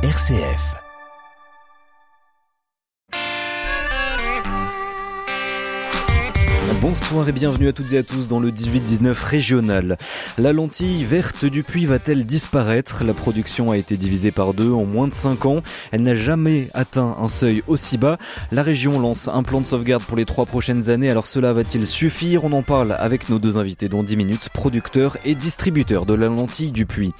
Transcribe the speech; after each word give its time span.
RCF. 0.00 0.76
Bonsoir 6.80 7.28
et 7.28 7.32
bienvenue 7.32 7.66
à 7.66 7.72
toutes 7.72 7.92
et 7.92 7.98
à 7.98 8.04
tous 8.04 8.28
dans 8.28 8.38
le 8.38 8.52
18-19 8.52 9.12
régional. 9.24 9.98
La 10.38 10.52
lentille 10.52 11.02
verte 11.02 11.44
du 11.44 11.64
puits 11.64 11.86
va-t-elle 11.86 12.24
disparaître? 12.24 13.02
La 13.02 13.12
production 13.12 13.72
a 13.72 13.76
été 13.76 13.96
divisée 13.96 14.30
par 14.30 14.54
deux 14.54 14.70
en 14.70 14.84
moins 14.86 15.08
de 15.08 15.14
5 15.14 15.46
ans. 15.46 15.62
Elle 15.90 16.02
n'a 16.02 16.14
jamais 16.14 16.70
atteint 16.74 17.16
un 17.18 17.26
seuil 17.26 17.64
aussi 17.66 17.98
bas. 17.98 18.18
La 18.52 18.62
région 18.62 19.00
lance 19.00 19.26
un 19.26 19.42
plan 19.42 19.60
de 19.60 19.66
sauvegarde 19.66 20.04
pour 20.04 20.16
les 20.16 20.26
trois 20.26 20.46
prochaines 20.46 20.90
années. 20.90 21.10
Alors 21.10 21.26
cela 21.26 21.52
va-t-il 21.52 21.84
suffire? 21.84 22.44
On 22.44 22.52
en 22.52 22.62
parle 22.62 22.94
avec 23.00 23.28
nos 23.30 23.40
deux 23.40 23.56
invités 23.56 23.88
dans 23.88 24.04
10 24.04 24.16
minutes, 24.16 24.48
producteurs 24.54 25.16
et 25.24 25.34
distributeurs 25.34 26.06
de 26.06 26.14
la 26.14 26.28
lentille 26.28 26.70
du 26.70 26.86
puits. 26.86 27.14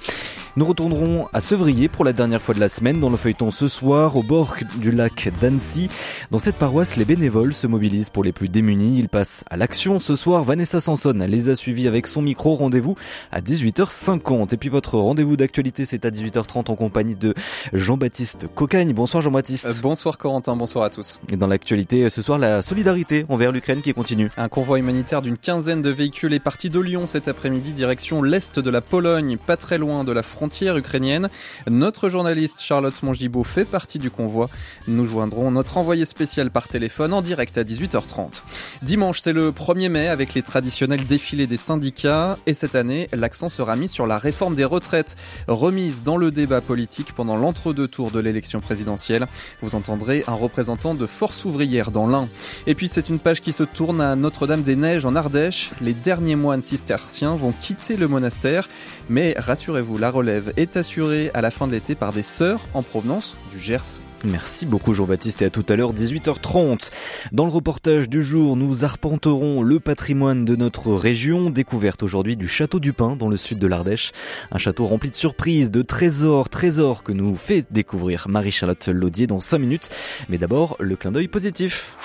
Nous 0.55 0.65
retournerons 0.65 1.27
à 1.31 1.41
Sevrier 1.41 1.89
pour 1.89 2.03
la 2.03 2.11
dernière 2.11 2.41
fois 2.41 2.55
de 2.55 2.59
la 2.59 2.69
semaine 2.69 2.99
dans 2.99 3.11
le 3.11 3.17
feuilleton 3.17 3.51
ce 3.51 3.67
soir 3.67 4.17
au 4.17 4.23
bord 4.23 4.55
du 4.77 4.89
lac 4.89 5.29
d'Annecy. 5.39 5.89
Dans 6.31 6.39
cette 6.39 6.55
paroisse, 6.55 6.97
les 6.97 7.05
bénévoles 7.05 7.53
se 7.53 7.67
mobilisent 7.67 8.09
pour 8.09 8.23
les 8.23 8.31
plus 8.31 8.49
démunis. 8.49 8.97
Ils 8.97 9.09
passent 9.09 9.43
à 9.51 9.57
l'action 9.57 9.99
ce 9.99 10.15
soir. 10.15 10.43
Vanessa 10.43 10.81
Sanson 10.81 11.13
les 11.27 11.49
a 11.49 11.55
suivis 11.55 11.87
avec 11.87 12.07
son 12.07 12.23
micro. 12.23 12.55
Rendez-vous 12.55 12.95
à 13.31 13.41
18h50. 13.41 14.51
Et 14.51 14.57
puis 14.57 14.69
votre 14.69 14.97
rendez-vous 14.97 15.37
d'actualité, 15.37 15.85
c'est 15.85 16.03
à 16.03 16.09
18h30 16.09 16.71
en 16.71 16.75
compagnie 16.75 17.15
de 17.15 17.35
Jean-Baptiste 17.71 18.47
Cocagne. 18.55 18.91
Bonsoir 18.93 19.21
Jean-Baptiste. 19.21 19.67
Euh, 19.67 19.73
bonsoir 19.83 20.17
Corentin, 20.17 20.55
bonsoir 20.55 20.83
à 20.83 20.89
tous. 20.89 21.19
Et 21.31 21.37
dans 21.37 21.47
l'actualité, 21.47 22.09
ce 22.09 22.23
soir, 22.23 22.39
la 22.39 22.63
solidarité 22.63 23.23
envers 23.29 23.51
l'Ukraine 23.51 23.81
qui 23.81 23.93
continue. 23.93 24.29
Un 24.35 24.49
convoi 24.49 24.79
humanitaire 24.79 25.21
d'une 25.21 25.37
quinzaine 25.37 25.83
de 25.83 25.91
véhicules 25.91 26.33
est 26.33 26.39
parti 26.39 26.71
de 26.71 26.79
Lyon 26.79 27.05
cet 27.05 27.27
après-midi, 27.27 27.73
direction 27.73 28.23
l'est 28.23 28.59
de 28.59 28.69
la 28.71 28.81
Pologne, 28.81 29.37
pas 29.37 29.55
très 29.55 29.77
loin 29.77 30.03
de 30.03 30.11
la 30.11 30.23
France 30.23 30.38
frontière 30.39 30.77
ukrainienne. 30.77 31.27
Notre 31.69 32.07
journaliste 32.07 32.61
Charlotte 32.61 33.03
Mongibaud 33.03 33.43
fait 33.43 33.65
partie 33.65 33.99
du 33.99 34.09
convoi. 34.09 34.49
Nous 34.87 35.05
joindrons 35.05 35.51
notre 35.51 35.75
envoyé 35.75 36.05
spécial 36.05 36.49
par 36.49 36.69
téléphone 36.69 37.11
en 37.13 37.21
direct 37.21 37.57
à 37.57 37.65
18h30. 37.65 38.41
Dimanche, 38.81 39.19
c'est 39.19 39.33
le 39.33 39.51
1er 39.51 39.89
mai 39.89 40.07
avec 40.07 40.33
les 40.35 40.41
traditionnels 40.41 41.05
défilés 41.05 41.45
des 41.45 41.57
syndicats 41.57 42.37
et 42.45 42.53
cette 42.53 42.75
année, 42.75 43.09
l'accent 43.11 43.49
sera 43.49 43.75
mis 43.75 43.89
sur 43.89 44.07
la 44.07 44.17
réforme 44.17 44.55
des 44.55 44.63
retraites, 44.63 45.17
remise 45.49 46.03
dans 46.03 46.15
le 46.15 46.31
débat 46.31 46.61
politique 46.61 47.11
pendant 47.11 47.35
l'entre-deux 47.35 47.89
tours 47.89 48.11
de 48.11 48.21
l'élection 48.21 48.61
présidentielle. 48.61 49.27
Vous 49.61 49.75
entendrez 49.75 50.23
un 50.27 50.35
représentant 50.35 50.95
de 50.95 51.05
Force 51.05 51.43
ouvrière 51.43 51.91
dans 51.91 52.07
l'Ain. 52.07 52.29
Et 52.65 52.75
puis 52.75 52.87
c'est 52.87 53.09
une 53.09 53.19
page 53.19 53.41
qui 53.41 53.51
se 53.51 53.63
tourne 53.63 53.99
à 53.99 54.15
Notre-Dame-des-Neiges 54.15 55.05
en 55.05 55.17
Ardèche. 55.17 55.71
Les 55.81 55.93
derniers 55.93 56.37
moines 56.37 56.61
cisterciens 56.61 57.35
vont 57.35 57.51
quitter 57.51 57.97
le 57.97 58.07
monastère, 58.07 58.69
mais 59.09 59.35
rassurez-vous, 59.37 59.97
la 59.97 60.09
relève 60.09 60.28
est 60.57 60.77
assurée 60.77 61.31
à 61.33 61.41
la 61.41 61.51
fin 61.51 61.67
de 61.67 61.73
l'été 61.73 61.95
par 61.95 62.13
des 62.13 62.23
sœurs 62.23 62.61
en 62.73 62.83
provenance 62.83 63.35
du 63.51 63.59
Gers. 63.59 63.99
Merci 64.25 64.65
beaucoup 64.65 64.93
Jean-Baptiste 64.93 65.41
et 65.41 65.45
à 65.45 65.49
tout 65.49 65.65
à 65.69 65.75
l'heure 65.75 65.93
18h30. 65.93 66.91
Dans 67.31 67.45
le 67.45 67.51
reportage 67.51 68.09
du 68.09 68.21
jour, 68.21 68.57
nous 68.57 68.83
arpenterons 68.83 69.61
le 69.61 69.79
patrimoine 69.79 70.43
de 70.43 70.57
notre 70.57 70.93
région, 70.93 71.49
découverte 71.49 72.03
aujourd'hui 72.03 72.35
du 72.35 72.47
château 72.47 72.79
du 72.79 72.91
Pin 72.91 73.15
dans 73.15 73.29
le 73.29 73.37
sud 73.37 73.59
de 73.59 73.67
l'Ardèche. 73.67 74.11
Un 74.51 74.57
château 74.57 74.85
rempli 74.85 75.09
de 75.09 75.15
surprises, 75.15 75.71
de 75.71 75.81
trésors, 75.81 76.49
trésors 76.49 77.03
que 77.03 77.13
nous 77.13 77.35
fait 77.35 77.65
découvrir 77.71 78.27
Marie-Charlotte 78.27 78.89
Laudier 78.89 79.25
dans 79.25 79.39
5 79.39 79.57
minutes. 79.57 79.89
Mais 80.27 80.37
d'abord, 80.37 80.75
le 80.79 80.97
clin 80.97 81.11
d'œil 81.11 81.29
positif. 81.29 81.95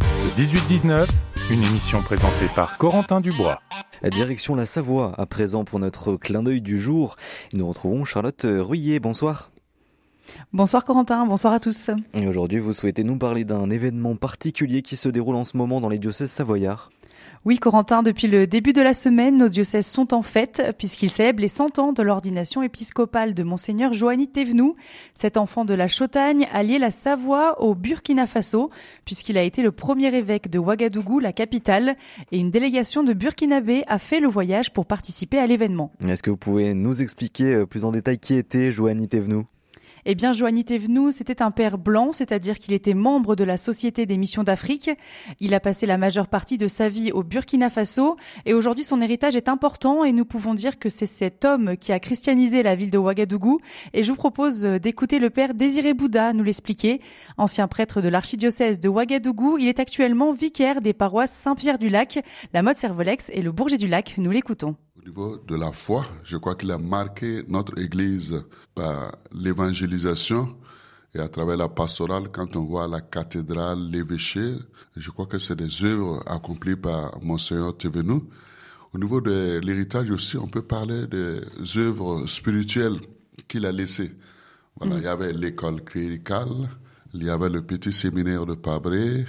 Le 0.00 0.42
18-19, 0.42 1.06
une 1.50 1.64
émission 1.64 2.00
présentée 2.00 2.46
par 2.54 2.78
Corentin 2.78 3.20
Dubois. 3.20 3.60
Direction 4.04 4.54
la 4.54 4.66
Savoie 4.66 5.14
à 5.18 5.26
présent 5.26 5.64
pour 5.64 5.80
notre 5.80 6.14
clin 6.14 6.44
d'œil 6.44 6.60
du 6.60 6.80
jour. 6.80 7.16
Nous 7.54 7.68
retrouvons 7.68 8.04
Charlotte 8.04 8.46
Ruyer. 8.46 9.00
Bonsoir. 9.00 9.50
Bonsoir 10.52 10.84
Corentin, 10.84 11.26
bonsoir 11.26 11.52
à 11.52 11.58
tous. 11.58 11.90
Et 12.14 12.28
aujourd'hui, 12.28 12.60
vous 12.60 12.72
souhaitez 12.72 13.02
nous 13.02 13.16
parler 13.16 13.44
d'un 13.44 13.68
événement 13.68 14.14
particulier 14.14 14.82
qui 14.82 14.96
se 14.96 15.08
déroule 15.08 15.34
en 15.34 15.44
ce 15.44 15.56
moment 15.56 15.80
dans 15.80 15.88
les 15.88 15.98
diocèses 15.98 16.30
savoyards? 16.30 16.92
Oui, 17.46 17.58
Corentin, 17.58 18.02
depuis 18.02 18.26
le 18.28 18.46
début 18.46 18.74
de 18.74 18.82
la 18.82 18.92
semaine, 18.92 19.38
nos 19.38 19.48
diocèses 19.48 19.86
sont 19.86 20.12
en 20.12 20.20
fête 20.20 20.74
puisqu'ils 20.76 21.08
célèbrent 21.08 21.40
les 21.40 21.48
100 21.48 21.78
ans 21.78 21.94
de 21.94 22.02
l'ordination 22.02 22.62
épiscopale 22.62 23.32
de 23.32 23.42
Monseigneur 23.42 23.94
Joanny 23.94 24.28
Thévenoud. 24.28 24.74
Cet 25.14 25.38
enfant 25.38 25.64
de 25.64 25.72
la 25.72 25.88
Chautagne 25.88 26.46
a 26.52 26.62
lié 26.62 26.78
la 26.78 26.90
Savoie 26.90 27.62
au 27.62 27.74
Burkina 27.74 28.26
Faso 28.26 28.68
puisqu'il 29.06 29.38
a 29.38 29.42
été 29.42 29.62
le 29.62 29.72
premier 29.72 30.14
évêque 30.14 30.50
de 30.50 30.58
Ouagadougou, 30.58 31.18
la 31.18 31.32
capitale, 31.32 31.96
et 32.30 32.36
une 32.36 32.50
délégation 32.50 33.04
de 33.04 33.14
Burkinabé 33.14 33.84
a 33.86 33.98
fait 33.98 34.20
le 34.20 34.28
voyage 34.28 34.74
pour 34.74 34.84
participer 34.84 35.38
à 35.38 35.46
l'événement. 35.46 35.92
Est-ce 36.06 36.22
que 36.22 36.28
vous 36.28 36.36
pouvez 36.36 36.74
nous 36.74 37.00
expliquer 37.00 37.54
euh, 37.54 37.64
plus 37.64 37.86
en 37.86 37.90
détail 37.90 38.18
qui 38.18 38.34
était 38.34 38.70
Joanny 38.70 39.08
Thévenoud 39.08 39.46
eh 40.06 40.14
bien, 40.14 40.32
Joanny 40.32 40.64
Thévenoud, 40.64 41.12
c'était 41.12 41.42
un 41.42 41.50
père 41.50 41.78
blanc, 41.78 42.12
c'est-à-dire 42.12 42.58
qu'il 42.58 42.74
était 42.74 42.94
membre 42.94 43.36
de 43.36 43.44
la 43.44 43.56
Société 43.56 44.06
des 44.06 44.16
missions 44.16 44.42
d'Afrique. 44.42 44.90
Il 45.40 45.54
a 45.54 45.60
passé 45.60 45.86
la 45.86 45.98
majeure 45.98 46.28
partie 46.28 46.58
de 46.58 46.68
sa 46.68 46.88
vie 46.88 47.12
au 47.12 47.22
Burkina 47.22 47.70
Faso 47.70 48.16
et 48.46 48.54
aujourd'hui 48.54 48.84
son 48.84 49.00
héritage 49.00 49.36
est 49.36 49.48
important 49.48 50.04
et 50.04 50.12
nous 50.12 50.24
pouvons 50.24 50.54
dire 50.54 50.78
que 50.78 50.88
c'est 50.88 51.06
cet 51.06 51.44
homme 51.44 51.76
qui 51.76 51.92
a 51.92 52.00
christianisé 52.00 52.62
la 52.62 52.74
ville 52.74 52.90
de 52.90 52.98
Ouagadougou. 52.98 53.60
Et 53.92 54.02
je 54.02 54.10
vous 54.10 54.16
propose 54.16 54.62
d'écouter 54.62 55.18
le 55.18 55.30
père 55.30 55.54
Désiré 55.54 55.94
Bouddha 55.94 56.32
nous 56.32 56.44
l'expliquer. 56.44 57.00
Ancien 57.36 57.68
prêtre 57.68 58.00
de 58.00 58.08
l'archidiocèse 58.08 58.80
de 58.80 58.88
Ouagadougou, 58.88 59.58
il 59.58 59.68
est 59.68 59.80
actuellement 59.80 60.32
vicaire 60.32 60.80
des 60.80 60.92
paroisses 60.92 61.32
Saint-Pierre-du-Lac, 61.32 62.20
la 62.52 62.62
Motte 62.62 62.78
Servolex 62.78 63.30
et 63.32 63.42
le 63.42 63.52
Bourget 63.52 63.76
du 63.76 63.88
Lac. 63.88 64.14
Nous 64.18 64.30
l'écoutons. 64.30 64.76
Au 65.00 65.06
niveau 65.06 65.38
de 65.48 65.54
la 65.54 65.72
foi, 65.72 66.02
je 66.24 66.36
crois 66.36 66.54
qu'il 66.56 66.70
a 66.70 66.76
marqué 66.76 67.42
notre 67.48 67.78
Église 67.78 68.44
par 68.74 69.16
l'évangélisation 69.32 70.56
et 71.14 71.20
à 71.20 71.28
travers 71.28 71.56
la 71.56 71.70
pastorale, 71.70 72.28
quand 72.30 72.54
on 72.54 72.64
voit 72.64 72.86
la 72.86 73.00
cathédrale, 73.00 73.78
l'évêché, 73.90 74.56
je 74.96 75.10
crois 75.10 75.24
que 75.24 75.38
c'est 75.38 75.56
des 75.56 75.84
œuvres 75.84 76.22
accomplies 76.26 76.76
par 76.76 77.18
Monseigneur 77.22 77.76
Thévenoud. 77.78 78.24
Au 78.92 78.98
niveau 78.98 79.22
de 79.22 79.60
l'héritage 79.64 80.10
aussi, 80.10 80.36
on 80.36 80.48
peut 80.48 80.62
parler 80.62 81.06
des 81.06 81.40
œuvres 81.78 82.26
spirituelles 82.26 83.00
qu'il 83.48 83.64
a 83.64 83.72
laissées. 83.72 84.12
Voilà, 84.76 84.96
mm. 84.96 84.98
il 84.98 85.04
y 85.04 85.08
avait 85.08 85.32
l'école 85.32 85.82
cléricale, 85.82 86.68
il 87.14 87.24
y 87.24 87.30
avait 87.30 87.48
le 87.48 87.62
petit 87.62 87.92
séminaire 87.92 88.44
de 88.44 88.54
Pabré, 88.54 89.24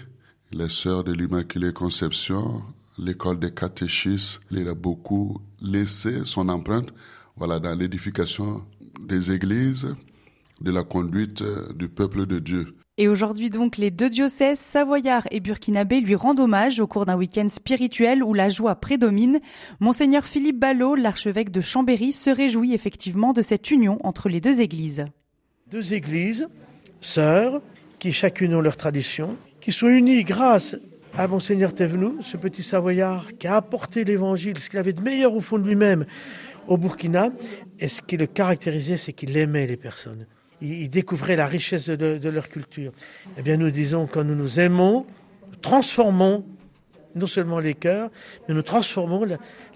les 0.52 0.70
sœurs 0.70 1.06
de 1.06 1.14
l'Immaculée 1.14 1.72
Conception, 1.72 2.62
l'école 2.98 3.40
des 3.40 3.52
catéchistes, 3.52 4.42
il 4.52 4.68
a 4.68 4.74
beaucoup 4.74 5.42
laissé 5.62 6.22
son 6.26 6.50
empreinte 6.50 6.94
voilà, 7.36 7.60
dans 7.60 7.78
l'édification 7.78 8.62
des 9.00 9.32
églises, 9.32 9.96
de 10.60 10.72
la 10.72 10.84
conduite 10.84 11.44
du 11.76 11.90
peuple 11.90 12.26
de 12.28 12.40
Dieu. 12.40 12.68
Et 12.98 13.08
aujourd'hui 13.08 13.50
donc, 13.50 13.78
les 13.78 13.90
deux 13.90 14.10
diocèses, 14.10 14.60
Savoyard 14.60 15.28
et 15.32 15.40
Burkinabé, 15.40 16.02
lui 16.02 16.14
rendent 16.14 16.42
hommage 16.42 16.80
au 16.80 16.86
cours 16.86 17.06
d'un 17.06 17.16
week-end 17.16 17.48
spirituel 17.50 18.24
où 18.24 18.34
la 18.34 18.50
joie 18.50 18.76
prédomine. 18.76 19.40
Monseigneur 19.80 20.26
Philippe 20.26 20.60
Ballot, 20.60 20.94
l'archevêque 20.94 21.50
de 21.50 21.62
Chambéry, 21.62 22.12
se 22.12 22.30
réjouit 22.30 22.74
effectivement 22.74 23.34
de 23.34 23.42
cette 23.42 23.72
union 23.72 23.98
entre 24.06 24.30
les 24.30 24.42
deux 24.42 24.62
églises. 24.62 25.06
Deux 25.72 25.94
églises, 25.94 26.48
sœurs, 27.00 27.62
qui 27.98 28.14
chacune 28.14 28.54
ont 28.54 28.62
leur 28.62 28.78
tradition, 28.78 29.36
qui 29.62 29.72
sont 29.72 29.88
unies 29.88 30.24
grâce 30.24 30.76
à 31.18 31.28
Monseigneur 31.28 31.74
Thévenoud, 31.74 32.22
ce 32.24 32.38
petit 32.38 32.64
Savoyard 32.64 33.28
qui 33.38 33.48
a 33.48 33.56
apporté 33.56 34.04
l'évangile, 34.04 34.58
ce 34.60 34.70
qu'il 34.70 34.80
avait 34.80 34.94
de 34.94 35.02
meilleur 35.02 35.34
au 35.34 35.42
fond 35.42 35.58
de 35.58 35.68
lui-même 35.68 36.06
au 36.68 36.78
Burkina. 36.78 37.30
Et 37.80 37.88
ce 37.88 38.02
qui 38.02 38.18
le 38.18 38.28
caractérisait, 38.28 38.98
c'est 38.98 39.14
qu'il 39.14 39.36
aimait 39.38 39.68
les 39.68 39.78
personnes. 39.78 40.26
Il, 40.62 40.90
découvrait 40.90 41.36
la 41.36 41.48
richesse 41.48 41.90
de, 41.90 42.30
leur 42.30 42.48
culture. 42.48 42.92
Eh 43.38 43.42
bien, 43.42 43.58
nous 43.58 43.72
disons, 43.72 44.06
quand 44.06 44.24
nous 44.24 44.36
nous 44.36 44.60
aimons, 44.60 45.08
nous 45.50 45.56
transformons 45.56 46.46
non 47.16 47.28
seulement 47.28 47.60
les 47.60 47.74
cœurs, 47.74 48.10
mais 48.48 48.54
nous 48.54 48.62
transformons 48.62 49.26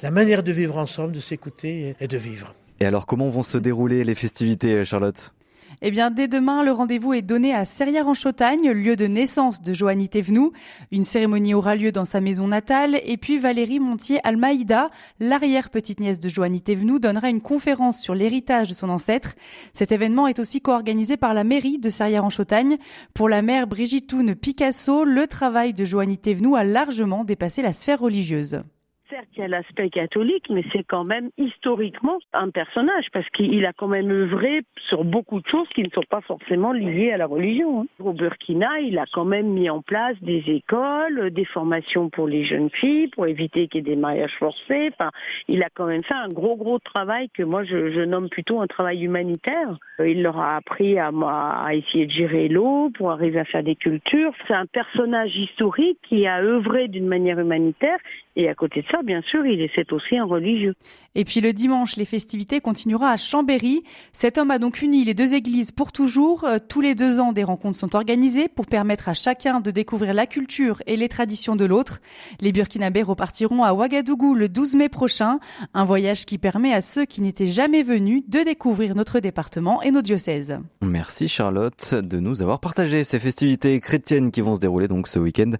la, 0.02 0.12
manière 0.12 0.44
de 0.44 0.52
vivre 0.52 0.78
ensemble, 0.78 1.12
de 1.12 1.20
s'écouter 1.20 1.96
et 2.00 2.08
de 2.08 2.18
vivre. 2.18 2.54
Et 2.80 2.86
alors, 2.86 3.08
comment 3.08 3.30
vont 3.30 3.44
se 3.44 3.58
dérouler 3.58 4.04
les 4.04 4.16
festivités, 4.16 4.86
Charlotte? 4.86 5.34
Eh 5.82 5.92
bien, 5.92 6.12
dès 6.12 6.28
demain, 6.28 6.64
le 6.64 6.72
rendez-vous 6.72 7.14
est 7.14 7.22
donné 7.22 7.54
à 7.54 7.66
Serrières-en-Chautagne, 7.66 8.72
lieu 8.72 8.96
de 8.96 9.06
naissance 9.08 9.62
de 9.62 9.74
Joanny 9.74 10.10
Thévenoud. 10.10 10.52
Une 10.92 11.04
cérémonie 11.04 11.54
aura 11.54 11.76
lieu 11.76 11.92
dans 11.92 12.06
sa 12.06 12.22
maison 12.22 12.48
natale. 12.48 13.00
Et 13.06 13.18
puis, 13.18 13.38
Valérie 13.38 13.80
Montier-Almaïda, 13.80 14.90
l'arrière-petite-nièce 15.20 16.20
de 16.20 16.30
Joanny 16.30 16.62
Thévenoud, 16.62 17.02
donnera 17.02 17.30
une 17.30 17.42
conférence 17.42 18.02
sur 18.02 18.16
l'héritage 18.16 18.70
de 18.70 18.74
son 18.74 18.90
ancêtre. 18.90 19.36
Cet 19.74 19.92
événement 19.92 20.28
est 20.28 20.40
aussi 20.40 20.62
co-organisé 20.62 21.18
par 21.18 21.34
la 21.34 21.44
mairie 21.44 21.80
de 21.80 21.90
Serrières-en-Chautagne. 21.90 22.78
Pour 23.14 23.30
la 23.30 23.42
mère 23.42 23.68
Brigitte 23.68 24.16
Picasso, 24.40 25.04
le 25.04 25.28
travail 25.28 25.74
de 25.74 25.86
Joanny 25.86 26.18
Thévenoud 26.18 26.56
a 26.56 26.64
largement 26.64 27.24
dépassé 27.24 27.62
la 27.62 27.74
sphère 27.74 28.00
religieuse. 28.00 28.62
Certes, 29.08 29.28
il 29.38 29.42
y 29.42 29.44
a 29.44 29.48
l'aspect 29.48 29.92
catholique, 29.92 30.46
mais 30.50 30.64
c'est 30.74 30.84
quand 30.84 31.04
même 31.04 31.30
historiquement 31.38 32.18
un 32.34 32.50
personnage 32.50 33.06
parce 33.14 33.30
qu'il 33.30 33.64
a 33.68 33.72
quand 33.72 33.88
même 33.88 34.10
œuvré 34.10 34.62
sur 34.88 35.04
beaucoup 35.04 35.40
de 35.42 35.48
choses 35.48 35.68
qui 35.76 35.84
ne 35.84 35.90
sont 35.90 36.04
pas 36.10 36.22
forcément 36.22 36.74
liées 36.74 37.12
à 37.12 37.18
la 37.18 37.28
religion. 37.28 37.82
Hein. 37.82 37.86
Au 38.00 38.14
Burkina, 38.14 38.80
il 38.80 38.98
a 38.98 39.06
quand 39.14 39.26
même 39.26 39.50
mis 39.50 39.70
en 39.70 39.84
place 39.84 40.16
des 40.24 40.44
écoles, 40.48 41.30
des 41.30 41.46
formations 41.46 42.10
pour 42.10 42.28
les 42.28 42.46
jeunes 42.46 42.72
filles, 42.72 43.08
pour 43.10 43.28
éviter 43.28 43.68
qu'il 43.68 43.86
y 43.86 43.92
ait 43.92 43.96
des 43.96 44.02
mariages 44.02 44.34
forcés. 44.40 44.90
Enfin, 44.94 45.12
il 45.48 45.62
a 45.62 45.70
quand 45.72 45.86
même 45.86 46.04
fait 46.04 46.16
un 46.16 46.30
gros, 46.30 46.56
gros 46.56 46.80
travail 46.80 47.30
que 47.30 47.44
moi 47.44 47.64
je, 47.64 48.06
nomme 48.06 48.30
plutôt 48.30 48.60
un 48.60 48.68
travail 48.68 49.04
humanitaire. 49.04 49.78
Il 50.00 50.24
leur 50.24 50.40
a 50.40 50.56
appris 50.56 50.98
à, 50.98 51.12
à 51.12 51.76
essayer 51.76 52.08
de 52.08 52.12
gérer 52.12 52.48
l'eau 52.48 52.90
pour 52.96 53.12
arriver 53.12 53.40
à 53.40 53.46
faire 53.46 53.64
des 53.64 53.76
cultures. 53.76 54.34
C'est 54.48 54.56
un 54.56 54.66
personnage 54.66 55.36
historique 55.36 56.00
qui 56.10 56.26
a 56.26 56.42
œuvré 56.42 56.88
d'une 56.88 57.08
manière 57.08 57.40
humanitaire 57.40 58.00
et 58.36 58.50
à 58.50 58.56
côté 58.56 58.82
de 58.82 58.88
ça, 58.88 59.02
bien 59.04 59.22
sûr, 59.22 59.46
il 59.46 59.62
est 59.62 59.92
aussi 59.94 60.18
un 60.18 60.26
religieux. 60.26 60.76
Et 61.16 61.24
puis 61.24 61.42
le 61.42 61.54
dimanche, 61.54 61.96
les 61.96 62.06
festivités 62.06 62.60
continueront 62.62 63.06
à 63.06 63.18
Chambéry. 63.18 63.84
Cet 64.14 64.38
homme 64.38 64.52
a 64.52 64.60
donc 64.60 64.82
uni 64.82 65.06
les 65.06 65.14
deux 65.14 65.34
églises 65.34 65.72
pour 65.72 65.92
toujours. 65.92 66.44
Euh, 66.44 66.58
tous 66.60 66.82
les 66.82 66.94
deux 66.94 67.20
ans, 67.20 67.32
des 67.32 67.44
rencontres 67.44 67.80
sont 67.80 67.96
organisées 67.96 68.48
pour 68.48 68.66
permettre 68.66 69.10
à 69.10 69.14
chacun 69.14 69.62
de 69.62 69.72
découvrir 69.72 70.14
la 70.14 70.28
culture 70.28 70.82
et 70.88 70.98
les 70.98 71.10
traditions 71.10 71.56
de 71.56 71.66
l'autre. 71.66 72.02
Les 72.42 72.52
Burkinabés 72.52 73.02
repartiront 73.02 73.64
à 73.64 73.74
Ouagadougou 73.74 74.36
le 74.36 74.50
12 74.50 74.76
mai 74.76 74.90
prochain. 74.90 75.40
Un 75.74 75.86
voyage 75.86 76.26
qui 76.26 76.38
permet 76.38 76.74
à 76.74 76.82
ceux 76.82 77.06
qui 77.06 77.22
n'étaient 77.22 77.48
jamais 77.48 77.84
venus 77.84 78.24
de 78.28 78.42
découvrir 78.42 78.96
notre 78.96 79.20
département 79.20 79.82
et 79.82 79.92
nos 79.92 80.02
diocèses. 80.02 80.58
Merci 80.82 81.28
Charlotte 81.28 81.96
de 81.96 82.20
nous 82.20 82.42
avoir 82.42 82.60
partagé 82.60 83.04
ces 83.04 83.20
festivités 83.20 83.80
chrétiennes 83.80 84.32
qui 84.32 84.42
vont 84.42 84.56
se 84.56 84.62
dérouler 84.62 84.88
donc 84.88 85.08
ce 85.08 85.20
week-end 85.20 85.52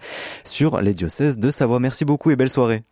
sur 0.44 0.82
les 0.82 0.94
diocèses 0.94 1.40
de 1.40 1.50
Savoie. 1.50 1.80
Merci 1.80 2.04
beaucoup 2.06 2.32
et 2.32 2.36
belle 2.36 2.50
soirée. 2.50 2.84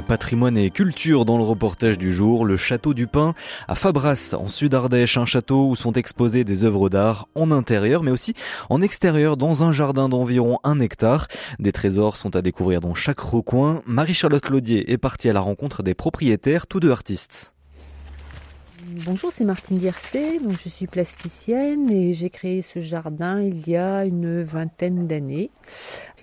Patrimoine 0.00 0.56
et 0.56 0.70
culture 0.70 1.26
dans 1.26 1.36
le 1.36 1.44
reportage 1.44 1.98
du 1.98 2.14
jour, 2.14 2.46
le 2.46 2.56
château 2.56 2.94
du 2.94 3.06
Pin 3.06 3.34
à 3.68 3.74
Fabras 3.74 4.34
en 4.38 4.48
Sud-Ardèche, 4.48 5.18
un 5.18 5.26
château 5.26 5.68
où 5.68 5.76
sont 5.76 5.92
exposées 5.92 6.44
des 6.44 6.64
œuvres 6.64 6.88
d'art 6.88 7.28
en 7.34 7.50
intérieur 7.50 8.02
mais 8.02 8.10
aussi 8.10 8.34
en 8.70 8.80
extérieur 8.80 9.36
dans 9.36 9.64
un 9.64 9.72
jardin 9.72 10.08
d'environ 10.08 10.58
un 10.64 10.80
hectare. 10.80 11.28
Des 11.58 11.72
trésors 11.72 12.16
sont 12.16 12.34
à 12.34 12.42
découvrir 12.42 12.80
dans 12.80 12.94
chaque 12.94 13.20
recoin. 13.20 13.82
Marie-Charlotte 13.86 14.48
Laudier 14.48 14.90
est 14.90 14.98
partie 14.98 15.28
à 15.28 15.32
la 15.34 15.40
rencontre 15.40 15.82
des 15.82 15.94
propriétaires, 15.94 16.66
tous 16.66 16.80
deux 16.80 16.90
artistes. 16.90 17.52
Bonjour, 18.94 19.32
c'est 19.32 19.44
Martine 19.44 19.78
Diercé, 19.78 20.38
donc 20.38 20.60
je 20.62 20.68
suis 20.68 20.86
plasticienne 20.86 21.90
et 21.90 22.12
j'ai 22.12 22.28
créé 22.28 22.60
ce 22.60 22.78
jardin 22.80 23.40
il 23.40 23.66
y 23.66 23.74
a 23.74 24.04
une 24.04 24.42
vingtaine 24.42 25.06
d'années. 25.06 25.50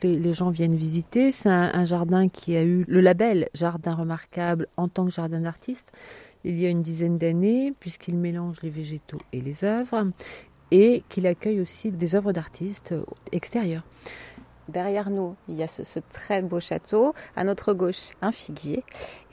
Les, 0.03 0.33
gens 0.35 0.51
viennent 0.51 0.75
visiter, 0.75 1.31
c'est 1.31 1.49
un, 1.49 1.85
jardin 1.85 2.29
qui 2.29 2.55
a 2.55 2.61
eu 2.61 2.85
le 2.87 3.01
label 3.01 3.49
Jardin 3.55 3.95
remarquable 3.95 4.67
en 4.77 4.87
tant 4.87 5.05
que 5.05 5.11
jardin 5.11 5.39
d'artiste 5.39 5.93
il 6.43 6.59
y 6.59 6.67
a 6.67 6.69
une 6.69 6.83
dizaine 6.83 7.17
d'années, 7.17 7.73
puisqu'il 7.79 8.15
mélange 8.15 8.57
les 8.61 8.69
végétaux 8.69 9.21
et 9.33 9.41
les 9.41 9.63
œuvres, 9.63 10.03
et 10.69 11.01
qu'il 11.09 11.25
accueille 11.25 11.61
aussi 11.61 11.89
des 11.89 12.13
œuvres 12.13 12.33
d'artistes 12.33 12.93
extérieures. 13.31 13.83
Derrière 14.69 15.09
nous, 15.09 15.35
il 15.47 15.55
y 15.55 15.63
a 15.63 15.67
ce, 15.67 15.99
très 16.11 16.43
beau 16.43 16.59
château. 16.59 17.13
À 17.35 17.43
notre 17.43 17.73
gauche, 17.73 18.11
un 18.21 18.31
figuier. 18.31 18.83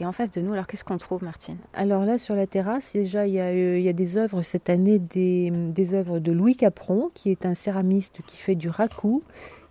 Et 0.00 0.06
en 0.06 0.12
face 0.12 0.30
de 0.30 0.40
nous, 0.40 0.52
alors 0.54 0.66
qu'est-ce 0.66 0.84
qu'on 0.84 0.96
trouve, 0.96 1.22
Martine? 1.22 1.58
Alors 1.74 2.04
là, 2.04 2.16
sur 2.16 2.34
la 2.34 2.46
terrasse, 2.46 2.92
déjà, 2.94 3.26
il 3.26 3.34
y 3.34 3.40
a, 3.40 3.48
euh, 3.48 3.92
des 3.92 4.16
œuvres 4.16 4.42
cette 4.42 4.70
année, 4.70 4.98
des, 4.98 5.50
des, 5.50 5.94
œuvres 5.94 6.20
de 6.20 6.32
Louis 6.32 6.56
Capron, 6.56 7.10
qui 7.12 7.30
est 7.30 7.44
un 7.44 7.54
céramiste 7.54 8.20
qui 8.26 8.38
fait 8.38 8.54
du 8.54 8.70
raku, 8.70 9.22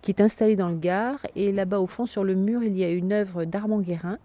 qui 0.02 0.12
est 0.12 0.20
installé 0.20 0.54
dans 0.54 0.68
le 0.68 0.76
Gard. 0.76 1.18
Et 1.34 1.50
là-bas, 1.50 1.80
au 1.80 1.88
fond, 1.88 2.06
sur 2.06 2.22
le 2.22 2.36
mur, 2.36 2.62
il 2.62 2.78
y 2.78 2.84
a 2.84 2.90
une 2.90 3.12
œuvre 3.12 3.44
d'Armand 3.44 3.80
Guérin. 3.80 4.18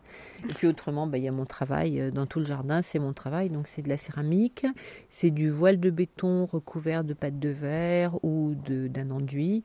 Et 0.47 0.53
puis 0.53 0.67
autrement, 0.67 1.07
bah, 1.07 1.17
il 1.17 1.23
y 1.23 1.27
a 1.27 1.31
mon 1.31 1.45
travail 1.45 1.99
euh, 1.99 2.11
dans 2.11 2.25
tout 2.25 2.39
le 2.39 2.45
jardin, 2.45 2.81
c'est 2.81 2.99
mon 2.99 3.13
travail. 3.13 3.49
Donc 3.49 3.67
c'est 3.67 3.81
de 3.81 3.89
la 3.89 3.97
céramique, 3.97 4.65
c'est 5.09 5.31
du 5.31 5.49
voile 5.49 5.79
de 5.79 5.89
béton 5.89 6.45
recouvert 6.45 7.03
de 7.03 7.13
pâte 7.13 7.39
de 7.39 7.49
verre 7.49 8.23
ou 8.23 8.53
d'un 8.55 9.09
enduit. 9.11 9.63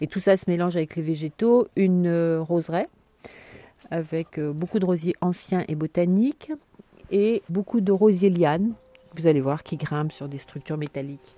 Et 0.00 0.06
tout 0.06 0.20
ça 0.20 0.36
se 0.36 0.44
mélange 0.48 0.76
avec 0.76 0.96
les 0.96 1.02
végétaux. 1.02 1.68
Une 1.76 2.06
euh, 2.06 2.42
roseraie 2.42 2.88
avec 3.90 4.38
euh, 4.38 4.52
beaucoup 4.52 4.78
de 4.78 4.84
rosiers 4.84 5.14
anciens 5.20 5.64
et 5.68 5.74
botaniques 5.74 6.52
et 7.10 7.42
beaucoup 7.48 7.80
de 7.80 7.92
rosiers 7.92 8.30
lianes, 8.30 8.72
vous 9.14 9.26
allez 9.26 9.40
voir, 9.40 9.62
qui 9.62 9.76
grimpent 9.76 10.12
sur 10.12 10.28
des 10.28 10.38
structures 10.38 10.76
métalliques. 10.76 11.36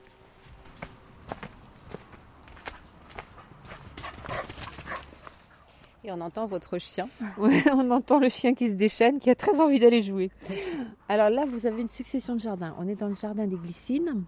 Et 6.05 6.13
on 6.13 6.21
entend 6.21 6.47
votre 6.47 6.79
chien. 6.79 7.09
On 7.73 7.91
entend 7.91 8.21
le 8.21 8.29
chien 8.29 8.55
qui 8.55 8.69
se 8.69 8.75
déchaîne, 8.75 9.19
qui 9.19 9.29
a 9.29 9.35
très 9.35 9.61
envie 9.61 9.81
d'aller 9.81 10.03
jouer. 10.03 10.31
Alors 11.09 11.31
là, 11.31 11.45
vous 11.47 11.67
avez 11.67 11.81
une 11.81 11.89
succession 11.89 12.37
de 12.37 12.41
jardins. 12.41 12.77
On 12.79 12.87
est 12.87 12.95
dans 12.95 13.09
le 13.09 13.17
jardin 13.17 13.45
des 13.45 13.57
glycines. 13.57 14.23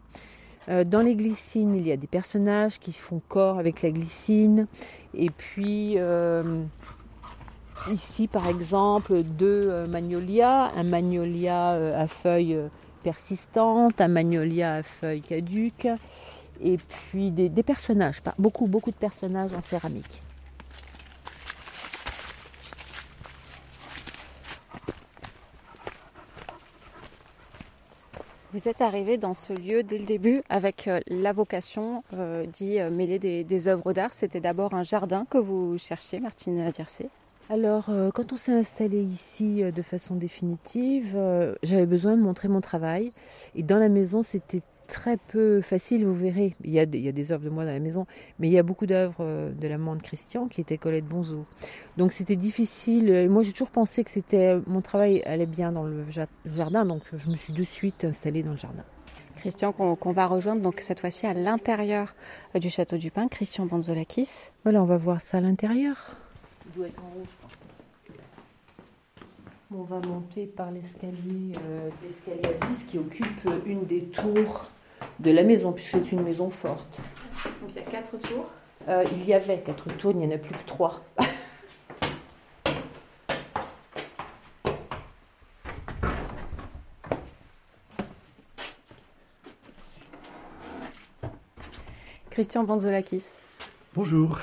Euh, 0.69 0.85
dans 0.85 1.01
les 1.01 1.15
glycines, 1.15 1.75
il 1.75 1.87
y 1.87 1.93
a 1.93 1.97
des 1.97 2.07
personnages 2.07 2.79
qui 2.79 2.93
font 2.93 3.23
corps 3.29 3.59
avec 3.59 3.83
la 3.83 3.91
glycine. 3.91 4.67
Et 5.15 5.31
puis, 5.31 5.95
euh, 5.97 6.63
ici, 7.91 8.27
par 8.27 8.49
exemple, 8.49 9.23
deux 9.23 9.69
euh, 9.69 9.87
magnolias. 9.87 10.71
Un 10.77 10.83
magnolia 10.83 11.71
à 11.71 12.07
feuilles 12.07 12.59
persistantes, 13.03 14.01
un 14.01 14.09
magnolia 14.09 14.75
à 14.75 14.83
feuilles 14.83 15.23
caduques. 15.23 15.89
Et 16.61 16.77
puis 16.77 17.31
des, 17.31 17.49
des 17.49 17.63
personnages, 17.63 18.21
beaucoup, 18.39 18.67
beaucoup 18.67 18.91
de 18.91 18.97
personnages 18.97 19.55
en 19.55 19.63
céramique. 19.63 20.23
Vous 28.55 28.67
êtes 28.67 28.81
arrivé 28.81 29.19
dans 29.19 29.35
ce 29.35 29.53
lieu 29.53 29.83
dès 29.83 29.99
le 29.99 30.07
début 30.07 30.43
avec 30.49 30.89
euh, 30.89 31.01
la 31.07 31.35
vocation 31.35 32.03
euh, 32.15 32.47
d'y 32.47 32.81
euh, 32.81 32.91
mêler 32.91 33.19
des, 33.19 33.69
œuvres 33.69 33.93
d'art. 33.93 34.15
C'était 34.15 34.41
d'abord 34.41 34.73
un 34.73 34.85
jardin 34.85 35.27
que 35.29 35.37
vous 35.37 35.77
cherchiez, 35.77 36.19
Martine 36.19 36.71
Diercé. 36.71 37.11
Alors, 37.51 37.91
quand 38.15 38.35
on 38.35 38.37
s'est 38.37 38.53
installé 38.53 39.01
ici 39.01 39.63
de 39.63 39.83
façon 39.83 40.17
définitive, 40.17 41.19
j'avais 41.63 41.87
besoin 41.87 42.15
de 42.15 42.21
montrer 42.21 42.47
mon 42.47 42.61
travail. 42.61 43.11
Et 43.55 43.63
dans 43.63 43.79
la 43.79 43.89
maison, 43.89 44.23
c'était 44.23 44.61
très 44.89 45.17
peu 45.17 45.61
facile, 45.61 46.05
vous 46.05 46.15
verrez. 46.15 46.57
Il 46.65 46.71
y, 46.71 46.81
a 46.81 46.87
des, 46.87 46.99
il 46.99 47.05
y 47.05 47.09
a 47.09 47.13
des 47.13 47.31
œuvres 47.31 47.45
de 47.45 47.51
moi 47.51 47.65
dans 47.65 47.73
la 47.73 47.79
maison, 47.79 48.07
mais 48.41 48.49
il 48.49 48.53
y 48.53 48.59
a 48.59 48.65
beaucoup 48.65 48.87
d'œuvres 48.87 49.21
euh, 49.21 49.53
de 49.53 49.69
l'amant 49.69 49.95
de 49.95 50.03
Christian 50.03 50.49
qui 50.49 50.61
était 50.61 50.79
Colette 50.79 51.07
Bonzo. 51.07 51.45
Donc 51.97 52.11
c'était 52.11 52.37
difficile. 52.37 53.29
moi 53.29 53.43
j'ai 53.43 53.53
toujours 53.53 53.71
pensé 53.71 54.03
que 54.03 54.11
c'était 54.11 54.59
mon 54.67 54.81
travail 54.81 55.23
allait 55.25 55.47
bien 55.47 55.71
dans 55.71 55.85
le 55.85 56.05
jardin, 56.47 56.85
donc 56.85 57.03
je 57.17 57.31
me 57.31 57.37
suis 57.37 57.53
de 57.53 57.63
suite 57.63 58.05
installée 58.05 58.43
dans 58.43 58.53
le 58.53 58.57
jardin. 58.57 58.85
Christian 59.39 59.73
qu'on 59.73 60.13
va 60.13 60.27
rejoindre 60.27 60.63
donc 60.63 60.81
cette 60.81 61.01
fois-ci 61.01 61.27
à 61.27 61.35
l'intérieur 61.35 62.13
euh, 62.57 62.59
du 62.59 62.71
château 62.71 62.97
du 62.97 63.11
Pin, 63.11 63.29
Christian 63.29 63.67
Banzolakis. 63.67 64.51
Voilà, 64.65 64.83
on 64.83 64.87
va 64.87 64.97
voir 64.97 65.21
ça 65.21 65.39
à 65.39 65.41
l'intérieur. 65.41 66.17
Il 66.67 66.73
doit 66.73 66.87
être 66.89 67.01
en 67.01 67.09
rouge, 67.11 67.29
On 69.71 69.83
va 69.83 70.01
monter 70.01 70.47
par 70.47 70.73
l'escalier 70.73 71.53
euh, 71.69 71.89
l'escalier 72.03 72.57
à 72.61 72.67
vis 72.67 72.85
qui 72.85 72.99
occupe 72.99 73.49
une 73.65 73.85
des 73.85 74.03
tours 74.05 74.69
de 75.21 75.31
la 75.31 75.43
maison, 75.43 75.73
puisque 75.73 75.91
c'est 75.91 76.13
une 76.13 76.23
maison 76.23 76.51
forte. 76.51 77.01
Donc 77.61 77.71
il 77.71 77.77
y 77.77 77.79
a 77.79 77.83
quatre 77.83 78.17
tours 78.19 78.51
euh, 78.89 79.05
Il 79.13 79.25
y 79.27 79.35
avait 79.35 79.61
quatre 79.61 79.89
tours, 79.97 80.13
il 80.13 80.19
n'y 80.19 80.27
en 80.27 80.31
a 80.35 80.39
plus 80.39 80.55
que 80.55 80.67
trois. 80.67 81.03
Christian 92.31 92.63
Banzolakis. 92.63 93.25
Bonjour. 93.95 94.39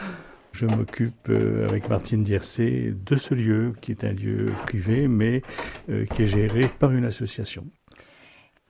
Je 0.51 0.65
m'occupe 0.65 1.29
euh, 1.29 1.65
avec 1.69 1.89
Martine 1.89 2.23
Diercé 2.23 2.93
de 2.93 3.15
ce 3.15 3.33
lieu 3.33 3.73
qui 3.79 3.91
est 3.91 4.03
un 4.03 4.11
lieu 4.11 4.47
privé 4.63 5.07
mais 5.07 5.41
euh, 5.89 6.05
qui 6.05 6.23
est 6.23 6.25
géré 6.25 6.69
par 6.79 6.91
une 6.91 7.05
association. 7.05 7.65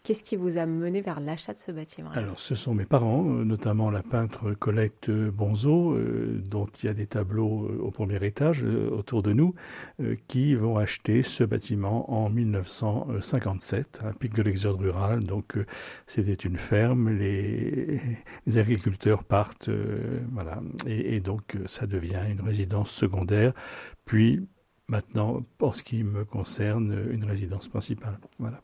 Qu'est-ce 0.06 0.22
qui 0.22 0.36
vous 0.36 0.60
a 0.60 0.68
mené 0.68 1.02
vers 1.02 1.20
l'achat 1.20 1.52
de 1.52 1.58
ce 1.58 1.72
bâtiment? 1.72 2.12
Alors, 2.12 2.40
ce 2.40 2.54
sont 2.54 2.76
mes 2.76 2.86
parents, 2.86 3.26
euh, 3.28 3.44
notamment 3.44 3.90
la 3.90 4.04
peintre 4.04 4.54
Colette 4.54 5.10
Bonzo, 5.10 5.94
euh, 5.94 6.44
dont 6.48 6.68
il 6.68 6.86
y 6.86 6.90
a 6.90 6.94
des 6.94 7.08
tableaux 7.08 7.66
euh, 7.66 7.80
au 7.82 7.90
premier 7.90 8.24
étage 8.24 8.64
autour 8.64 9.24
de 9.24 9.34
nous, 9.34 9.56
qui 10.28 10.54
vont 10.54 10.78
acheter 10.78 11.24
ce 11.24 11.44
bâtiment 11.44 12.12
en 12.14 12.30
1957, 12.30 14.02
à 14.06 14.14
pic 14.14 14.36
de 14.36 14.44
l'exode 14.44 14.80
rural. 14.80 15.24
Donc, 15.24 15.58
c'était 16.06 16.34
une 16.34 16.58
ferme, 16.58 17.10
les, 17.10 18.00
agriculteurs 18.60 19.24
partent, 19.24 19.72
voilà, 20.30 20.62
et, 20.86 21.16
et 21.16 21.20
donc 21.20 21.58
ça 21.66 21.88
devient 21.88 22.22
une 22.30 22.42
résidence 22.42 22.92
secondaire. 22.92 23.54
Puis, 24.06 24.48
maintenant, 24.88 25.44
en 25.60 25.74
ce 25.74 25.82
qui 25.82 26.04
me 26.04 26.26
concerne, 26.26 26.96
une 27.10 27.24
résidence 27.24 27.68
principale. 27.68 28.20
Voilà. 28.38 28.62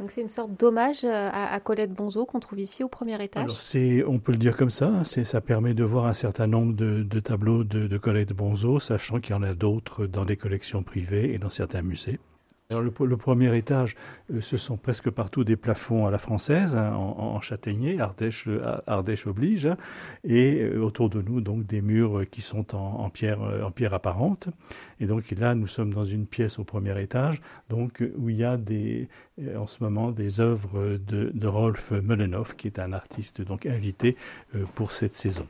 Donc 0.00 0.10
c'est 0.10 0.20
une 0.20 0.28
sorte 0.28 0.58
d'hommage 0.58 1.04
à, 1.04 1.58
Colette 1.60 1.92
Bonzo 1.92 2.26
qu'on 2.26 2.40
trouve 2.40 2.58
ici 2.58 2.82
au 2.82 2.88
premier 2.88 3.22
étage. 3.22 3.44
Alors 3.44 4.12
on 4.12 4.18
peut 4.18 4.32
le 4.32 4.38
dire 4.38 4.56
comme 4.56 4.70
ça, 4.70 4.88
hein, 4.88 5.04
ça 5.04 5.40
permet 5.40 5.74
de 5.74 5.84
voir 5.84 6.06
un 6.06 6.12
certain 6.12 6.46
nombre 6.46 6.74
de, 6.74 7.20
tableaux 7.20 7.62
de, 7.64 7.86
de 7.86 7.98
Colette 7.98 8.32
Bonzo, 8.32 8.80
sachant 8.80 9.20
qu'il 9.20 9.34
y 9.34 9.38
en 9.38 9.42
a 9.42 9.54
d'autres 9.54 10.06
dans 10.06 10.24
des 10.24 10.36
collections 10.36 10.82
privées 10.82 11.32
et 11.32 11.38
dans 11.38 11.50
certains 11.50 11.82
musées. 11.82 12.18
Le, 12.70 13.16
premier 13.18 13.54
étage, 13.58 13.94
euh, 14.32 14.40
ce 14.40 14.56
sont 14.56 14.78
presque 14.78 15.10
partout 15.10 15.44
des 15.44 15.54
plafonds 15.54 16.06
à 16.06 16.10
la 16.10 16.16
française, 16.16 16.74
hein, 16.74 16.94
en, 16.94 17.38
châtaignier, 17.42 18.00
Ardèche, 18.00 18.48
euh, 18.48 18.78
Ardèche 18.86 19.26
oblige, 19.26 19.66
hein, 19.66 19.76
et 20.24 20.62
euh, 20.62 20.80
autour 20.80 21.10
de 21.10 21.20
nous 21.20 21.42
donc 21.42 21.66
des 21.66 21.82
murs 21.82 22.24
qui 22.30 22.40
sont 22.40 22.74
en, 22.74 23.10
pierre, 23.10 23.40
en 23.62 23.70
pierre 23.70 23.92
apparente. 23.92 24.48
Et 24.98 25.04
donc 25.04 25.30
là, 25.32 25.54
nous 25.54 25.66
sommes 25.66 25.92
dans 25.92 26.06
une 26.06 26.26
pièce 26.26 26.58
au 26.58 26.64
premier 26.64 26.98
étage, 27.02 27.42
donc 27.68 28.02
où 28.16 28.30
il 28.30 28.36
y 28.36 28.44
a 28.44 28.56
des, 28.56 29.08
en 29.56 29.66
ce 29.66 29.84
moment 29.84 30.10
des 30.10 30.40
œuvres 30.40 30.96
de, 30.96 31.46
Rolf 31.46 31.90
Mullenhoff, 31.90 32.56
qui 32.56 32.66
est 32.68 32.78
un 32.78 32.94
artiste 32.94 33.42
donc 33.42 33.66
invité 33.66 34.16
pour 34.74 34.92
cette 34.92 35.16
saison. 35.16 35.46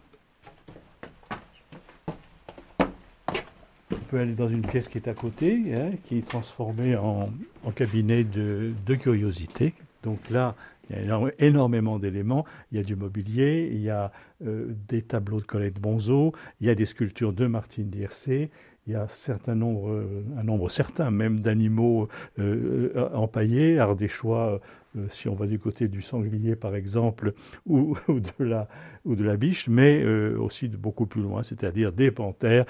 Aller 4.18 4.34
dans 4.34 4.48
une 4.48 4.62
pièce 4.62 4.88
qui 4.88 4.98
est 4.98 5.08
à 5.08 5.14
côté, 5.14 5.74
hein, 5.74 5.90
qui 6.04 6.18
est 6.18 6.28
transformée 6.28 6.96
en, 6.96 7.30
cabinet 7.74 8.24
de, 8.24 8.72
de 8.86 8.94
curiosité. 8.94 9.74
Donc 10.02 10.30
là, 10.30 10.54
il 10.90 11.06
y 11.06 11.10
a 11.10 11.20
énormément 11.38 11.98
d'éléments. 11.98 12.44
Il 12.70 12.78
y 12.78 12.80
a 12.80 12.84
du 12.84 12.96
mobilier, 12.96 13.70
il 13.72 13.80
y 13.80 13.90
a 13.90 14.12
euh, 14.44 14.74
des 14.88 15.02
tableaux 15.02 15.40
de 15.40 15.46
Colette 15.46 15.80
Bonzo, 15.80 16.32
il 16.60 16.66
y 16.66 16.70
a 16.70 16.74
des 16.74 16.84
sculptures 16.84 17.32
de 17.32 17.46
Martine 17.46 17.88
Dircé, 17.88 18.50
il 18.86 18.92
y 18.92 18.96
a 18.96 19.08
certain 19.08 19.54
nombre, 19.54 19.90
euh, 19.90 20.24
un 20.36 20.42
nombre 20.42 20.68
certain 20.68 21.10
même 21.10 21.40
d'animaux 21.40 22.08
euh, 22.38 23.08
empaillés, 23.14 23.78
ardéchois 23.78 24.60
euh, 24.96 25.06
si 25.12 25.28
on 25.28 25.34
va 25.34 25.46
du 25.46 25.58
côté 25.58 25.88
du 25.88 26.02
sanglier 26.02 26.56
par 26.56 26.74
exemple, 26.74 27.34
ou, 27.66 27.96
de, 28.08 28.44
la, 28.44 28.68
ou 29.04 29.14
de 29.14 29.24
la 29.24 29.36
biche, 29.36 29.68
mais 29.68 30.02
euh, 30.02 30.36
aussi 30.38 30.68
de 30.68 30.76
beaucoup 30.76 31.06
plus 31.06 31.22
loin, 31.22 31.42
c'est-à-dire 31.42 31.92
des 31.92 32.10
panthères, 32.10 32.64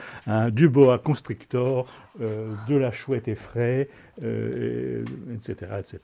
du 0.52 0.68
boa 0.68 0.98
constrictor, 0.98 1.86
euh, 2.20 2.54
de 2.68 2.76
la 2.76 2.92
chouette 2.92 3.28
effraie, 3.28 3.88
etc., 4.18 5.54
etc. 5.78 6.00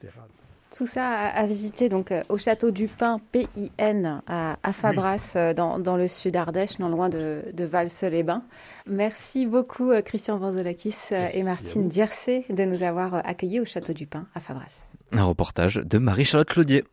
Tout 0.75 0.87
ça 0.87 1.09
à, 1.09 1.45
visiter 1.45 1.89
donc 1.89 2.13
au 2.29 2.37
château 2.37 2.71
du 2.71 2.87
Pin, 2.87 3.19
PIN, 3.33 4.21
à, 4.27 4.71
Fabras, 4.71 5.35
dans, 5.53 5.79
dans, 5.79 5.97
le 5.97 6.07
sud 6.07 6.37
Ardèche, 6.37 6.79
non 6.79 6.87
loin 6.87 7.09
de, 7.09 7.41
de 7.51 7.63
Valse-les-Bains. 7.65 8.43
Merci 8.87 9.45
beaucoup 9.45 9.91
Christian 10.05 10.37
Vanzolakis 10.37 11.09
et 11.33 11.43
Martine 11.43 11.89
Diercé 11.89 12.45
de 12.49 12.63
nous 12.63 12.83
avoir 12.83 13.15
accueillis 13.15 13.59
au 13.59 13.65
château 13.65 13.91
du 13.91 14.07
Pin 14.07 14.27
à 14.33 14.39
Fabras. 14.39 14.90
Un 15.13 15.23
reportage 15.23 15.75
de 15.75 15.97
Marie-Charlotte 15.97 16.47
Claudier. 16.47 16.85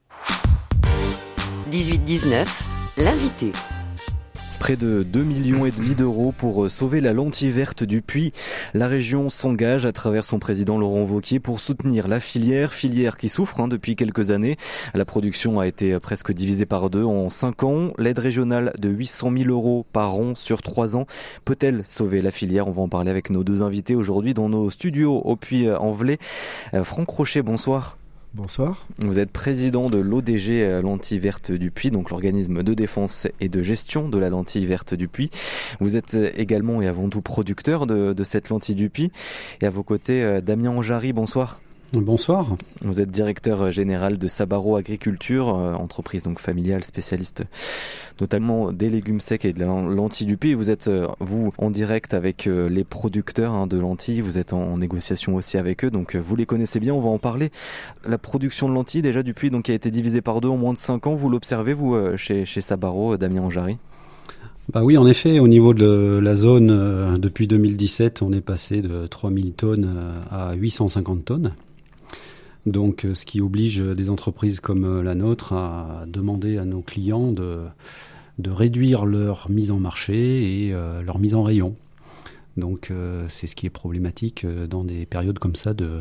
18-19, 1.71 2.47
l'invité. 2.97 3.53
Près 4.59 4.77
de 4.77 5.05
2 5.05 5.23
millions 5.23 5.67
et 5.67 5.71
demi 5.71 5.95
d'euros 5.95 6.35
pour 6.37 6.65
euh, 6.65 6.69
sauver 6.69 7.01
la 7.01 7.13
lentille 7.13 7.51
verte 7.51 7.85
du 7.85 8.03
puits. 8.03 8.33
La 8.75 8.89
région 8.89 9.31
s'engage 9.31 9.87
à 9.87 9.93
travers 9.93 10.25
son 10.25 10.41
président 10.41 10.79
Laurent 10.79 11.05
Vauquier 11.05 11.39
pour 11.39 11.61
soutenir 11.61 12.09
la 12.09 12.19
filière, 12.19 12.73
filière 12.73 13.19
qui 13.19 13.29
souffre 13.29 13.61
hein, 13.61 13.69
depuis 13.69 13.95
quelques 13.95 14.33
années. 14.33 14.57
La 14.95 15.05
production 15.05 15.61
a 15.61 15.69
été 15.69 16.01
presque 16.01 16.33
divisée 16.33 16.67
par 16.67 16.91
deux 16.91 17.05
en 17.05 17.31
5 17.31 17.63
ans. 17.63 17.93
L'aide 17.99 18.19
régionale 18.19 18.73
de 18.79 18.89
800 18.89 19.31
000 19.39 19.51
euros 19.51 19.87
par 19.93 20.17
an 20.17 20.35
sur 20.35 20.61
3 20.61 20.97
ans 20.97 21.07
peut-elle 21.45 21.85
sauver 21.85 22.21
la 22.21 22.33
filière? 22.33 22.67
On 22.67 22.73
va 22.73 22.83
en 22.83 22.89
parler 22.89 23.13
avec 23.13 23.31
nos 23.31 23.45
deux 23.45 23.63
invités 23.63 23.95
aujourd'hui 23.95 24.35
dans 24.35 24.49
nos 24.49 24.71
studios 24.71 25.19
au 25.19 25.37
Puy-en-Velay. 25.37 26.19
Euh, 26.75 26.83
Franck 26.83 27.09
Rocher, 27.11 27.43
bonsoir. 27.43 27.97
Bonsoir. 28.39 28.87
Vous 28.99 29.19
êtes 29.19 29.33
président 29.33 29.91
de 29.91 29.99
l'ODG 29.99 30.81
Lentille 30.81 31.19
Verte 31.19 31.51
du 31.51 31.73
Puy, 31.73 31.91
donc 31.91 32.11
l'organisme 32.11 32.63
de 32.63 32.73
défense 32.73 33.27
et 33.41 33.49
de 33.49 33.65
gestion 33.65 34.09
de 34.09 34.17
la 34.17 34.31
lentille 34.31 34.65
verte 34.65 34.95
du 34.95 35.09
Puy. 35.09 35.29
Vous 35.81 35.97
êtes 35.97 36.17
également 36.37 36.81
et 36.81 36.87
avant 36.87 37.09
tout 37.09 37.21
producteur 37.21 37.89
de, 37.89 38.13
de 38.13 38.25
cette 38.25 38.49
lentille 38.51 38.77
du 38.77 38.91
Puy. 38.91 39.11
Et 39.61 39.67
à 39.67 39.71
vos 39.71 39.83
côtés, 39.83 40.23
euh, 40.23 40.41
Damien 40.41 40.71
Anjari, 40.71 41.13
bonsoir. 41.13 41.61
Bonsoir. 41.95 42.55
Vous 42.83 43.01
êtes 43.01 43.11
directeur 43.11 43.73
général 43.73 44.19
de 44.19 44.29
Sabaro 44.29 44.77
Agriculture, 44.77 45.57
euh, 45.57 45.73
entreprise 45.73 46.23
donc 46.23 46.39
familiale 46.39 46.85
spécialiste 46.85 47.45
notamment 48.21 48.73
des 48.73 48.91
légumes 48.91 49.21
secs 49.21 49.47
et 49.47 49.55
de 49.55 49.61
la 49.61 49.67
lentille 49.67 50.27
du 50.27 50.37
pays. 50.37 50.53
Vous 50.53 50.69
êtes 50.69 50.89
euh, 50.89 51.07
vous 51.19 51.51
en 51.57 51.71
direct 51.71 52.13
avec 52.13 52.47
euh, 52.47 52.69
les 52.69 52.85
producteurs 52.85 53.53
hein, 53.53 53.67
de 53.67 53.79
lentilles. 53.79 54.21
Vous 54.21 54.37
êtes 54.37 54.53
en, 54.53 54.77
négociation 54.77 55.35
aussi 55.35 55.57
avec 55.57 55.83
eux, 55.83 55.91
donc 55.91 56.15
vous 56.15 56.37
les 56.37 56.45
connaissez 56.45 56.79
bien. 56.79 56.93
On 56.93 57.01
va 57.01 57.09
en 57.09 57.19
parler. 57.19 57.51
La 58.07 58.19
production 58.19 58.69
de 58.69 58.75
lentilles 58.75 59.01
déjà 59.01 59.23
du 59.23 59.33
puits 59.33 59.51
donc 59.51 59.65
qui 59.65 59.73
a 59.73 59.75
été 59.75 59.91
divisée 59.91 60.21
par 60.21 60.43
deux 60.43 60.49
en 60.49 60.59
moins 60.59 60.75
de 60.75 60.79
cinq 60.79 61.07
ans. 61.07 61.15
Vous 61.15 61.31
l'observez 61.31 61.73
vous 61.73 61.97
chez, 62.17 62.45
chez 62.45 62.61
Sabaro, 62.61 63.17
Damien 63.17 63.43
Anjari? 63.43 63.79
Bah 64.71 64.83
oui, 64.85 64.99
en 64.99 65.07
effet, 65.07 65.39
au 65.39 65.49
niveau 65.49 65.73
de 65.73 66.21
la 66.23 66.35
zone, 66.35 67.19
depuis 67.19 67.47
2017, 67.47 68.21
on 68.21 68.33
est 68.33 68.43
passé 68.43 68.83
de 68.83 69.07
3000 69.07 69.55
tonnes 69.55 69.89
à 70.31 70.53
850 70.53 71.25
tonnes. 71.25 71.55
Donc, 72.67 73.05
euh, 73.05 73.15
ce 73.15 73.25
qui 73.25 73.41
oblige 73.41 73.81
des 73.81 74.11
entreprises 74.11 74.61
comme 74.61 74.85
euh, 74.85 75.03
la 75.03 75.15
nôtre 75.15 75.53
à 75.53 76.05
demander 76.07 76.59
à 76.59 76.65
nos 76.65 76.83
clients 76.83 77.33
de, 77.33 77.63
de 78.39 78.51
réduire 78.51 79.07
leur 79.07 79.51
mise 79.51 79.71
en 79.71 79.79
marché 79.79 80.67
et 80.67 80.75
euh, 80.75 81.03
leur 81.03 81.19
mise 81.19 81.35
en 81.35 81.43
rayon. 81.43 81.77
Donc 82.57 82.93
c'est 83.29 83.47
ce 83.47 83.55
qui 83.55 83.67
est 83.67 83.71
problématique 83.71 84.45
dans 84.45 84.83
des 84.83 85.07
périodes 85.07 85.39
comme 85.39 85.55
ça 85.55 85.75
de, 85.75 86.01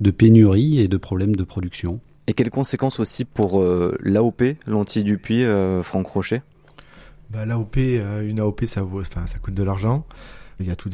de 0.00 0.10
pénurie 0.10 0.80
et 0.80 0.88
de 0.88 0.96
problèmes 0.96 1.36
de 1.36 1.44
production. 1.44 2.00
Et 2.26 2.32
quelles 2.32 2.48
conséquences 2.48 3.00
aussi 3.00 3.26
pour 3.26 3.62
l'AOP, 4.00 4.42
l'anti 4.66 5.04
du 5.04 5.18
puits, 5.18 5.44
Franck 5.82 6.06
Rocher 6.06 6.40
bah, 7.28 7.44
L'AOP, 7.44 7.76
une 7.76 8.40
AOP, 8.40 8.64
ça, 8.64 8.80
vaut, 8.80 9.04
ça 9.04 9.38
coûte 9.42 9.52
de 9.52 9.62
l'argent. 9.62 10.06
Il 10.60 10.66
y 10.66 10.70
a 10.70 10.76
tout 10.76 10.90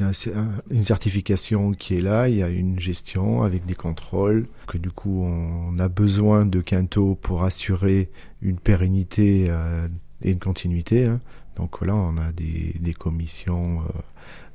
une 0.71 0.83
certification 0.85 1.73
qui 1.73 1.97
est 1.97 2.01
là, 2.01 2.29
il 2.29 2.37
y 2.37 2.43
a 2.45 2.49
une 2.49 2.79
gestion 2.79 3.43
avec 3.43 3.67
des 3.67 3.75
contrôles, 3.75 4.47
que 4.69 4.79
du 4.79 4.91
coup 4.91 5.25
on 5.25 5.77
a 5.81 5.89
besoin 5.89 6.47
de 6.47 6.61
Quinto 6.61 7.17
pour 7.21 7.43
assurer 7.43 8.09
une 8.43 8.61
pérennité 8.61 9.47
euh, 9.51 9.89
et 10.23 10.31
une 10.31 10.39
continuité. 10.39 11.07
Hein. 11.07 11.21
Donc 11.57 11.85
là, 11.85 11.97
on 11.97 12.17
a 12.19 12.33
des, 12.33 12.95
commissions 12.95 13.81
euh, 13.81 14.01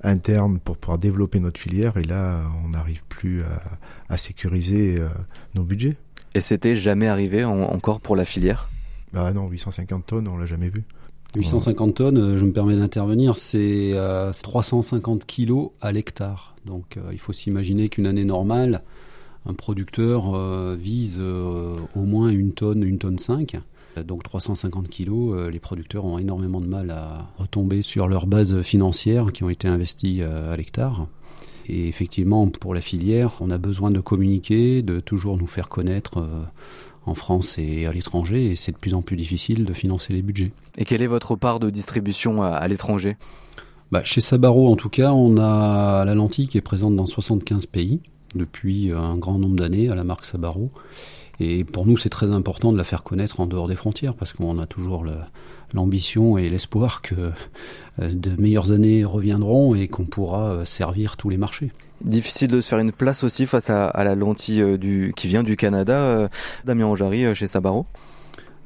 internes 0.03 0.59
pour 0.59 0.77
pouvoir 0.77 0.97
développer 0.97 1.39
notre 1.39 1.59
filière 1.59 1.97
et 1.97 2.03
là, 2.03 2.45
on 2.63 2.69
n'arrive 2.69 3.03
plus 3.09 3.43
à, 4.07 4.17
sécuriser 4.17 4.97
euh, 4.97 5.09
nos 5.55 5.63
budgets. 5.63 5.97
Et 6.35 6.41
c'était 6.41 6.75
jamais 6.75 7.07
arrivé 7.07 7.43
encore 7.43 7.99
pour 7.99 8.15
la 8.15 8.23
filière? 8.23 8.69
Bah 9.11 9.33
non, 9.33 9.49
850 9.49 10.05
tonnes, 10.05 10.27
on 10.29 10.37
l'a 10.37 10.45
jamais 10.45 10.69
vu. 10.69 10.85
850 11.35 11.95
tonnes, 11.95 12.17
euh, 12.17 12.37
je 12.37 12.45
me 12.45 12.51
permets 12.51 12.75
d'intervenir, 12.75 13.37
c'est 13.37 13.93
350 14.43 15.21
euh, 15.21 15.25
kilos 15.25 15.69
à 15.79 15.91
l'hectare. 15.91 16.55
Donc 16.65 16.97
euh, 16.97 17.01
il 17.11 17.19
faut 17.19 17.33
s'imaginer 17.33 17.89
qu'une 17.89 18.05
année 18.05 18.25
normale, 18.25 18.83
un 19.45 19.53
producteur 19.53 20.35
vise 20.75 21.19
au 21.19 22.01
moins 22.03 22.29
une 22.29 22.51
tonne, 22.51 22.83
une 22.83 22.99
tonne 22.99 23.17
5. 23.17 23.59
Donc 24.05 24.21
350 24.21 24.87
kilos, 24.87 25.49
les 25.51 25.57
producteurs 25.57 26.05
ont 26.05 26.19
énormément 26.19 26.61
de 26.61 26.67
mal 26.67 26.91
à 26.91 27.31
retomber 27.39 27.81
sur 27.81 28.07
leurs 28.07 28.27
bases 28.27 28.61
financières 28.61 29.31
qui 29.31 29.43
ont 29.43 29.49
été 29.49 29.67
investies 29.67 30.21
à 30.21 30.55
l'hectare. 30.55 31.07
Et 31.67 31.87
effectivement, 31.87 32.47
pour 32.49 32.75
la 32.75 32.81
filière, 32.81 33.33
on 33.39 33.49
a 33.49 33.57
besoin 33.57 33.89
de 33.89 33.99
communiquer, 33.99 34.83
de 34.83 34.99
toujours 34.99 35.37
nous 35.37 35.47
faire 35.47 35.69
connaître 35.69 36.23
en 37.05 37.13
France 37.15 37.57
et 37.57 37.85
à 37.85 37.91
l'étranger, 37.91 38.51
et 38.51 38.55
c'est 38.55 38.71
de 38.71 38.77
plus 38.77 38.93
en 38.93 39.01
plus 39.01 39.15
difficile 39.15 39.65
de 39.65 39.73
financer 39.73 40.13
les 40.13 40.21
budgets. 40.21 40.51
Et 40.77 40.85
quelle 40.85 41.01
est 41.01 41.07
votre 41.07 41.35
part 41.35 41.59
de 41.59 41.69
distribution 41.69 42.43
à, 42.43 42.67
l'étranger? 42.67 43.17
Bah, 43.91 44.03
Chez 44.03 44.21
Sabaro, 44.21 44.71
en 44.71 44.75
tout 44.75 44.89
cas, 44.89 45.11
on 45.11 45.37
a 45.37 46.05
la 46.05 46.15
lentille 46.15 46.47
qui 46.47 46.57
est 46.57 46.61
présente 46.61 46.95
dans 46.95 47.05
75 47.05 47.65
pays 47.65 47.99
depuis 48.35 48.91
un 48.91 49.17
grand 49.17 49.37
nombre 49.37 49.55
d'années 49.55 49.89
à 49.89 49.95
la 49.95 50.03
marque 50.03 50.25
Sabaro. 50.25 50.69
Et 51.39 51.63
pour 51.63 51.87
nous, 51.87 51.97
c'est 51.97 52.09
très 52.09 52.29
important 52.29 52.71
de 52.71 52.77
la 52.77 52.83
faire 52.83 53.03
connaître 53.03 53.39
en 53.39 53.47
dehors 53.47 53.67
des 53.67 53.75
frontières 53.75 54.13
parce 54.13 54.31
qu'on 54.31 54.59
a 54.59 54.67
toujours 54.67 55.03
l'ambition 55.73 56.37
et 56.37 56.49
l'espoir 56.49 57.01
que 57.01 57.15
euh, 57.99 58.11
de 58.11 58.31
meilleures 58.41 58.71
années 58.71 59.03
reviendront 59.03 59.75
et 59.75 59.87
qu'on 59.87 60.05
pourra 60.05 60.51
euh, 60.51 60.65
servir 60.65 61.17
tous 61.17 61.29
les 61.29 61.37
marchés. 61.37 61.71
Difficile 62.03 62.49
de 62.49 62.61
se 62.61 62.69
faire 62.69 62.79
une 62.79 62.91
place 62.91 63.23
aussi 63.23 63.45
face 63.45 63.69
à, 63.69 63.91
la 64.03 64.15
lentille 64.15 64.61
euh, 64.61 64.77
du, 64.77 65.13
qui 65.15 65.27
vient 65.27 65.43
du 65.43 65.55
Canada, 65.55 66.29
Damien 66.65 66.85
Anjari 66.85 67.35
chez 67.35 67.47
Sabaro 67.47 67.85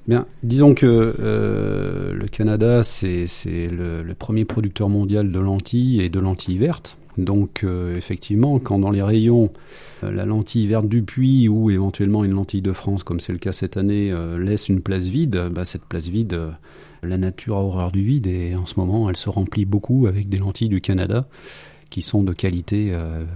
Bien, 0.08 0.28
disons 0.44 0.76
que 0.76 1.16
le 1.18 2.28
Canada, 2.28 2.84
c'est 2.84 3.26
le, 3.72 4.04
le, 4.04 4.14
premier 4.14 4.46
producteur 4.46 4.88
mondial 4.88 5.32
de 5.32 5.40
lentilles 5.40 6.02
et 6.02 6.10
de 6.10 6.20
lentilles 6.20 6.60
vertes. 6.60 6.96
Donc 7.18 7.64
euh, 7.64 7.96
effectivement, 7.98 8.60
quand 8.60 8.80
dans 8.80 8.92
les 8.92 9.02
rayons, 9.02 9.52
euh, 10.04 10.12
la 10.12 10.26
lentille 10.26 10.68
verte 10.68 10.88
du 10.88 11.04
puits 11.04 11.48
ou 11.48 11.70
éventuellement 11.70 12.24
une 12.24 12.34
lentille 12.34 12.62
de 12.62 12.74
France, 12.74 13.04
comme 13.04 13.20
c'est 13.20 13.34
le 13.34 13.40
cas 13.40 13.52
cette 13.52 13.78
année, 13.78 14.14
laisse 14.38 14.70
une 14.70 14.82
place 14.82 15.08
vide, 15.08 15.50
bah, 15.52 15.66
cette 15.66 15.86
place 15.86 16.08
vide, 16.08 16.40
la 17.06 17.18
nature 17.18 17.58
a 17.58 17.62
horreur 17.62 17.92
du 17.92 18.04
vide 18.04 18.28
et 18.28 18.56
en 18.56 18.66
ce 18.66 18.80
moment, 18.80 19.10
elle 19.10 19.18
se 19.18 19.30
remplit 19.30 19.66
beaucoup 19.66 20.08
avec 20.08 20.30
des 20.30 20.38
lentilles 20.38 20.70
du 20.70 20.82
Canada 20.82 21.26
qui 21.90 22.02
sont 22.02 22.24
de 22.24 22.34
qualité 22.34 22.94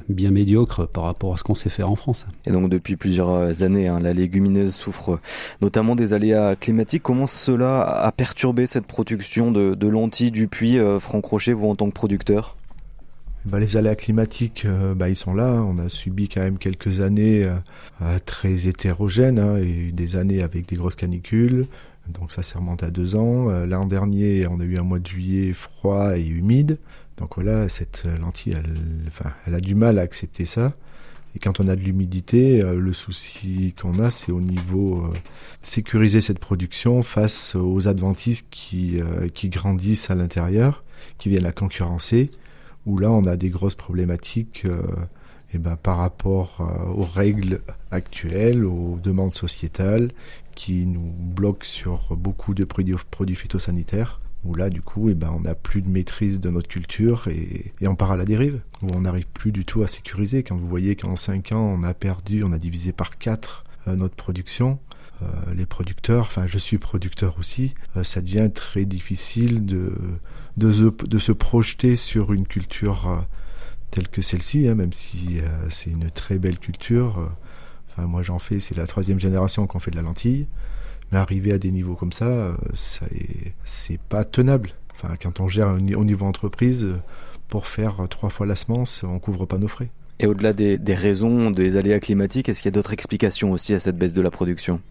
bien 0.10 0.32
médiocre 0.32 0.86
par 0.86 1.04
rapport 1.04 1.34
à 1.34 1.38
ce 1.38 1.44
qu'on 1.44 1.56
sait 1.56 1.70
faire 1.70 1.90
en 1.90 1.96
France. 1.96 2.26
Et 2.46 2.52
donc 2.52 2.70
depuis 2.70 2.98
plusieurs 2.98 3.62
années, 3.64 3.88
hein, 3.88 4.02
la 4.02 4.12
légumineuse 4.12 4.74
souffre 4.74 5.22
notamment 5.62 5.96
des 5.96 6.12
aléas 6.12 6.56
climatiques. 6.58 7.04
Comment 7.04 7.28
cela 7.28 7.84
a 7.84 8.12
perturbé 8.12 8.66
cette 8.66 8.86
production 8.86 9.52
de, 9.52 9.76
de 9.76 9.88
lentilles 9.88 10.32
du 10.32 10.48
puits, 10.48 10.78
Franck 11.00 11.26
Rocher, 11.26 11.54
vous 11.54 11.68
en 11.68 11.76
tant 11.76 11.88
que 11.88 11.94
producteur? 11.94 12.58
Bah, 13.46 13.58
les 13.58 13.78
aléas 13.78 13.96
climatiques, 13.96 14.66
euh, 14.66 14.94
bah, 14.94 15.08
ils 15.08 15.16
sont 15.16 15.34
là. 15.34 15.54
On 15.54 15.78
a 15.80 15.88
subi 15.88 16.28
quand 16.28 16.42
même 16.42 16.58
quelques 16.58 17.00
années 17.00 17.44
euh, 17.44 17.56
euh, 18.02 18.20
très 18.26 18.68
hétérogènes, 18.68 19.40
hein, 19.40 19.58
et 19.58 19.92
des 19.94 20.18
années 20.18 20.44
avec 20.44 20.68
des 20.68 20.76
grosses 20.76 20.98
canicules. 20.98 21.66
Donc 22.14 22.32
ça, 22.32 22.44
ça 22.44 22.60
remonte 22.60 22.84
à 22.84 22.92
deux 22.92 23.16
ans. 23.16 23.50
L'an 23.66 23.86
dernier, 23.86 24.48
on 24.48 24.60
a 24.60 24.64
eu 24.64 24.78
un 24.78 24.84
mois 24.84 25.00
de 25.00 25.08
juillet 25.08 25.54
froid 25.54 26.18
et 26.18 26.26
humide. 26.26 26.80
Donc 27.18 27.36
voilà, 27.36 27.70
cette 27.70 28.06
lentille, 28.06 28.56
elle, 29.46 29.56
a 29.56 29.60
du 29.60 29.76
mal 29.76 30.00
à 30.00 30.02
accepter 30.02 30.46
ça. 30.46 30.74
Et 31.36 31.40
quand 31.40 31.60
on 31.60 31.68
a 31.68 31.76
de 31.76 31.82
l'humidité, 31.82 32.62
le 32.62 32.94
souci 32.94 33.74
qu'on 33.80 34.00
a, 34.00 34.10
c'est 34.10 34.32
au 34.32 34.42
niveau 34.42 35.12
sécuriser 35.62 36.22
cette 36.22 36.40
production 36.40 37.04
face 37.04 37.56
aux 37.56 37.88
adventistes 37.88 38.48
qui, 38.50 39.00
grandissent 39.46 40.10
à 40.10 40.16
l'intérieur, 40.16 40.84
qui 41.18 41.30
viennent 41.30 41.44
la 41.44 41.52
concurrencer 41.52 42.32
où 42.86 42.98
là 42.98 43.12
on 43.12 43.24
a 43.26 43.36
des 43.36 43.50
grosses 43.50 43.76
problématiques 43.76 44.64
euh, 44.66 44.82
eh 45.54 45.58
ben, 45.58 45.76
par 45.76 45.98
rapport 45.98 46.62
euh, 46.62 46.92
aux 46.92 47.04
règles 47.04 47.62
actuelles, 47.92 48.66
aux 48.66 48.98
demandes 49.02 49.34
sociétales 49.34 50.12
qui 50.60 50.86
nous 50.86 51.14
bloquent 51.18 51.64
sur 51.64 52.18
beaucoup 52.18 52.54
de 52.54 52.66
produits, 52.66 53.36
phytosanitaires 53.36 54.20
où 54.44 54.56
là 54.56 54.70
du 54.70 54.82
coup 54.82 55.10
eh 55.10 55.14
ben, 55.14 55.32
on 55.34 55.40
n'a 55.40 55.56
plus 55.56 55.82
de 55.82 55.90
maîtrise 55.90 56.42
de 56.42 56.50
notre 56.50 56.68
culture 56.68 57.30
et, 57.30 57.72
on 57.82 57.96
part 57.96 58.12
à 58.12 58.18
la 58.18 58.26
dérive, 58.26 58.60
où 58.82 58.88
on 58.94 59.02
n'arrive 59.02 59.28
plus 59.28 59.54
du 59.54 59.64
tout 59.64 59.84
à 59.84 59.88
sécuriser. 59.88 60.44
Quand 60.44 60.58
vous 60.58 60.68
voyez 60.68 60.98
qu'en 60.98 61.16
5 61.16 61.54
ans 61.54 61.78
on 61.80 61.84
a 61.84 61.94
perdu, 61.94 62.44
on 62.44 62.52
a 62.52 62.60
divisé 62.60 62.92
par 62.92 63.18
4 63.18 63.64
euh, 63.88 63.96
notre 63.96 64.16
production, 64.16 64.80
les 65.54 65.66
producteurs, 65.66 66.24
enfin 66.24 66.48
je 66.48 66.58
suis 66.58 66.78
producteur 66.78 67.38
aussi, 67.40 67.76
ça 68.04 68.22
devient 68.22 68.50
très 68.54 68.86
difficile 68.86 69.66
de, 69.66 69.92
de, 70.56 71.20
se, 71.20 71.32
projeter 71.32 71.96
sur 71.96 72.34
une 72.34 72.46
culture 72.46 73.10
euh, 73.10 73.22
telle 73.92 74.08
que 74.08 74.22
celle-ci, 74.22 74.68
hein, 74.68 74.76
même 74.76 74.94
si 74.94 75.40
euh, 75.40 75.70
c'est 75.70 75.90
une 75.90 76.10
très 76.12 76.38
belle 76.38 76.60
culture. 76.60 77.32
Euh, 78.00 78.04
enfin, 78.04 78.08
moi 78.08 78.22
j'en 78.22 78.40
fais, 78.40 78.60
c'est 78.60 78.76
la 78.76 78.88
troisième 78.88 79.20
génération 79.20 79.68
qu'on 79.68 79.80
fait 79.80 79.92
de 79.92 79.96
la 79.96 80.02
lentille. 80.02 80.48
Mais 81.12 81.18
arriver 81.18 81.52
à 81.52 81.58
des 81.58 81.72
niveaux 81.72 81.96
comme 81.96 82.12
ça, 82.12 82.56
ça 82.76 83.08
c'est 83.64 84.00
pas 84.00 84.24
tenable. 84.24 84.72
Enfin, 84.94 85.16
quand 85.20 85.40
on 85.40 85.48
gère 85.48 85.76
au 85.96 86.06
niveau 86.06 86.26
entreprise, 86.26 86.88
pour 87.48 87.66
faire 87.66 88.06
trois 88.10 88.30
fois 88.30 88.46
la 88.46 88.56
semence, 88.56 89.04
on 89.04 89.18
couvre 89.18 89.48
pas 89.48 89.58
nos 89.58 89.68
frais. 89.68 89.90
Et 90.20 90.28
au-delà 90.28 90.54
des, 90.54 90.78
des 90.78 90.94
raisons 90.94 91.50
des 91.50 91.78
aléas 91.78 92.00
climatiques, 92.00 92.48
est-ce 92.48 92.62
qu'il 92.62 92.68
y 92.70 92.74
a 92.74 92.78
d'autres 92.78 92.94
explications 92.94 93.52
aussi 93.52 93.74
à 93.74 93.80
cette 93.80 93.98
baisse 93.98 94.14
de 94.14 94.22
la 94.22 94.30
production? 94.30 94.82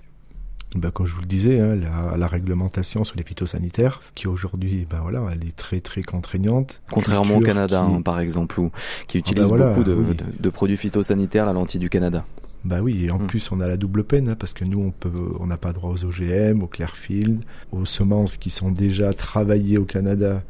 Ben, 0.74 0.90
comme 0.90 1.06
je 1.06 1.14
vous 1.14 1.22
le 1.22 1.26
disais, 1.26 1.60
hein, 1.60 1.76
la, 2.16 2.26
réglementation 2.26 3.02
sur 3.02 3.16
les 3.16 3.22
phytosanitaires, 3.22 4.02
qui 4.14 4.28
aujourd'hui, 4.28 4.86
ben 4.88 4.98
voilà, 5.00 5.22
elle 5.32 5.48
est 5.48 5.56
très 5.56 5.80
très 5.80 6.02
contraignante. 6.02 6.82
Contrairement 6.90 7.36
au 7.36 7.40
Canada, 7.40 7.80
hein, 7.80 8.02
par 8.02 8.20
exemple, 8.20 8.60
où, 8.60 8.70
qui 9.06 9.16
ah, 9.16 9.20
utilise 9.20 9.50
ben 9.50 9.68
beaucoup 9.68 9.82
de, 9.82 10.50
produits 10.50 10.76
phytosanitaires, 10.76 11.46
la 11.46 11.54
lentille 11.54 11.80
du 11.80 11.88
Canada. 11.88 12.24
Bah 12.68 12.80
oui, 12.82 13.06
et 13.06 13.10
en 13.10 13.18
hmm. 13.18 13.26
plus 13.26 13.50
on 13.50 13.60
a 13.60 13.66
la 13.66 13.78
double 13.78 14.04
peine 14.04 14.28
hein, 14.28 14.36
parce 14.38 14.52
que 14.52 14.62
nous 14.62 14.78
on 14.78 14.90
peut, 14.90 15.32
on 15.40 15.46
n'a 15.46 15.56
pas 15.56 15.72
droit 15.72 15.90
aux 15.90 16.04
OGM, 16.04 16.62
aux 16.62 16.66
Clearfield, 16.66 17.42
aux 17.72 17.86
semences 17.86 18.36
qui 18.36 18.50
sont 18.50 18.70
déjà 18.70 19.14
travaillées 19.14 19.78
au 19.78 19.86
Canada. 19.86 20.42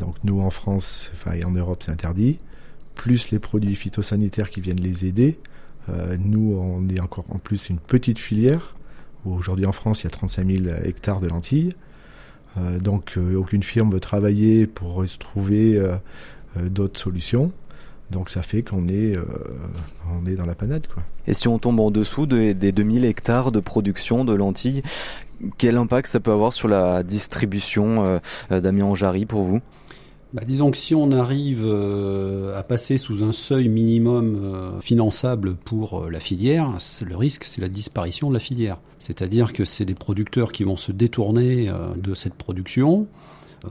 Donc 0.00 0.16
nous 0.24 0.40
en 0.40 0.50
France, 0.50 1.12
enfin 1.14 1.34
et 1.34 1.44
en 1.44 1.52
Europe 1.52 1.84
c'est 1.84 1.92
interdit. 1.92 2.40
Plus 2.96 3.30
les 3.30 3.38
produits 3.38 3.76
phytosanitaires 3.76 4.50
qui 4.50 4.60
viennent 4.60 4.80
les 4.80 5.06
aider. 5.06 5.38
Euh, 5.88 6.16
nous 6.18 6.52
on 6.60 6.88
est 6.88 6.98
encore 6.98 7.26
en 7.28 7.38
plus 7.38 7.68
une 7.68 7.78
petite 7.78 8.18
filière 8.18 8.74
Aujourd'hui 9.24 9.66
en 9.66 9.72
France, 9.72 10.02
il 10.02 10.04
y 10.04 10.06
a 10.08 10.10
35 10.10 10.46
000 10.64 10.76
hectares 10.82 11.20
de 11.20 11.28
lentilles. 11.28 11.76
Euh, 12.58 12.80
donc 12.80 13.12
euh, 13.16 13.36
aucune 13.36 13.62
firme 13.62 13.92
veut 13.92 14.00
travailler 14.00 14.66
pour 14.66 15.04
trouver 15.20 15.80
d'autres 16.60 16.98
solutions. 16.98 17.52
Donc 18.10 18.28
ça 18.28 18.42
fait 18.42 18.62
qu'on 18.62 18.88
est, 18.88 19.16
on 20.10 20.26
est 20.26 20.36
dans 20.36 20.44
la 20.44 20.54
panade. 20.54 20.86
Quoi. 20.86 21.02
Et 21.26 21.34
si 21.34 21.48
on 21.48 21.58
tombe 21.58 21.80
en 21.80 21.90
dessous 21.90 22.26
des 22.26 22.54
2000 22.54 23.04
hectares 23.06 23.52
de 23.52 23.60
production 23.60 24.24
de 24.24 24.34
lentilles, 24.34 24.82
quel 25.56 25.76
impact 25.76 26.08
ça 26.08 26.20
peut 26.20 26.30
avoir 26.30 26.52
sur 26.52 26.68
la 26.68 27.02
distribution 27.02 28.20
d'Amiens 28.50 28.94
Jarry 28.94 29.24
pour 29.24 29.42
vous? 29.42 29.60
Bah, 30.32 30.44
disons 30.46 30.70
que 30.70 30.78
si 30.78 30.94
on 30.94 31.12
arrive 31.12 31.62
euh, 31.62 32.58
à 32.58 32.62
passer 32.62 32.96
sous 32.96 33.22
un 33.22 33.32
seuil 33.32 33.68
minimum 33.68 34.46
euh, 34.46 34.80
finançable 34.80 35.56
pour 35.56 36.04
euh, 36.04 36.10
la 36.10 36.20
filière, 36.20 36.78
le 37.06 37.16
risque 37.16 37.44
c'est 37.44 37.60
la 37.60 37.68
disparition 37.68 38.30
de 38.30 38.34
la 38.34 38.40
filière. 38.40 38.78
C'est-à-dire 38.98 39.52
que 39.52 39.66
c'est 39.66 39.84
des 39.84 39.94
producteurs 39.94 40.52
qui 40.52 40.64
vont 40.64 40.78
se 40.78 40.90
détourner 40.90 41.70
de 41.96 42.14
cette 42.14 42.34
production 42.34 43.08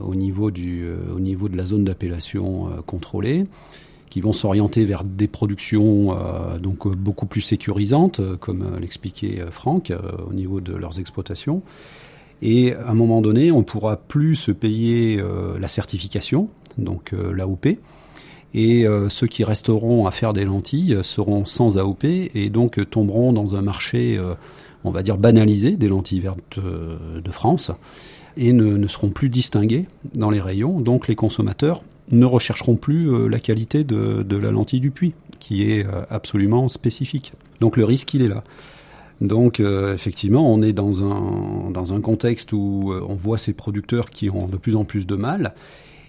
au 0.00 0.14
niveau, 0.14 0.50
du, 0.50 0.86
au 1.12 1.20
niveau 1.20 1.48
de 1.48 1.56
la 1.56 1.64
zone 1.64 1.84
d'appellation 1.84 2.68
contrôlée 2.86 3.46
qui 4.12 4.20
vont 4.20 4.34
s'orienter 4.34 4.84
vers 4.84 5.04
des 5.04 5.26
productions 5.26 6.14
donc 6.60 6.86
beaucoup 6.94 7.24
plus 7.24 7.40
sécurisantes, 7.40 8.20
comme 8.40 8.76
l'expliquait 8.78 9.42
Franck, 9.50 9.90
au 10.28 10.34
niveau 10.34 10.60
de 10.60 10.74
leurs 10.74 11.00
exploitations. 11.00 11.62
Et 12.42 12.74
à 12.74 12.90
un 12.90 12.94
moment 12.94 13.22
donné, 13.22 13.52
on 13.52 13.62
pourra 13.62 13.96
plus 13.96 14.34
se 14.34 14.50
payer 14.50 15.18
euh, 15.20 15.58
la 15.60 15.68
certification, 15.68 16.48
donc 16.76 17.12
euh, 17.14 17.32
l'AOP. 17.32 17.78
Et 18.54 18.86
euh, 18.86 19.08
ceux 19.08 19.28
qui 19.28 19.44
resteront 19.44 20.06
à 20.06 20.10
faire 20.10 20.32
des 20.32 20.44
lentilles 20.44 20.98
seront 21.02 21.44
sans 21.44 21.78
AOP 21.78 22.04
et 22.04 22.50
donc 22.50 22.90
tomberont 22.90 23.32
dans 23.32 23.54
un 23.54 23.62
marché, 23.62 24.20
on 24.84 24.90
va 24.90 25.02
dire, 25.02 25.16
banalisé 25.16 25.76
des 25.76 25.88
lentilles 25.88 26.20
vertes 26.20 26.58
de 26.58 27.30
France 27.30 27.70
et 28.36 28.52
ne, 28.52 28.76
ne, 28.76 28.88
seront 28.88 29.10
plus 29.10 29.30
distingués 29.30 29.86
dans 30.14 30.28
les 30.28 30.40
rayons. 30.40 30.80
Donc 30.80 31.08
les 31.08 31.14
consommateurs 31.14 31.82
ne 32.10 32.26
rechercheront 32.26 32.76
plus 32.76 33.28
la 33.28 33.38
qualité 33.38 33.84
de, 33.84 34.22
de, 34.22 34.36
la 34.36 34.50
lentille 34.50 34.80
du 34.80 34.90
puits, 34.90 35.14
qui 35.38 35.70
est 35.70 35.86
absolument 36.10 36.68
spécifique. 36.68 37.32
Donc 37.60 37.76
le 37.76 37.84
risque, 37.84 38.12
il 38.14 38.22
est 38.22 38.28
là. 38.28 38.42
Donc 39.22 39.60
euh, 39.60 39.94
effectivement, 39.94 40.52
on 40.52 40.62
est 40.62 40.72
dans 40.72 41.04
un, 41.04 41.70
dans 41.70 41.92
un 41.92 42.00
contexte 42.00 42.52
où 42.52 42.90
euh, 42.90 43.04
on 43.08 43.14
voit 43.14 43.38
ces 43.38 43.52
producteurs 43.52 44.10
qui 44.10 44.28
ont 44.28 44.48
de 44.48 44.56
plus 44.56 44.74
en 44.74 44.84
plus 44.84 45.06
de 45.06 45.14
mal. 45.14 45.54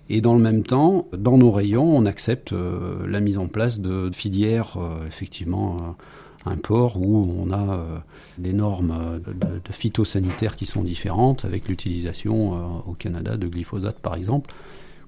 Et 0.09 0.19
dans 0.19 0.33
le 0.33 0.41
même 0.41 0.63
temps, 0.63 1.07
dans 1.15 1.37
nos 1.37 1.51
rayons, 1.51 1.95
on 1.95 2.07
accepte 2.07 2.53
euh, 2.53 3.07
la 3.07 3.19
mise 3.19 3.37
en 3.37 3.47
place 3.47 3.79
de, 3.79 4.09
filières, 4.11 4.77
effectivement, 5.07 5.95
un 6.45 6.57
port 6.57 6.99
où 6.99 7.33
on 7.39 7.53
a 7.53 7.85
des 8.37 8.51
normes 8.51 9.21
de, 9.25 9.71
phytosanitaires 9.71 10.57
qui 10.57 10.65
sont 10.65 10.83
différentes, 10.83 11.45
avec 11.45 11.69
l'utilisation 11.69 12.83
au 12.85 12.93
Canada 12.93 13.37
de 13.37 13.47
glyphosate 13.47 13.99
par 13.99 14.15
exemple, 14.15 14.53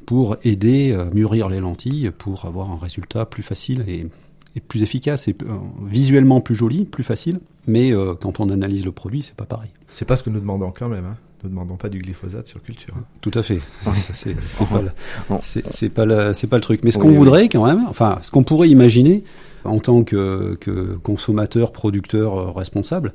pour 0.06 0.38
aider 0.44 0.94
à 0.94 1.06
mûrir 1.14 1.50
les 1.50 1.60
lentilles, 1.60 2.12
pour 2.18 2.46
avoir 2.46 2.72
un 2.72 2.78
résultat 2.78 3.26
plus 3.26 3.44
facile 3.44 3.84
et, 3.88 4.08
et 4.56 4.60
plus 4.60 4.84
efficace 4.84 5.28
et 5.28 5.36
visuellement 5.86 6.42
plus 6.42 6.56
joli, 6.56 6.86
plus 6.86 7.04
facile. 7.04 7.40
Mais 7.68 7.92
euh, 7.92 8.14
quand 8.14 8.40
on 8.40 8.50
analyse 8.50 8.86
le 8.86 8.92
produit, 8.92 9.22
c'est 9.22 9.36
pas 9.36 9.46
pareil. 9.46 9.70
C'est 9.90 10.06
pas 10.06 10.16
ce 10.16 10.24
que 10.24 10.30
nous 10.30 10.40
demandons 10.40 10.72
quand 10.72 10.90
même. 10.90 11.06
Hein. 11.06 11.18
Nous 11.44 11.50
demandons 11.50 11.76
pas 11.76 11.90
du 11.90 12.00
glyphosate 12.00 12.48
sur 12.48 12.62
culture. 12.62 12.94
Hein. 12.98 13.04
Tout 13.22 13.32
à 13.34 13.44
fait. 13.44 13.60
c'est 13.94 14.34
pas, 15.90 16.06
pas, 16.06 16.32
pas, 16.34 16.56
le 16.56 16.62
truc. 16.62 16.84
Mais 16.84 16.92
ce 16.92 16.98
qu'on 16.98 17.12
voudrait 17.12 17.50
quand 17.50 17.66
même, 17.66 17.86
enfin, 17.88 18.20
ce 18.24 18.32
qu'on 18.32 18.44
pourrait 18.44 18.70
imaginer 18.70 19.24
en 19.64 19.80
tant 19.80 20.04
que, 20.04 20.58
que 20.60 20.96
consommateur, 21.04 21.72
producteur 21.72 22.36
euh, 22.36 22.52
responsable, 22.52 23.14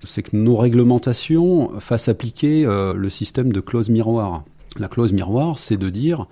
c'est 0.00 0.22
que 0.22 0.36
nos 0.36 0.56
réglementations 0.56 1.80
fassent 1.80 2.08
appliquer 2.08 2.64
euh, 2.64 2.92
le 2.94 3.08
système 3.08 3.52
de 3.52 3.60
clause 3.60 3.90
miroir. 3.90 4.44
La 4.78 4.88
clause 4.88 5.12
miroir, 5.12 5.58
c'est 5.58 5.76
de 5.76 5.88
dire, 5.88 6.26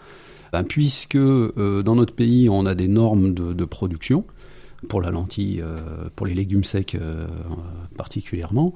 ben, 0.52 0.64
puisque 0.64 1.16
dans 1.16 1.94
notre 1.94 2.14
pays 2.14 2.48
on 2.48 2.66
a 2.66 2.74
des 2.74 2.88
normes 2.88 3.34
de, 3.34 3.64
production, 3.64 4.24
pour 4.84 5.00
la 5.00 5.10
lentille, 5.10 5.60
euh, 5.60 6.08
pour 6.14 6.26
les 6.26 6.34
légumes 6.34 6.64
secs 6.64 6.94
euh, 6.94 7.26
particulièrement, 7.96 8.74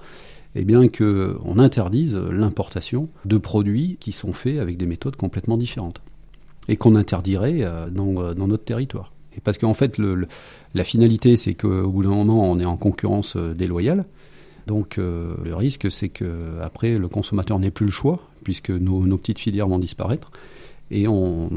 eh 0.54 0.64
bien 0.64 0.88
qu'on 0.88 1.58
interdise 1.58 2.16
l'importation 2.16 3.08
de 3.24 3.38
produits 3.38 3.96
qui 4.00 4.12
sont 4.12 4.32
faits 4.32 4.58
avec 4.58 4.76
des 4.76 4.86
méthodes 4.86 5.16
complètement 5.16 5.56
différentes 5.56 6.00
et 6.68 6.76
qu'on 6.76 6.96
interdirait 6.96 7.58
euh, 7.62 7.88
dans, 7.90 8.34
dans, 8.34 8.48
notre 8.48 8.64
territoire. 8.64 9.12
Et 9.36 9.40
parce 9.40 9.58
qu'en 9.58 9.74
fait, 9.74 9.98
la 10.74 10.84
finalité, 10.84 11.36
c'est 11.36 11.54
qu'au 11.54 11.88
bout 11.88 12.02
d'un 12.02 12.10
moment, 12.10 12.50
on 12.50 12.58
est 12.58 12.64
en 12.64 12.76
concurrence 12.76 13.36
déloyale. 13.36 14.04
Donc 14.66 14.96
le 14.96 15.54
risque, 15.54 15.90
c'est 15.92 16.08
que 16.08 16.58
après, 16.60 16.98
le 16.98 17.08
consommateur 17.08 17.60
n'ait 17.60 17.70
plus 17.70 17.86
le 17.86 17.92
choix, 17.92 18.27
puisque 18.48 18.70
nos, 18.70 19.18
petites 19.18 19.40
filières 19.40 19.68
vont 19.68 19.78
disparaître 19.78 20.30
et 20.90 21.06
on, 21.06 21.50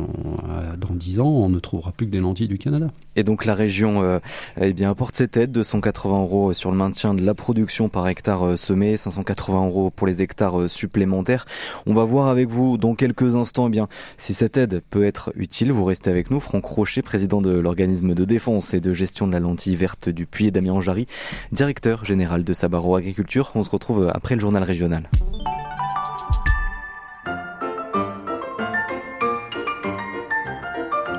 dans 0.78 0.94
10 0.94 1.22
ans, 1.22 1.30
on 1.30 1.48
ne 1.48 1.60
trouvera 1.60 1.94
plus 1.94 2.06
que 2.06 2.12
des 2.12 2.20
lentilles 2.20 2.50
du 2.50 2.58
Canada. 2.58 2.88
Et 3.16 3.24
donc 3.24 3.46
la 3.46 3.56
région 3.56 4.04
euh, 4.04 4.20
eh 4.60 4.74
bien 4.74 4.92
apporte 4.92 5.16
ses 5.16 5.30
aides, 5.36 5.54
280 5.54 6.22
euros 6.24 6.52
sur 6.52 6.70
le 6.70 6.76
maintien 6.76 7.14
de 7.14 7.24
la 7.24 7.34
production 7.34 7.88
par 7.88 8.10
hectare 8.10 8.46
euh, 8.46 8.56
semé, 8.58 8.98
580 8.98 9.68
euros 9.68 9.90
pour 9.90 10.06
les 10.06 10.22
hectares 10.22 10.60
euh, 10.60 10.68
supplémentaires. 10.68 11.46
On 11.86 11.94
va 11.94 12.04
voir 12.04 12.28
avec 12.28 12.50
vous 12.50 12.78
dans 12.78 12.94
quelques 12.94 13.38
instants 13.38 13.68
eh 13.68 13.72
bien 13.72 13.88
si 14.18 14.34
cette 14.34 14.58
aide 14.58 14.82
peut 14.90 15.06
être 15.06 15.32
utile. 15.38 15.72
Vous 15.72 15.86
restez 15.86 16.10
avec 16.10 16.30
nous, 16.30 16.42
Franck 16.42 16.66
Rocher, 16.66 17.02
président 17.02 17.42
de 17.42 17.58
l'organisme 17.58 18.14
de 18.14 18.26
défense 18.26 18.74
et 18.74 18.82
de 18.82 18.92
gestion 18.92 19.28
de 19.28 19.32
la 19.32 19.40
lentille 19.40 19.78
verte 19.78 20.10
du 20.10 20.26
Puy 20.26 20.48
et 20.48 20.52
Damien 20.52 20.82
Jarry, 20.82 21.06
directeur 21.54 22.04
général 22.04 22.44
de 22.44 22.52
Sabaro 22.52 22.98
Agriculture. 22.98 23.54
On 23.56 23.64
se 23.64 23.70
retrouve 23.70 24.12
après 24.14 24.36
le 24.36 24.42
journal 24.42 24.64
régional. 24.64 25.10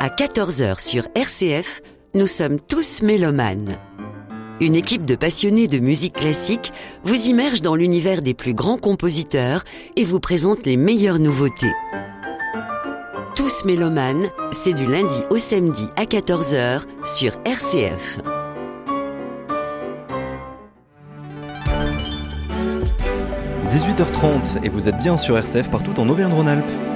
À 0.05 0.09
14h 0.09 0.81
sur 0.81 1.07
RCF, 1.15 1.81
nous 2.17 2.27
sommes 2.27 2.59
tous 2.59 3.03
mélomanes. 3.03 3.79
Une 4.61 4.75
équipe 4.75 5.05
de 5.05 5.15
passionnés 5.15 5.69
de 5.69 5.79
musique 5.79 6.15
classique 6.15 6.73
vous 7.05 7.29
immerge 7.29 7.62
dans 7.62 7.77
l'univers 7.77 8.21
des 8.21 8.35
plus 8.35 8.53
grands 8.53 8.79
compositeurs 8.79 9.62
et 9.95 10.05
vous 10.05 10.19
présente 10.19 10.67
les 10.67 10.77
meilleures 10.77 11.21
nouveautés. 11.21 11.71
Tous 13.37 13.65
mélomanes, 13.65 14.27
c'est 14.51 14.73
du 14.73 14.87
lundi 14.87 15.23
au 15.31 15.38
samedi 15.38 15.87
à 15.95 16.03
14h 16.03 16.83
sur 17.05 17.38
RCF.– 17.45 18.19
18h30 23.69 24.65
et 24.65 24.69
vous 24.69 24.88
êtes 24.88 24.99
bien 24.99 25.17
sur 25.17 25.38
RCF 25.38 25.71
partout 25.71 26.01
en 26.01 26.09
Auvergne-Rhône-Alpes. 26.09 26.92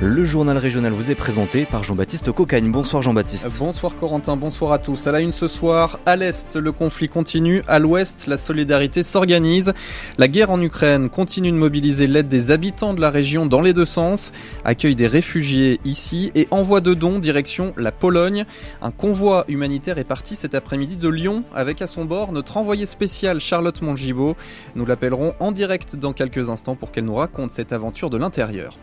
Le 0.00 0.22
journal 0.22 0.56
régional 0.56 0.92
vous 0.92 1.10
est 1.10 1.16
présenté 1.16 1.64
par 1.64 1.82
Jean-Baptiste 1.82 2.30
Cocagne. 2.30 2.70
Bonsoir 2.70 3.02
Jean-Baptiste. 3.02 3.58
Bonsoir 3.58 3.96
Corentin, 3.96 4.36
bonsoir 4.36 4.70
à 4.70 4.78
tous. 4.78 5.08
À 5.08 5.10
la 5.10 5.18
une 5.18 5.32
ce 5.32 5.48
soir, 5.48 5.98
à 6.06 6.14
l'Est, 6.14 6.54
le 6.54 6.70
conflit 6.70 7.08
continue. 7.08 7.64
À 7.66 7.80
l'Ouest, 7.80 8.28
la 8.28 8.38
solidarité 8.38 9.02
s'organise. 9.02 9.72
La 10.16 10.28
guerre 10.28 10.50
en 10.50 10.62
Ukraine 10.62 11.08
continue 11.08 11.50
de 11.50 11.56
mobiliser 11.56 12.06
l'aide 12.06 12.28
des 12.28 12.52
habitants 12.52 12.94
de 12.94 13.00
la 13.00 13.10
région 13.10 13.46
dans 13.46 13.60
les 13.60 13.72
deux 13.72 13.84
sens. 13.84 14.30
Accueil 14.64 14.94
des 14.94 15.08
réfugiés 15.08 15.80
ici 15.84 16.30
et 16.36 16.46
envoi 16.52 16.80
de 16.80 16.94
dons 16.94 17.18
direction 17.18 17.74
la 17.76 17.90
Pologne. 17.90 18.44
Un 18.80 18.92
convoi 18.92 19.46
humanitaire 19.48 19.98
est 19.98 20.04
parti 20.04 20.36
cet 20.36 20.54
après-midi 20.54 20.96
de 20.96 21.08
Lyon 21.08 21.42
avec 21.52 21.82
à 21.82 21.88
son 21.88 22.04
bord 22.04 22.30
notre 22.30 22.56
envoyé 22.56 22.86
spécial 22.86 23.40
Charlotte 23.40 23.82
Mongibaud. 23.82 24.36
Nous 24.76 24.86
l'appellerons 24.86 25.34
en 25.40 25.50
direct 25.50 25.96
dans 25.96 26.12
quelques 26.12 26.50
instants 26.50 26.76
pour 26.76 26.92
qu'elle 26.92 27.06
nous 27.06 27.16
raconte 27.16 27.50
cette 27.50 27.72
aventure 27.72 28.10
de 28.10 28.16
l'intérieur. 28.16 28.78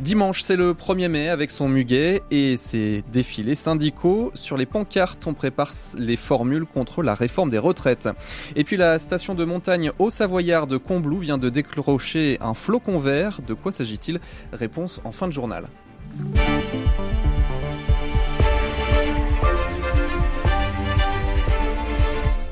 Dimanche, 0.00 0.42
c'est 0.42 0.57
le 0.58 0.74
1er 0.74 1.08
mai 1.08 1.28
avec 1.28 1.52
son 1.52 1.68
muguet 1.68 2.20
et 2.32 2.56
ses 2.56 3.02
défilés 3.12 3.54
syndicaux. 3.54 4.32
Sur 4.34 4.56
les 4.56 4.66
pancartes, 4.66 5.24
on 5.26 5.32
prépare 5.32 5.70
les 5.96 6.16
formules 6.16 6.66
contre 6.66 7.02
la 7.02 7.14
réforme 7.14 7.48
des 7.48 7.58
retraites. 7.58 8.08
Et 8.56 8.64
puis 8.64 8.76
la 8.76 8.98
station 8.98 9.36
de 9.36 9.44
montagne 9.44 9.92
au 10.00 10.10
Savoyard 10.10 10.66
de 10.66 10.76
Combloux 10.76 11.18
vient 11.18 11.38
de 11.38 11.48
décrocher 11.48 12.38
un 12.40 12.54
flocon 12.54 12.98
vert. 12.98 13.40
De 13.46 13.54
quoi 13.54 13.70
s'agit-il? 13.70 14.20
Réponse 14.52 15.00
en 15.04 15.12
fin 15.12 15.28
de 15.28 15.32
journal. 15.32 15.68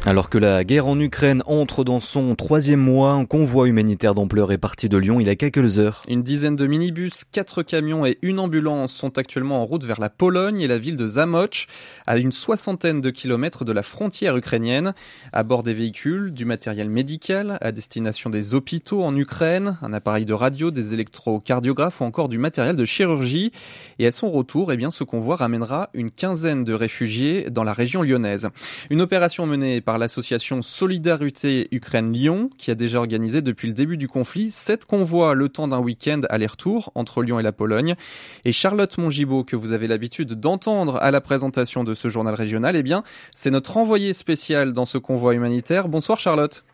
Alors 0.08 0.30
que 0.30 0.38
la 0.38 0.62
guerre 0.62 0.86
en 0.86 1.00
Ukraine 1.00 1.42
entre 1.46 1.82
dans 1.82 1.98
son 1.98 2.36
troisième 2.36 2.78
mois, 2.78 3.10
un 3.10 3.24
convoi 3.24 3.66
humanitaire 3.66 4.14
d'ampleur 4.14 4.52
est 4.52 4.56
parti 4.56 4.88
de 4.88 4.96
Lyon 4.96 5.18
il 5.18 5.26
y 5.26 5.30
a 5.30 5.34
quelques 5.34 5.80
heures. 5.80 6.04
Une 6.06 6.22
dizaine 6.22 6.54
de 6.54 6.64
minibus, 6.68 7.24
quatre 7.24 7.64
camions 7.64 8.06
et 8.06 8.16
une 8.22 8.38
ambulance 8.38 8.92
sont 8.92 9.18
actuellement 9.18 9.60
en 9.60 9.64
route 9.64 9.82
vers 9.82 9.98
la 9.98 10.08
Pologne 10.08 10.60
et 10.60 10.68
la 10.68 10.78
ville 10.78 10.96
de 10.96 11.08
Zamoch, 11.08 11.66
à 12.06 12.18
une 12.18 12.30
soixantaine 12.30 13.00
de 13.00 13.10
kilomètres 13.10 13.64
de 13.64 13.72
la 13.72 13.82
frontière 13.82 14.36
ukrainienne. 14.36 14.94
À 15.32 15.42
bord 15.42 15.64
des 15.64 15.74
véhicules, 15.74 16.32
du 16.32 16.44
matériel 16.44 16.88
médical 16.88 17.58
à 17.60 17.72
destination 17.72 18.30
des 18.30 18.54
hôpitaux 18.54 19.02
en 19.02 19.16
Ukraine, 19.16 19.76
un 19.82 19.92
appareil 19.92 20.24
de 20.24 20.34
radio, 20.34 20.70
des 20.70 20.94
électrocardiographes 20.94 22.00
ou 22.00 22.04
encore 22.04 22.28
du 22.28 22.38
matériel 22.38 22.76
de 22.76 22.84
chirurgie. 22.84 23.50
Et 23.98 24.06
à 24.06 24.12
son 24.12 24.30
retour, 24.30 24.70
eh 24.70 24.76
bien, 24.76 24.92
ce 24.92 25.02
convoi 25.02 25.34
ramènera 25.34 25.90
une 25.94 26.12
quinzaine 26.12 26.62
de 26.62 26.74
réfugiés 26.74 27.50
dans 27.50 27.64
la 27.64 27.72
région 27.72 28.02
lyonnaise. 28.02 28.50
Une 28.88 29.00
opération 29.00 29.46
menée 29.46 29.80
par 29.80 29.95
l'association 29.98 30.62
Solidarité 30.62 31.68
Ukraine-Lyon, 31.70 32.50
qui 32.58 32.70
a 32.70 32.74
déjà 32.74 32.98
organisé 32.98 33.42
depuis 33.42 33.68
le 33.68 33.74
début 33.74 33.96
du 33.96 34.08
conflit 34.08 34.50
sept 34.50 34.84
convois 34.84 35.34
le 35.34 35.48
temps 35.48 35.68
d'un 35.68 35.78
week-end 35.78 36.20
aller-retour 36.30 36.92
entre 36.94 37.22
Lyon 37.22 37.40
et 37.40 37.42
la 37.42 37.52
Pologne. 37.52 37.94
Et 38.44 38.52
Charlotte 38.52 38.96
Mongibaud, 38.98 39.44
que 39.44 39.56
vous 39.56 39.72
avez 39.72 39.86
l'habitude 39.86 40.34
d'entendre 40.34 40.96
à 40.96 41.10
la 41.10 41.20
présentation 41.20 41.84
de 41.84 41.94
ce 41.94 42.08
journal 42.08 42.34
régional, 42.34 42.76
eh 42.76 42.82
bien, 42.82 43.02
c'est 43.34 43.50
notre 43.50 43.76
envoyé 43.76 44.12
spécial 44.12 44.72
dans 44.72 44.86
ce 44.86 44.98
convoi 44.98 45.34
humanitaire. 45.34 45.88
Bonsoir 45.88 46.18
Charlotte. 46.18 46.64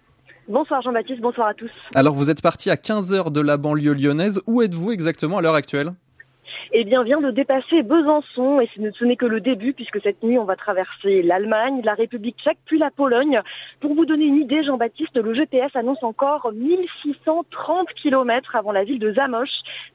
Bonsoir 0.49 0.83
Jean-Baptiste, 0.83 1.21
bonsoir 1.21 1.49
à 1.49 1.55
tous. 1.55 1.71
Alors 1.95 2.15
vous 2.15 2.29
êtes 2.29 2.43
parti 2.43 2.71
à 2.71 2.77
15 2.77 3.13
heures 3.13 3.31
de 3.31 3.41
la 3.41 3.57
banlieue 3.57 3.95
lyonnaise. 3.95 4.43
Où 4.47 4.63
êtes-vous 4.63 4.91
exactement 4.91 5.39
à 5.39 5.41
l'heure 5.41 5.55
actuelle? 5.55 5.93
Eh 6.71 6.85
bien, 6.85 7.03
vient 7.03 7.21
de 7.21 7.31
dépasser 7.31 7.83
Besançon 7.83 8.61
et 8.61 8.69
ce 8.75 9.05
n'est 9.05 9.17
que 9.17 9.27
le 9.27 9.41
début 9.41 9.73
puisque 9.73 10.01
cette 10.03 10.23
nuit, 10.23 10.39
on 10.39 10.45
va 10.45 10.57
traverser 10.57 11.23
l'Allemagne, 11.23 11.81
la 11.85 11.95
République 11.95 12.39
tchèque, 12.39 12.59
puis 12.65 12.79
la 12.79 12.91
Pologne. 12.91 13.41
Pour 13.81 13.95
vous 13.95 14.05
donner 14.05 14.27
une 14.27 14.37
idée, 14.37 14.63
Jean-Baptiste, 14.63 15.17
le 15.17 15.35
GPS 15.35 15.75
annonce 15.75 16.03
encore 16.03 16.53
1630 16.53 17.89
km 17.95 18.57
avant 18.57 18.73
la 18.73 18.85
ville 18.85 18.99
de 18.99 19.13
Zamoch. 19.13 19.49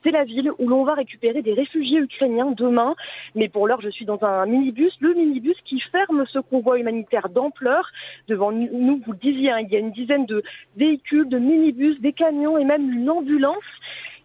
C'est 0.03 0.11
la 0.11 0.23
ville 0.23 0.51
où 0.59 0.67
l'on 0.67 0.83
va 0.83 0.93
récupérer 0.93 1.41
des 1.41 1.53
réfugiés 1.53 1.99
ukrainiens 1.99 2.51
demain. 2.51 2.95
Mais 3.35 3.47
pour 3.47 3.67
l'heure, 3.67 3.81
je 3.81 3.89
suis 3.89 4.05
dans 4.05 4.23
un 4.23 4.45
minibus, 4.45 4.93
le 4.99 5.13
minibus 5.13 5.57
qui 5.65 5.79
ferme 5.79 6.25
ce 6.27 6.39
convoi 6.39 6.79
humanitaire 6.79 7.29
d'ampleur. 7.29 7.91
Devant 8.27 8.51
nous, 8.51 9.01
vous 9.05 9.11
le 9.11 9.17
disiez, 9.17 9.51
hein, 9.51 9.59
il 9.59 9.69
y 9.69 9.75
a 9.75 9.79
une 9.79 9.91
dizaine 9.91 10.25
de 10.25 10.43
véhicules, 10.75 11.27
de 11.29 11.39
minibus, 11.39 11.99
des 12.01 12.13
camions 12.13 12.57
et 12.57 12.65
même 12.65 12.91
une 12.91 13.09
ambulance. 13.09 13.63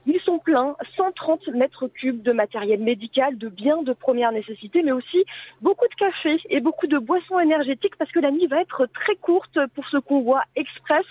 Ils 0.06 0.20
sont 0.20 0.38
pleins, 0.38 0.74
130 0.96 1.48
mètres 1.48 1.86
cubes 1.86 2.22
de 2.22 2.32
matériel 2.32 2.80
médical, 2.80 3.38
de 3.38 3.48
biens 3.48 3.82
de 3.82 3.92
première 3.92 4.32
nécessité, 4.32 4.82
mais 4.82 4.90
aussi 4.90 5.24
beaucoup 5.60 5.86
de 5.86 5.94
café 5.94 6.40
et 6.50 6.60
beaucoup 6.60 6.88
de 6.88 6.98
boissons 6.98 7.38
énergétiques 7.38 7.94
parce 7.96 8.10
que 8.10 8.18
la 8.18 8.32
nuit 8.32 8.48
va 8.48 8.60
être 8.60 8.86
très 8.86 9.14
courte 9.14 9.58
pour 9.74 9.88
ce 9.88 9.98
convoi 9.98 10.42
express. 10.56 11.04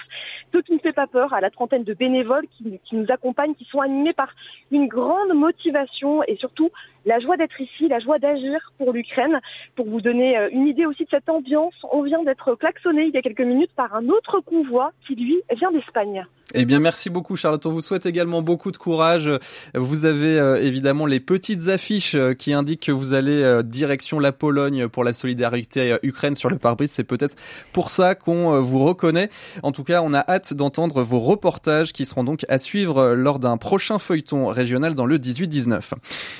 Ce 0.54 0.60
qui 0.60 0.74
ne 0.74 0.80
fait 0.80 0.92
pas 0.92 1.08
peur 1.08 1.34
à 1.34 1.40
la 1.40 1.50
trentaine 1.50 1.86
de 1.86 1.94
bénévoles 1.94 2.46
qui, 2.58 2.80
nous 2.92 3.06
accompagnent, 3.10 3.56
qui 3.56 3.66
sont 3.66 3.80
animés 3.80 4.14
par 4.14 4.34
une 4.72 4.88
grande 4.88 5.34
motivation 5.34 6.24
et 6.24 6.36
surtout 6.36 6.70
la 7.06 7.20
joie 7.20 7.38
d'être 7.38 7.60
ici, 7.62 7.88
la 7.88 8.00
joie 8.00 8.20
d'agir 8.20 8.74
pour 8.78 8.92
l'Ukraine. 8.92 9.40
Pour 9.76 9.88
vous 9.88 10.02
donner 10.02 10.38
euh, 10.38 10.50
une 10.52 10.68
idée 10.68 10.86
aussi 10.86 11.06
de 11.06 11.10
cette 11.10 11.30
ambiance, 11.30 11.74
on 11.92 12.02
vient 12.02 12.24
d'être 12.24 12.56
klaxonné 12.56 13.06
il 13.06 13.14
y 13.14 13.18
a 13.18 13.22
quelques 13.22 13.42
minutes 13.42 13.72
par 13.76 13.96
un 13.96 14.10
autre 14.10 14.42
convoi 14.42 14.92
qui, 15.08 15.16
lui, 15.16 15.42
vient 15.56 15.72
d'Espagne. 15.72 16.26
Eh 16.54 16.66
bien, 16.66 16.80
merci 16.80 17.10
beaucoup, 17.10 17.36
Charlotte. 17.36 17.66
On 17.66 17.72
vous 17.72 17.82
souhaite 17.82 18.06
également 18.06 18.42
beaucoup 18.42 18.72
de 18.72 18.78
courage. 18.78 19.32
Vous 19.74 20.06
avez 20.06 20.40
euh, 20.40 20.62
évidemment 20.62 21.06
les 21.06 21.20
petites 21.20 21.68
affiches 21.68 22.16
euh, 22.16 22.34
qui 22.34 22.54
indiquent 22.54 22.86
que 22.88 22.92
vous 22.92 23.14
allez 23.14 23.62
direction 23.64 24.20
la 24.20 24.32
Pologne 24.32 24.88
pour 24.88 25.04
la 25.04 25.14
solidarité 25.14 25.98
Ukraine 26.04 26.36
sur 26.36 26.50
le 26.50 26.58
pare-brise. 26.58 26.92
C'est 26.92 27.04
peut-être 27.04 27.36
pour 27.74 27.90
ça 27.90 28.16
qu'on 28.16 28.62
vous 28.62 28.80
reconnaît. 28.80 29.30
En 29.64 29.72
tout 29.72 29.84
cas, 29.84 30.02
on 30.02 30.14
a 30.14 30.20
hâte 30.20 30.54
d'entendre 30.54 31.04
vos 31.04 31.20
reportages 31.20 31.94
qui 31.94 32.06
seront 32.06 32.24
donc 32.24 32.46
à 32.50 32.60
suivre 32.60 33.14
lors 33.14 33.40
d'un 33.40 33.58
prochain 33.58 34.00
feuilleton 34.00 34.48
régional 34.48 34.94
dans 34.94 35.06
le 35.06 35.18
18-19. 35.18 35.82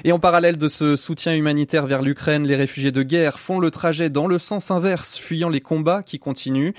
Et 0.04 0.12
en 0.12 0.20
parallèle, 0.20 0.58
de 0.58 0.70
ce 0.70 0.96
soutien 0.96 1.36
humanitaire 1.36 1.88
vers 1.88 2.02
l'Ukraine, 2.02 2.46
les 2.46 2.56
réfugiés 2.56 2.92
de 2.92 3.04
guerre 3.04 3.40
font 3.40 3.60
le 3.60 3.72
trajet 3.72 4.10
dans 4.10 4.28
le 4.28 4.40
sens 4.40 4.72
inverse, 4.72 5.18
fuyant 5.18 5.50
les 5.50 5.62
combats 5.62 6.04
qui 6.04 6.20
continuent. 6.20 6.72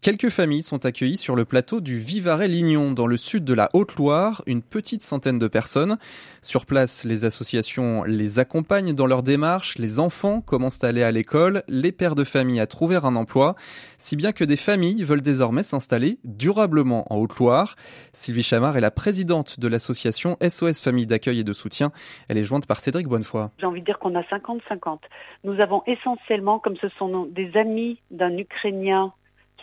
Quelques 0.00 0.28
familles 0.28 0.62
sont 0.62 0.84
accueillies 0.84 1.16
sur 1.16 1.34
le 1.34 1.44
plateau 1.46 1.80
du 1.80 1.98
Vivarais-Lignon, 1.98 2.73
dans 2.74 3.06
le 3.06 3.16
sud 3.16 3.44
de 3.44 3.54
la 3.54 3.70
Haute-Loire, 3.72 4.42
une 4.46 4.60
petite 4.60 5.02
centaine 5.02 5.38
de 5.38 5.46
personnes. 5.46 5.96
Sur 6.42 6.66
place, 6.66 7.04
les 7.04 7.24
associations 7.24 8.02
les 8.02 8.40
accompagnent 8.40 8.94
dans 8.94 9.06
leur 9.06 9.22
démarche, 9.22 9.78
les 9.78 10.00
enfants 10.00 10.40
commencent 10.40 10.82
à 10.82 10.88
aller 10.88 11.04
à 11.04 11.12
l'école, 11.12 11.62
les 11.68 11.92
pères 11.92 12.16
de 12.16 12.24
famille 12.24 12.58
à 12.58 12.66
trouver 12.66 12.96
un 12.96 13.14
emploi, 13.14 13.54
si 13.96 14.16
bien 14.16 14.32
que 14.32 14.42
des 14.42 14.56
familles 14.56 15.04
veulent 15.04 15.22
désormais 15.22 15.62
s'installer 15.62 16.18
durablement 16.24 17.06
en 17.12 17.18
Haute-Loire. 17.18 17.76
Sylvie 18.12 18.42
Chamard 18.42 18.76
est 18.76 18.80
la 18.80 18.90
présidente 18.90 19.60
de 19.60 19.68
l'association 19.68 20.36
SOS 20.42 20.80
Famille 20.80 21.06
d'accueil 21.06 21.40
et 21.40 21.44
de 21.44 21.52
soutien. 21.52 21.92
Elle 22.28 22.38
est 22.38 22.44
jointe 22.44 22.66
par 22.66 22.80
Cédric 22.80 23.06
Bonnefoy. 23.06 23.50
J'ai 23.58 23.66
envie 23.66 23.80
de 23.80 23.86
dire 23.86 24.00
qu'on 24.00 24.16
a 24.16 24.22
50-50. 24.22 24.98
Nous 25.44 25.60
avons 25.60 25.84
essentiellement, 25.86 26.58
comme 26.58 26.76
ce 26.78 26.88
sont 26.98 27.26
des 27.26 27.56
amis 27.56 28.00
d'un 28.10 28.36
Ukrainien 28.36 29.12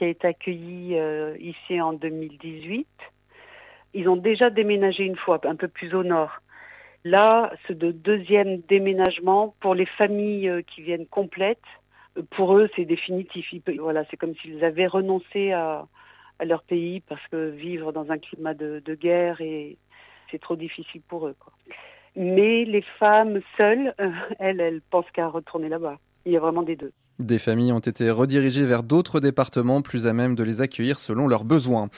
qui 0.01 0.05
a 0.05 0.09
été 0.09 0.27
accueilli 0.27 0.97
euh, 0.97 1.37
ici 1.39 1.79
en 1.79 1.93
2018. 1.93 2.87
Ils 3.93 4.09
ont 4.09 4.15
déjà 4.15 4.49
déménagé 4.49 5.03
une 5.03 5.15
fois, 5.15 5.39
un 5.43 5.55
peu 5.55 5.67
plus 5.67 5.93
au 5.93 6.03
nord. 6.03 6.31
Là, 7.03 7.53
ce 7.67 7.73
deuxième 7.73 8.61
déménagement 8.61 9.53
pour 9.59 9.75
les 9.75 9.85
familles 9.85 10.49
euh, 10.49 10.63
qui 10.63 10.81
viennent 10.81 11.05
complètes. 11.05 11.59
Pour 12.31 12.57
eux, 12.57 12.67
c'est 12.75 12.85
définitif. 12.85 13.53
voilà, 13.77 14.03
c'est 14.09 14.17
comme 14.17 14.33
s'ils 14.37 14.65
avaient 14.65 14.87
renoncé 14.87 15.51
à, 15.51 15.85
leur 16.43 16.63
pays 16.63 17.01
parce 17.01 17.25
que 17.27 17.51
vivre 17.51 17.93
dans 17.93 18.11
un 18.11 18.17
climat 18.17 18.55
de, 18.55 18.95
guerre 18.95 19.39
et 19.39 19.77
c'est 20.31 20.41
trop 20.41 20.55
difficile 20.55 21.01
pour 21.07 21.27
eux. 21.27 21.35
Mais 22.15 22.65
les 22.65 22.83
femmes 22.97 23.39
seules, 23.55 23.93
euh, 24.01 24.09
elles, 24.39 24.61
elles 24.61 24.81
pensent 24.81 25.11
qu'à 25.13 25.27
retourner 25.27 25.69
là-bas. 25.69 25.99
Il 26.25 26.31
y 26.31 26.37
a 26.37 26.39
vraiment 26.39 26.63
des 26.63 26.75
deux. 26.75 26.91
Des 27.19 27.39
familles 27.39 27.71
ont 27.71 27.79
été 27.79 28.09
redirigées 28.09 28.65
vers 28.65 28.83
d'autres 28.83 29.19
départements 29.19 29.81
plus 29.81 30.07
à 30.07 30.13
même 30.13 30.35
de 30.35 30.43
les 30.43 30.61
accueillir 30.61 30.99
selon 30.99 31.27
leurs 31.27 31.43
besoins. 31.43 31.89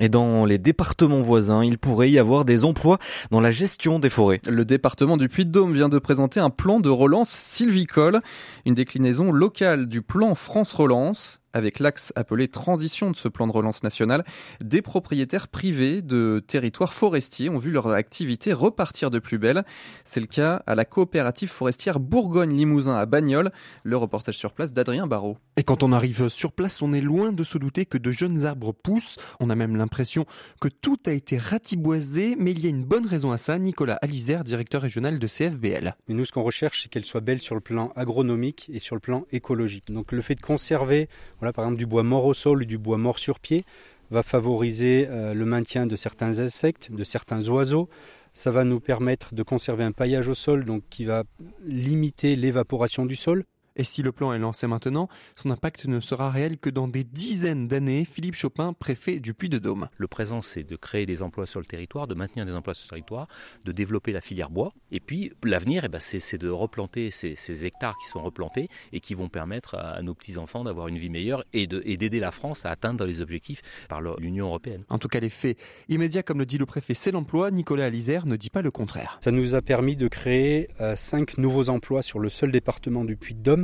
Et 0.00 0.08
dans 0.08 0.44
les 0.44 0.58
départements 0.58 1.20
voisins, 1.20 1.62
il 1.62 1.78
pourrait 1.78 2.10
y 2.10 2.18
avoir 2.18 2.44
des 2.44 2.64
emplois 2.64 2.98
dans 3.30 3.40
la 3.40 3.52
gestion 3.52 4.00
des 4.00 4.10
forêts. 4.10 4.40
Le 4.48 4.64
département 4.64 5.16
du 5.16 5.28
Puy-de-Dôme 5.28 5.72
vient 5.72 5.88
de 5.88 6.00
présenter 6.00 6.40
un 6.40 6.50
plan 6.50 6.80
de 6.80 6.88
relance 6.88 7.30
sylvicole, 7.30 8.20
une 8.66 8.74
déclinaison 8.74 9.30
locale 9.30 9.86
du 9.86 10.02
plan 10.02 10.34
France 10.34 10.72
Relance 10.72 11.40
avec 11.54 11.78
l'axe 11.78 12.12
appelé 12.16 12.48
transition 12.48 13.10
de 13.10 13.16
ce 13.16 13.28
plan 13.28 13.46
de 13.46 13.52
relance 13.52 13.82
national, 13.82 14.24
des 14.60 14.82
propriétaires 14.82 15.48
privés 15.48 16.02
de 16.02 16.44
territoires 16.46 16.92
forestiers 16.92 17.48
ont 17.48 17.58
vu 17.58 17.70
leur 17.70 17.88
activité 17.88 18.52
repartir 18.52 19.10
de 19.10 19.18
plus 19.18 19.38
belle. 19.38 19.64
C'est 20.04 20.20
le 20.20 20.26
cas 20.26 20.62
à 20.66 20.74
la 20.74 20.84
coopérative 20.84 21.48
forestière 21.48 22.00
Bourgogne-Limousin 22.00 22.96
à 22.96 23.06
Bagnoles. 23.06 23.52
Le 23.84 23.96
reportage 23.96 24.36
sur 24.36 24.52
place 24.52 24.72
d'Adrien 24.72 25.06
Barrault. 25.06 25.38
Et 25.56 25.62
quand 25.62 25.82
on 25.82 25.92
arrive 25.92 26.28
sur 26.28 26.52
place, 26.52 26.82
on 26.82 26.92
est 26.92 27.00
loin 27.00 27.32
de 27.32 27.44
se 27.44 27.56
douter 27.56 27.86
que 27.86 27.96
de 27.96 28.10
jeunes 28.10 28.44
arbres 28.44 28.72
poussent. 28.72 29.16
On 29.38 29.48
a 29.48 29.54
même 29.54 29.76
l'impression 29.76 30.26
que 30.60 30.68
tout 30.68 30.98
a 31.06 31.12
été 31.12 31.38
ratiboisé, 31.38 32.36
mais 32.38 32.50
il 32.50 32.60
y 32.60 32.66
a 32.66 32.70
une 32.70 32.84
bonne 32.84 33.06
raison 33.06 33.30
à 33.30 33.36
ça. 33.36 33.58
Nicolas 33.58 33.94
Alizère, 34.02 34.42
directeur 34.42 34.82
régional 34.82 35.18
de 35.18 35.26
CFBL. 35.26 35.94
Mais 36.08 36.14
nous, 36.14 36.24
ce 36.24 36.32
qu'on 36.32 36.42
recherche, 36.42 36.82
c'est 36.82 36.88
qu'elle 36.88 37.04
soit 37.04 37.20
belle 37.20 37.40
sur 37.40 37.54
le 37.54 37.60
plan 37.60 37.92
agronomique 37.94 38.68
et 38.72 38.80
sur 38.80 38.96
le 38.96 39.00
plan 39.00 39.26
écologique. 39.30 39.92
Donc 39.92 40.10
le 40.10 40.22
fait 40.22 40.34
de 40.34 40.40
conserver 40.40 41.08
par 41.52 41.64
exemple 41.64 41.78
du 41.78 41.86
bois 41.86 42.02
mort 42.02 42.24
au 42.24 42.34
sol 42.34 42.62
ou 42.62 42.64
du 42.64 42.78
bois 42.78 42.98
mort 42.98 43.18
sur 43.18 43.40
pied, 43.40 43.64
va 44.10 44.22
favoriser 44.22 45.06
euh, 45.08 45.34
le 45.34 45.44
maintien 45.44 45.86
de 45.86 45.96
certains 45.96 46.38
insectes, 46.40 46.90
de 46.92 47.04
certains 47.04 47.48
oiseaux. 47.48 47.88
Ça 48.32 48.50
va 48.50 48.64
nous 48.64 48.80
permettre 48.80 49.34
de 49.34 49.42
conserver 49.42 49.84
un 49.84 49.92
paillage 49.92 50.28
au 50.28 50.34
sol, 50.34 50.64
donc 50.64 50.82
qui 50.90 51.04
va 51.04 51.24
limiter 51.64 52.36
l'évaporation 52.36 53.06
du 53.06 53.16
sol. 53.16 53.44
Et 53.76 53.84
si 53.84 54.02
le 54.02 54.12
plan 54.12 54.32
est 54.32 54.38
lancé 54.38 54.68
maintenant, 54.68 55.08
son 55.34 55.50
impact 55.50 55.86
ne 55.86 55.98
sera 55.98 56.30
réel 56.30 56.58
que 56.58 56.70
dans 56.70 56.86
des 56.86 57.02
dizaines 57.02 57.66
d'années. 57.66 58.04
Philippe 58.04 58.36
Chopin, 58.36 58.72
préfet 58.72 59.18
du 59.18 59.34
Puy-de-Dôme. 59.34 59.88
Le 59.96 60.06
présent, 60.06 60.42
c'est 60.42 60.62
de 60.62 60.76
créer 60.76 61.06
des 61.06 61.22
emplois 61.22 61.46
sur 61.46 61.58
le 61.58 61.66
territoire, 61.66 62.06
de 62.06 62.14
maintenir 62.14 62.46
des 62.46 62.52
emplois 62.52 62.74
sur 62.74 62.86
le 62.86 62.90
territoire, 62.90 63.26
de 63.64 63.72
développer 63.72 64.12
la 64.12 64.20
filière 64.20 64.50
bois. 64.50 64.72
Et 64.92 65.00
puis, 65.00 65.32
l'avenir, 65.42 65.84
eh 65.84 65.88
ben, 65.88 65.98
c'est 66.00 66.38
de 66.38 66.48
replanter 66.48 67.10
ces, 67.10 67.66
hectares 67.66 67.96
qui 67.98 68.08
sont 68.10 68.22
replantés 68.22 68.68
et 68.92 69.00
qui 69.00 69.14
vont 69.14 69.28
permettre 69.28 69.74
à, 69.74 70.02
nos 70.02 70.14
petits-enfants 70.14 70.62
d'avoir 70.62 70.86
une 70.86 70.98
vie 70.98 71.10
meilleure 71.10 71.44
et 71.52 71.66
d'aider 71.66 72.20
la 72.20 72.30
France 72.30 72.64
à 72.66 72.70
atteindre 72.70 73.04
les 73.04 73.20
objectifs 73.20 73.62
par 73.88 74.00
l'Union 74.00 74.46
européenne. 74.46 74.84
En 74.88 74.98
tout 74.98 75.08
cas, 75.08 75.18
les 75.18 75.28
faits 75.28 75.58
immédiats, 75.88 76.22
comme 76.22 76.38
le 76.38 76.46
dit 76.46 76.58
le 76.58 76.66
préfet, 76.66 76.94
c'est 76.94 77.10
l'emploi. 77.10 77.50
Nicolas 77.50 77.86
Alizère 77.86 78.26
ne 78.26 78.36
dit 78.36 78.50
pas 78.50 78.62
le 78.62 78.70
contraire. 78.70 79.18
Ça 79.22 79.32
nous 79.32 79.56
a 79.56 79.62
permis 79.62 79.96
de 79.96 80.06
créer 80.06 80.68
euh, 80.80 80.94
cinq 80.94 81.38
nouveaux 81.38 81.70
emplois 81.70 82.02
sur 82.02 82.20
le 82.20 82.28
seul 82.28 82.52
département 82.52 83.04
du 83.04 83.16
Puy-de-Dôme 83.16 83.63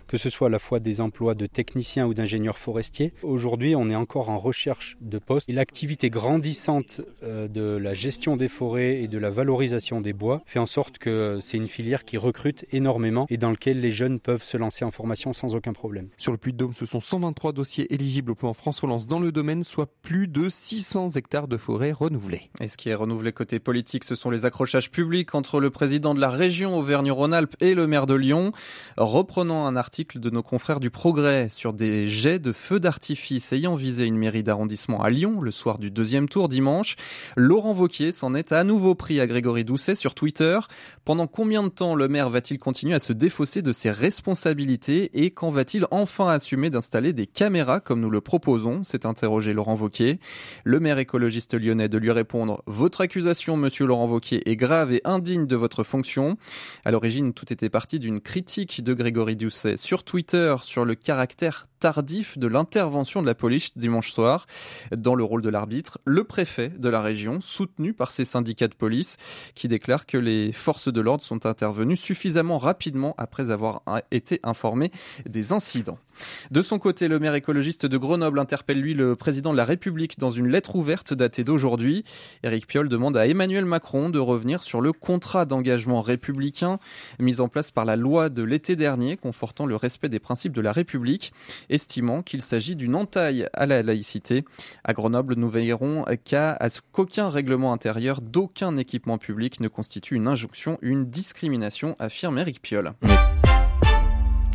que 0.11 0.17
ce 0.17 0.29
soit 0.29 0.47
à 0.47 0.49
la 0.49 0.59
fois 0.59 0.81
des 0.81 0.99
emplois 0.99 1.35
de 1.35 1.45
techniciens 1.45 2.05
ou 2.05 2.13
d'ingénieurs 2.13 2.57
forestiers. 2.57 3.13
Aujourd'hui, 3.23 3.77
on 3.77 3.89
est 3.89 3.95
encore 3.95 4.29
en 4.29 4.37
recherche 4.37 4.97
de 4.99 5.19
postes 5.19 5.47
et 5.47 5.53
l'activité 5.53 6.09
grandissante 6.09 6.99
euh, 7.23 7.47
de 7.47 7.77
la 7.77 7.93
gestion 7.93 8.35
des 8.35 8.49
forêts 8.49 9.01
et 9.01 9.07
de 9.07 9.17
la 9.17 9.29
valorisation 9.29 10.01
des 10.01 10.11
bois 10.11 10.41
fait 10.45 10.59
en 10.59 10.65
sorte 10.65 10.97
que 10.97 11.39
c'est 11.41 11.55
une 11.55 11.69
filière 11.69 12.03
qui 12.03 12.17
recrute 12.17 12.65
énormément 12.73 13.25
et 13.29 13.37
dans 13.37 13.51
laquelle 13.51 13.79
les 13.79 13.91
jeunes 13.91 14.19
peuvent 14.19 14.43
se 14.43 14.57
lancer 14.57 14.83
en 14.83 14.91
formation 14.91 15.31
sans 15.31 15.55
aucun 15.55 15.71
problème. 15.71 16.09
Sur 16.17 16.33
le 16.33 16.37
Puy-de-Dôme, 16.37 16.73
ce 16.73 16.85
sont 16.85 16.99
123 16.99 17.53
dossiers 17.53 17.93
éligibles 17.93 18.31
au 18.31 18.35
plan 18.35 18.53
France 18.53 18.81
Relance 18.81 19.07
dans 19.07 19.19
le 19.19 19.31
domaine, 19.31 19.63
soit 19.63 19.87
plus 20.01 20.27
de 20.27 20.49
600 20.49 21.11
hectares 21.11 21.47
de 21.47 21.55
forêts 21.55 21.93
renouvelés. 21.93 22.49
Et 22.59 22.67
ce 22.67 22.75
qui 22.75 22.89
est 22.89 22.95
renouvelé 22.95 23.31
côté 23.31 23.59
politique, 23.59 24.03
ce 24.03 24.15
sont 24.15 24.29
les 24.29 24.43
accrochages 24.43 24.91
publics 24.91 25.33
entre 25.35 25.61
le 25.61 25.69
président 25.69 26.13
de 26.13 26.19
la 26.19 26.29
région 26.29 26.77
Auvergne-Rhône-Alpes 26.77 27.55
et 27.61 27.75
le 27.75 27.87
maire 27.87 28.07
de 28.07 28.15
Lyon. 28.15 28.51
Reprenons 28.97 29.65
un 29.65 29.77
article 29.77 30.00
de 30.01 30.29
nos 30.29 30.41
confrères 30.41 30.79
du 30.79 30.89
Progrès 30.89 31.47
sur 31.49 31.73
des 31.73 32.07
jets 32.07 32.39
de 32.39 32.51
feux 32.51 32.79
d'artifice 32.79 33.53
ayant 33.53 33.75
visé 33.75 34.05
une 34.05 34.17
mairie 34.17 34.41
d'arrondissement 34.41 35.03
à 35.03 35.09
Lyon 35.09 35.41
le 35.41 35.51
soir 35.51 35.77
du 35.77 35.91
deuxième 35.91 36.27
tour 36.27 36.49
dimanche. 36.49 36.95
Laurent 37.35 37.73
Vauquier 37.73 38.11
s'en 38.11 38.33
est 38.33 38.51
à 38.51 38.63
nouveau 38.63 38.95
pris 38.95 39.19
à 39.19 39.27
Grégory 39.27 39.63
Doucet 39.63 39.95
sur 39.95 40.15
Twitter. 40.15 40.59
Pendant 41.05 41.27
combien 41.27 41.61
de 41.61 41.67
temps 41.69 41.93
le 41.93 42.07
maire 42.07 42.29
va-t-il 42.29 42.57
continuer 42.57 42.95
à 42.95 42.99
se 42.99 43.13
défausser 43.13 43.61
de 43.61 43.71
ses 43.71 43.91
responsabilités 43.91 45.11
et 45.13 45.29
quand 45.29 45.51
va-t-il 45.51 45.85
enfin 45.91 46.29
assumer 46.29 46.71
d'installer 46.71 47.13
des 47.13 47.27
caméras 47.27 47.79
comme 47.79 48.01
nous 48.01 48.09
le 48.09 48.21
proposons? 48.21 48.83
S'est 48.83 49.05
interrogé 49.05 49.53
Laurent 49.53 49.75
Vauquier. 49.75 50.19
Le 50.63 50.79
maire 50.79 50.97
écologiste 50.97 51.53
lyonnais 51.53 51.89
de 51.89 51.97
lui 51.99 52.11
répondre 52.11 52.63
Votre 52.65 53.01
accusation, 53.01 53.55
monsieur 53.55 53.85
Laurent 53.85 54.07
Vauquier, 54.07 54.49
est 54.49 54.55
grave 54.55 54.91
et 54.91 55.01
indigne 55.03 55.45
de 55.45 55.55
votre 55.55 55.83
fonction. 55.83 56.37
À 56.85 56.91
l'origine, 56.91 57.33
tout 57.33 57.53
était 57.53 57.69
parti 57.69 57.99
d'une 57.99 58.21
critique 58.21 58.83
de 58.83 58.93
Grégory 58.93 59.35
Doucet 59.35 59.77
sur 59.77 59.90
Twitter 59.99 60.55
sur 60.61 60.85
le 60.85 60.95
caractère 60.95 61.65
tardif 61.81 62.37
de 62.37 62.47
l'intervention 62.47 63.21
de 63.21 63.27
la 63.27 63.35
police 63.35 63.75
dimanche 63.75 64.11
soir 64.11 64.45
dans 64.95 65.15
le 65.15 65.23
rôle 65.23 65.41
de 65.41 65.49
l'arbitre, 65.49 65.97
le 66.05 66.23
préfet 66.23 66.69
de 66.69 66.87
la 66.89 67.01
région, 67.01 67.41
soutenu 67.41 67.93
par 67.93 68.11
ses 68.11 68.23
syndicats 68.23 68.67
de 68.67 68.75
police, 68.75 69.17
qui 69.55 69.67
déclarent 69.67 70.05
que 70.05 70.17
les 70.17 70.51
forces 70.51 70.93
de 70.93 71.01
l'ordre 71.01 71.23
sont 71.23 71.45
intervenues 71.45 71.95
suffisamment 71.95 72.59
rapidement 72.59 73.15
après 73.17 73.49
avoir 73.49 73.81
été 74.11 74.39
informés 74.43 74.91
des 75.27 75.51
incidents. 75.51 75.97
De 76.51 76.61
son 76.61 76.77
côté, 76.77 77.07
le 77.07 77.17
maire 77.17 77.33
écologiste 77.33 77.87
de 77.87 77.97
Grenoble 77.97 78.39
interpelle 78.39 78.79
lui 78.79 78.93
le 78.93 79.15
président 79.15 79.51
de 79.51 79.57
la 79.57 79.65
République 79.65 80.19
dans 80.19 80.29
une 80.29 80.49
lettre 80.49 80.75
ouverte 80.75 81.15
datée 81.15 81.43
d'aujourd'hui. 81.43 82.03
Éric 82.43 82.67
Piolle 82.67 82.89
demande 82.89 83.17
à 83.17 83.25
Emmanuel 83.25 83.65
Macron 83.65 84.09
de 84.09 84.19
revenir 84.19 84.61
sur 84.61 84.81
le 84.81 84.93
contrat 84.93 85.45
d'engagement 85.45 86.01
républicain 86.01 86.77
mis 87.17 87.41
en 87.41 87.47
place 87.47 87.71
par 87.71 87.85
la 87.85 87.95
loi 87.95 88.29
de 88.29 88.43
l'été 88.43 88.75
dernier 88.75 89.17
confortant 89.17 89.65
le 89.65 89.75
respect 89.81 90.09
des 90.09 90.19
principes 90.19 90.53
de 90.53 90.61
la 90.61 90.71
République, 90.71 91.33
estimant 91.69 92.21
qu'il 92.21 92.41
s'agit 92.41 92.75
d'une 92.75 92.95
entaille 92.95 93.47
à 93.53 93.65
la 93.65 93.83
laïcité. 93.83 94.45
À 94.83 94.93
Grenoble, 94.93 95.35
nous 95.35 95.49
veillerons 95.49 96.05
qu'à 96.23 96.57
ce 96.69 96.79
qu'aucun 96.91 97.29
règlement 97.29 97.73
intérieur 97.73 98.21
d'aucun 98.21 98.77
équipement 98.77 99.17
public 99.17 99.59
ne 99.59 99.67
constitue 99.67 100.15
une 100.15 100.27
injonction, 100.27 100.77
une 100.81 101.09
discrimination, 101.09 101.95
affirme 101.99 102.37
Éric 102.37 102.61
Piolle. 102.61 102.93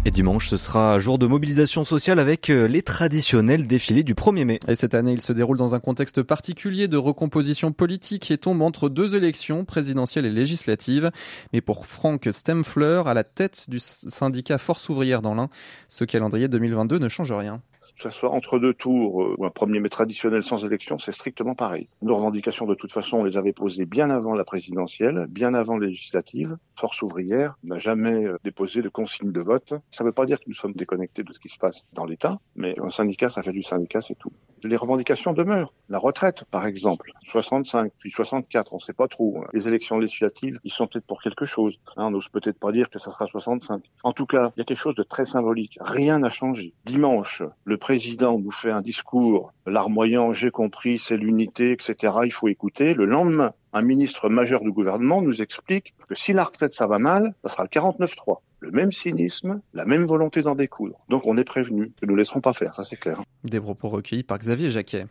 Et 0.07 0.13
dimanche, 0.13 0.49
ce 0.49 0.57
sera 0.57 1.01
jour 1.01 1.19
de 1.19 1.27
mobilisation 1.27 1.85
sociale 1.85 2.21
avec 2.21 2.49
euh, 2.49 2.69
les 2.69 2.83
traditionnels 2.83 3.67
défilés 3.67 4.05
du 4.05 4.15
1er 4.15 4.45
mai. 4.45 4.61
Et 4.69 4.77
cette 4.77 4.95
année, 4.95 5.11
il 5.11 5.21
se 5.21 5.33
déroule 5.33 5.59
dans 5.59 5.75
un 5.75 5.81
contexte 5.81 6.23
particulier 6.23 6.87
de 6.87 6.97
recomposition 6.97 7.73
politique 7.73 8.31
et 8.31 8.39
tombe 8.39 8.63
entre 8.63 8.89
deux 8.89 9.17
élections, 9.17 9.65
présidentielles 9.65 10.25
et 10.25 10.31
législatives. 10.31 11.11
Mais 11.53 11.61
pour 11.61 11.87
Franck 11.89 12.29
Stemfler, 12.31 13.03
à 13.07 13.15
la 13.15 13.25
tête 13.25 13.69
du 13.69 13.81
syndicat 13.81 14.59
Force 14.59 14.89
ouvrière 14.89 15.23
dans 15.23 15.35
l'Ain, 15.35 15.49
ce 15.89 16.05
calendrier 16.05 16.47
2022 16.47 17.01
ne 17.01 17.09
change 17.09 17.33
rien 17.33 17.61
que 17.97 18.03
ce 18.03 18.11
soit 18.11 18.31
entre 18.31 18.59
deux 18.59 18.75
tours 18.75 19.23
euh, 19.23 19.35
ou 19.39 19.47
un 19.47 19.51
premier 19.51 19.81
mai 19.81 19.89
traditionnel 19.89 20.43
sans 20.43 20.65
élection, 20.65 20.99
c'est 20.99 21.13
strictement 21.13 21.55
pareil. 21.55 21.89
Nos 22.03 22.17
revendications, 22.17 22.67
de 22.67 22.75
toute 22.75 22.93
façon, 22.93 23.19
on 23.19 23.25
les 23.25 23.37
avait 23.37 23.53
posées 23.53 23.87
bien 23.87 24.11
avant 24.11 24.35
la 24.35 24.45
présidentielle, 24.45 25.27
bien 25.29 25.55
avant 25.55 25.77
la 25.79 25.87
législative. 25.87 26.57
Force 26.75 27.03
ouvrière 27.03 27.57
n'a 27.65 27.79
jamais 27.79 28.27
euh, 28.27 28.39
déposé 28.45 28.83
de 28.83 28.89
consigne 28.89 29.33
de 29.33 29.41
vote. 29.41 29.75
Ça 29.91 30.05
ne 30.05 30.09
veut 30.09 30.13
pas 30.13 30.27
dire 30.27 30.39
que 30.39 30.45
nous 30.47 30.55
sommes 30.55 30.75
déconnectés 30.75 31.23
de 31.23 31.33
ce 31.33 31.39
qui 31.39 31.49
se 31.49 31.59
passe 31.59 31.87
dans 31.93 32.05
l'État, 32.05 32.39
mais 32.55 32.75
un 32.83 32.91
syndicat, 32.91 33.31
ça 33.31 33.43
fait 33.43 33.53
du 33.53 33.63
syndicat, 33.63 34.03
c'est 34.03 34.17
tout. 34.19 34.33
Les 34.63 34.77
revendications 34.77 35.33
demeurent. 35.33 35.73
La 35.89 35.99
retraite, 35.99 36.45
par 36.51 36.67
exemple, 36.67 37.13
65, 37.25 37.93
puis 37.99 38.11
64, 38.11 38.73
on 38.73 38.77
ne 38.77 38.81
sait 38.81 38.93
pas 38.93 39.07
trop. 39.07 39.45
Les 39.53 39.69
élections 39.69 39.99
législatives, 39.99 40.59
ils 40.65 40.73
sont 40.73 40.87
peut-être 40.87 41.07
pour 41.07 41.23
quelque 41.23 41.45
chose. 41.45 41.79
Hein, 41.97 42.07
on 42.07 42.11
n'ose 42.11 42.29
peut-être 42.29 42.59
pas 42.59 42.73
dire 42.73 42.91
que 42.91 42.99
ça 42.99 43.11
sera 43.11 43.27
65. 43.27 43.83
En 44.03 44.13
tout 44.13 44.27
cas, 44.27 44.53
il 44.57 44.61
y 44.61 44.63
a 44.63 44.65
quelque 44.65 44.79
chose 44.79 44.95
de 44.95 45.03
très 45.03 45.27
symbolique. 45.27 45.79
Rien 45.81 46.19
n'a 46.19 46.31
changé. 46.31 46.75
Dimanche, 46.85 47.43
le 47.65 47.79
président 47.87 48.37
nous 48.37 48.51
fait 48.51 48.73
un 48.73 48.83
discours 48.83 49.53
larmoyant, 49.65 50.33
j'ai 50.33 50.51
compris, 50.51 50.99
c'est 50.99 51.17
l'unité, 51.17 51.71
etc. 51.71 52.15
Il 52.25 52.33
faut 52.33 52.49
écouter. 52.49 52.95
Le 52.95 53.05
lendemain, 53.05 53.53
un 53.73 53.83
ministre 53.83 54.29
majeur 54.29 54.63
du 54.63 54.73
gouvernement 54.73 55.23
nous 55.23 55.41
explique 55.41 55.95
que 56.09 56.17
si 56.17 56.33
la 56.33 56.43
retraite 56.43 56.75
ça 56.75 56.89
va 56.89 56.99
mal, 56.99 57.33
ça 57.45 57.51
sera 57.51 57.63
le 57.63 57.69
49-3 57.69 58.39
le 58.59 58.71
même 58.73 58.91
cynisme, 58.91 59.61
la 59.75 59.85
même 59.85 60.05
volonté 60.05 60.43
d'en 60.43 60.57
découdre. 60.57 60.97
Donc 61.09 61.23
on 61.27 61.37
est 61.37 61.45
prévenu 61.45 61.93
que 62.01 62.07
nous 62.07 62.15
ne 62.15 62.19
laisserons 62.19 62.41
pas 62.41 62.53
faire, 62.53 62.75
ça 62.75 62.83
c'est 62.83 62.97
clair. 62.97 63.23
Des 63.45 63.61
propos 63.61 63.89
recueillis 63.89 64.25
par 64.25 64.39
Xavier 64.39 64.71
Jacquet. 64.71 65.07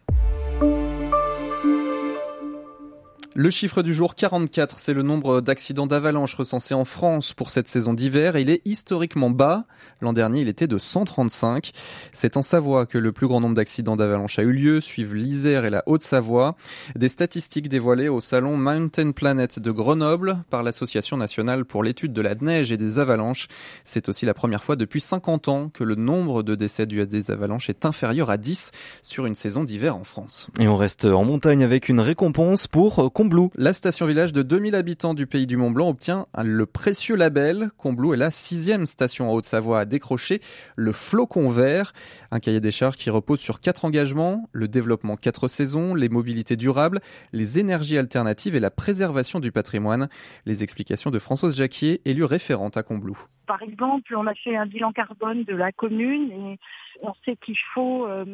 Le 3.38 3.50
chiffre 3.50 3.84
du 3.84 3.94
jour 3.94 4.16
44, 4.16 4.80
c'est 4.80 4.94
le 4.94 5.02
nombre 5.02 5.42
d'accidents 5.42 5.88
d'avalanche 5.88 6.36
recensés 6.36 6.74
en 6.74 6.86
France 6.86 7.34
pour 7.34 7.50
cette 7.50 7.68
saison 7.68 7.94
d'hiver. 7.94 8.38
Il 8.38 8.50
est 8.50 8.62
historiquement 8.64 9.30
bas. 9.30 9.66
L'an 10.00 10.14
dernier, 10.14 10.40
il 10.40 10.48
était 10.48 10.68
de 10.68 10.78
135. 10.78 11.74
C'est 12.14 12.38
en 12.38 12.42
Savoie 12.42 12.86
que 12.86 12.98
le 12.98 13.12
plus 13.12 13.28
grand 13.28 13.42
nombre 13.42 13.56
d'accidents 13.56 13.98
d'avalanche 13.98 14.40
a 14.40 14.44
eu 14.44 14.54
lieu, 14.54 14.80
suivent 14.80 15.16
l'Isère 15.16 15.66
et 15.66 15.70
la 15.70 15.84
Haute-Savoie. 15.86 16.56
Des 16.96 17.10
statistiques 17.10 17.68
dévoilées 17.68 18.08
au 18.08 18.22
salon 18.22 18.56
Mountain 18.56 19.12
Planet 19.12 19.60
de 19.60 19.72
Grenoble 19.72 20.38
par 20.50 20.64
l'Association 20.64 21.18
nationale 21.18 21.66
pour 21.66 21.84
l'étude 21.84 22.14
de 22.14 22.22
la 22.22 22.36
neige 22.36 22.72
et 22.72 22.78
des 22.78 23.00
avalanches. 23.00 23.50
C'est 23.84 24.08
aussi 24.08 24.26
la 24.26 24.34
première 24.34 24.64
fois 24.64 24.78
depuis 24.78 25.02
50 25.02 25.50
ans 25.50 25.68
que 25.68 25.84
le 25.84 25.96
nombre 25.96 26.42
de 26.42 26.56
décès 26.56 26.86
dus 26.86 27.02
à 27.02 27.06
des 27.06 27.32
avalanches 27.32 27.70
est 27.70 27.86
inférieur 27.86 28.30
à 28.30 28.38
10 28.38 28.72
sur 29.04 29.26
une 29.26 29.36
saison 29.36 29.66
d'hiver 29.66 29.98
en 29.98 30.06
France. 30.06 30.48
Et 30.58 30.70
on 30.70 30.78
reste 30.78 31.04
en 31.04 31.26
montagne 31.26 31.66
avec 31.66 31.90
une 31.90 32.00
récompense 32.00 32.68
pour 32.68 33.12
Combloux, 33.26 33.50
la 33.56 33.74
station 33.74 34.06
village 34.06 34.34
de 34.34 34.44
2000 34.44 34.76
habitants 34.76 35.16
du 35.16 35.26
pays 35.26 35.48
du 35.48 35.58
Mont 35.58 35.72
Blanc, 35.72 35.90
obtient 35.90 36.28
le 36.44 36.68
précieux 36.68 37.16
label. 37.16 37.72
Combloux 37.76 38.14
est 38.14 38.18
la 38.18 38.30
sixième 38.30 38.86
station 38.86 39.32
en 39.32 39.34
Haute-Savoie 39.34 39.80
à 39.80 39.86
décrocher 39.86 40.42
le 40.76 40.92
flocon 40.92 41.50
vert, 41.50 41.94
un 42.30 42.40
cahier 42.40 42.60
des 42.60 42.70
charges 42.70 42.98
qui 42.98 43.10
repose 43.10 43.40
sur 43.40 43.62
quatre 43.62 43.84
engagements, 43.84 44.48
le 44.52 44.68
développement 44.68 45.16
quatre 45.16 45.48
saisons, 45.48 45.96
les 45.96 46.08
mobilités 46.08 46.56
durables, 46.56 47.02
les 47.34 47.58
énergies 47.58 47.98
alternatives 47.98 48.56
et 48.56 48.60
la 48.60 48.70
préservation 48.70 49.40
du 49.40 49.52
patrimoine. 49.52 50.08
Les 50.46 50.62
explications 50.62 51.10
de 51.10 51.18
Françoise 51.18 51.56
Jacquier, 51.56 52.02
élue 52.06 52.26
référente 52.26 52.78
à 52.78 52.84
Combloux. 52.84 53.26
Par 53.46 53.62
exemple, 53.62 54.16
on 54.16 54.28
a 54.28 54.34
fait 54.34 54.56
un 54.56 54.66
bilan 54.66 54.92
carbone 54.92 55.44
de 55.44 55.56
la 55.56 55.72
commune 55.72 56.32
et 56.32 56.60
on 57.02 57.14
sait 57.26 57.36
qu'il 57.38 57.58
faut 57.74 58.06
euh, 58.06 58.26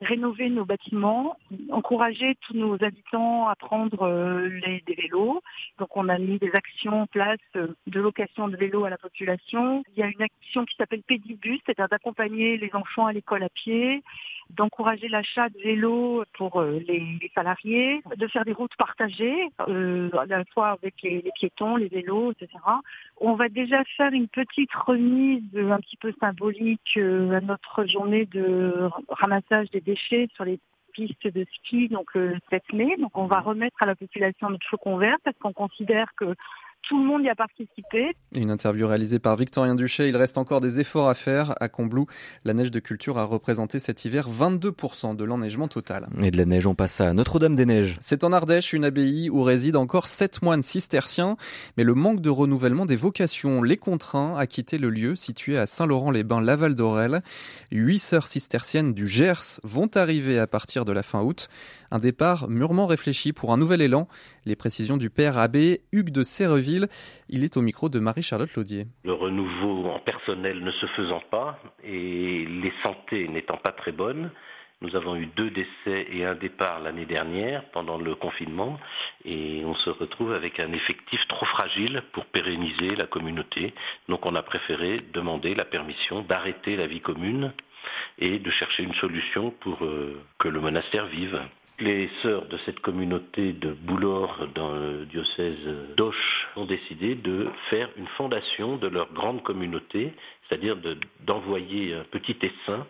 rénover 0.00 0.50
nos 0.50 0.64
bâtiments, 0.64 1.36
encourager 1.70 2.36
tous 2.42 2.54
nos 2.54 2.82
habitants 2.82 3.48
à 3.48 3.56
prendre 3.56 4.02
euh, 4.02 4.48
les, 4.48 4.82
des 4.86 4.94
vélos. 4.94 5.40
Donc 5.78 5.96
on 5.96 6.08
a 6.08 6.18
mis 6.18 6.38
des 6.38 6.52
actions 6.52 7.02
en 7.02 7.06
place 7.06 7.38
euh, 7.56 7.68
de 7.86 8.00
location 8.00 8.48
de 8.48 8.56
vélos 8.56 8.84
à 8.84 8.90
la 8.90 8.98
population. 8.98 9.82
Il 9.94 10.00
y 10.00 10.02
a 10.02 10.06
une 10.06 10.22
action 10.22 10.64
qui 10.64 10.76
s'appelle 10.76 11.02
Pédibus, 11.02 11.60
c'est-à-dire 11.64 11.88
d'accompagner 11.88 12.56
les 12.56 12.70
enfants 12.74 13.06
à 13.06 13.12
l'école 13.12 13.42
à 13.42 13.48
pied 13.48 14.02
d'encourager 14.56 15.08
l'achat 15.08 15.48
de 15.48 15.58
vélos 15.58 16.24
pour 16.34 16.62
les, 16.62 17.18
salariés, 17.34 18.02
de 18.16 18.26
faire 18.28 18.44
des 18.44 18.52
routes 18.52 18.76
partagées, 18.76 19.48
euh, 19.68 20.10
à 20.12 20.26
la 20.26 20.44
fois 20.46 20.70
avec 20.70 20.94
les, 21.02 21.22
piétons, 21.34 21.76
les 21.76 21.88
vélos, 21.88 22.32
etc. 22.32 22.58
On 23.18 23.34
va 23.34 23.48
déjà 23.48 23.82
faire 23.96 24.12
une 24.12 24.28
petite 24.28 24.72
remise 24.74 25.44
un 25.54 25.78
petit 25.80 25.96
peu 25.96 26.12
symbolique 26.20 26.96
à 26.96 27.40
notre 27.40 27.84
journée 27.86 28.26
de 28.26 28.88
ramassage 29.08 29.70
des 29.70 29.80
déchets 29.80 30.28
sur 30.34 30.44
les 30.44 30.58
pistes 30.90 31.26
de 31.26 31.46
ski 31.54 31.88
donc 31.88 32.14
le 32.14 32.36
7 32.50 32.62
mai. 32.72 32.96
Donc 32.98 33.16
on 33.16 33.26
va 33.26 33.40
remettre 33.40 33.82
à 33.82 33.86
la 33.86 33.94
population 33.94 34.50
notre 34.50 34.66
flocon 34.66 34.96
vert 34.96 35.16
parce 35.24 35.36
qu'on 35.38 35.52
considère 35.52 36.12
que 36.16 36.34
tout 36.82 36.98
le 36.98 37.06
monde 37.06 37.22
y 37.22 37.28
a 37.28 37.34
participé. 37.34 38.16
Une 38.34 38.50
interview 38.50 38.86
réalisée 38.86 39.18
par 39.18 39.36
Victorien 39.36 39.74
Duché. 39.74 40.08
Il 40.08 40.16
reste 40.16 40.38
encore 40.38 40.60
des 40.60 40.80
efforts 40.80 41.08
à 41.08 41.14
faire. 41.14 41.54
À 41.60 41.68
Combloux, 41.68 42.06
la 42.44 42.54
neige 42.54 42.70
de 42.70 42.80
culture 42.80 43.18
a 43.18 43.24
représenté 43.24 43.78
cet 43.78 44.04
hiver 44.04 44.28
22% 44.28 45.16
de 45.16 45.24
l'enneigement 45.24 45.68
total. 45.68 46.08
Et 46.22 46.30
de 46.30 46.36
la 46.36 46.44
neige, 46.44 46.66
on 46.66 46.74
passe 46.74 47.00
à 47.00 47.12
Notre-Dame-des-Neiges. 47.12 47.96
C'est 48.00 48.24
en 48.24 48.32
Ardèche, 48.32 48.72
une 48.72 48.84
abbaye 48.84 49.30
où 49.30 49.42
résident 49.42 49.82
encore 49.82 50.06
sept 50.06 50.42
moines 50.42 50.62
cisterciens. 50.62 51.36
Mais 51.76 51.84
le 51.84 51.94
manque 51.94 52.20
de 52.20 52.30
renouvellement 52.30 52.86
des 52.86 52.96
vocations 52.96 53.62
les 53.62 53.76
contraint 53.76 54.36
à 54.36 54.46
quitter 54.46 54.78
le 54.78 54.90
lieu 54.90 55.16
situé 55.16 55.58
à 55.58 55.66
Saint-Laurent-les-Bains, 55.66 56.40
Laval 56.40 56.74
d'Aurel. 56.74 57.22
Huit 57.70 57.98
sœurs 57.98 58.26
cisterciennes 58.26 58.94
du 58.94 59.06
Gers 59.06 59.60
vont 59.62 59.90
arriver 59.94 60.38
à 60.38 60.46
partir 60.46 60.84
de 60.84 60.92
la 60.92 61.02
fin 61.02 61.22
août. 61.22 61.48
Un 61.92 61.98
départ 61.98 62.48
mûrement 62.48 62.86
réfléchi 62.86 63.32
pour 63.32 63.52
un 63.52 63.56
nouvel 63.56 63.80
élan. 63.80 64.06
Les 64.44 64.56
précisions 64.56 64.96
du 64.96 65.10
père 65.10 65.38
abbé 65.38 65.82
Hugues 65.92 66.10
de 66.10 66.22
Il 67.28 67.44
est 67.44 67.56
au 67.56 67.62
micro 67.62 67.88
de 67.88 67.98
Marie-Charlotte 67.98 68.54
Laudier. 68.54 68.86
Le 69.04 69.12
renouveau 69.12 69.90
en 69.90 69.98
personnel 69.98 70.62
ne 70.62 70.70
se 70.70 70.86
faisant 70.86 71.22
pas 71.30 71.58
et 71.82 72.46
les 72.46 72.72
santé 72.82 73.28
n'étant 73.28 73.56
pas 73.56 73.72
très 73.72 73.92
bonnes, 73.92 74.30
nous 74.82 74.96
avons 74.96 75.14
eu 75.14 75.26
deux 75.26 75.50
décès 75.50 76.06
et 76.10 76.24
un 76.24 76.34
départ 76.34 76.80
l'année 76.80 77.04
dernière 77.04 77.64
pendant 77.66 77.98
le 77.98 78.14
confinement 78.14 78.80
et 79.26 79.62
on 79.66 79.74
se 79.74 79.90
retrouve 79.90 80.32
avec 80.32 80.58
un 80.58 80.72
effectif 80.72 81.20
trop 81.28 81.44
fragile 81.44 82.02
pour 82.12 82.24
pérenniser 82.24 82.96
la 82.96 83.06
communauté. 83.06 83.74
Donc 84.08 84.24
on 84.24 84.34
a 84.34 84.42
préféré 84.42 85.02
demander 85.12 85.54
la 85.54 85.66
permission 85.66 86.22
d'arrêter 86.22 86.76
la 86.76 86.86
vie 86.86 87.02
commune 87.02 87.52
et 88.18 88.38
de 88.38 88.50
chercher 88.50 88.82
une 88.82 88.94
solution 88.94 89.50
pour 89.50 89.84
euh, 89.84 90.18
que 90.38 90.48
le 90.48 90.60
monastère 90.60 91.06
vive. 91.06 91.38
Les 91.80 92.10
sœurs 92.22 92.46
de 92.46 92.58
cette 92.66 92.80
communauté 92.80 93.54
de 93.54 93.72
Boulor 93.72 94.46
dans 94.54 94.72
le 94.72 95.06
diocèse 95.06 95.56
d'Auch 95.96 96.46
ont 96.56 96.66
décidé 96.66 97.14
de 97.14 97.48
faire 97.70 97.88
une 97.96 98.06
fondation 98.18 98.76
de 98.76 98.86
leur 98.86 99.10
grande 99.14 99.42
communauté, 99.42 100.12
c'est-à-dire 100.46 100.76
d'envoyer 101.24 101.94
un 101.94 102.04
petit 102.04 102.36
essaim 102.42 102.86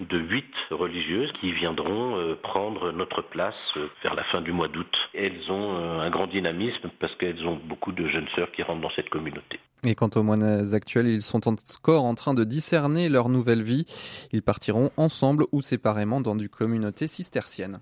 de 0.00 0.18
huit 0.18 0.52
religieuses 0.70 1.30
qui 1.40 1.52
viendront 1.52 2.16
euh, 2.16 2.34
prendre 2.34 2.92
notre 2.92 3.22
place 3.22 3.54
euh, 3.76 3.88
vers 4.02 4.14
la 4.14 4.24
fin 4.24 4.40
du 4.40 4.52
mois 4.52 4.68
d'août. 4.68 4.96
Elles 5.14 5.50
ont 5.50 5.76
euh, 5.76 6.00
un 6.00 6.10
grand 6.10 6.26
dynamisme 6.26 6.90
parce 6.98 7.14
qu'elles 7.16 7.46
ont 7.46 7.60
beaucoup 7.68 7.92
de 7.92 8.08
jeunes 8.08 8.28
sœurs 8.34 8.50
qui 8.52 8.62
rentrent 8.62 8.80
dans 8.80 8.90
cette 8.90 9.10
communauté. 9.10 9.60
Et 9.84 9.94
quant 9.94 10.10
aux 10.14 10.22
moines 10.22 10.74
actuels, 10.74 11.08
ils 11.08 11.22
sont 11.22 11.48
encore 11.48 12.04
en 12.04 12.14
train 12.14 12.34
de 12.34 12.44
discerner 12.44 13.08
leur 13.08 13.28
nouvelle 13.28 13.62
vie. 13.62 13.84
Ils 14.32 14.42
partiront 14.42 14.90
ensemble 14.96 15.46
ou 15.50 15.60
séparément 15.60 16.20
dans 16.20 16.38
une 16.38 16.48
communauté 16.48 17.08
cistercienne. 17.08 17.80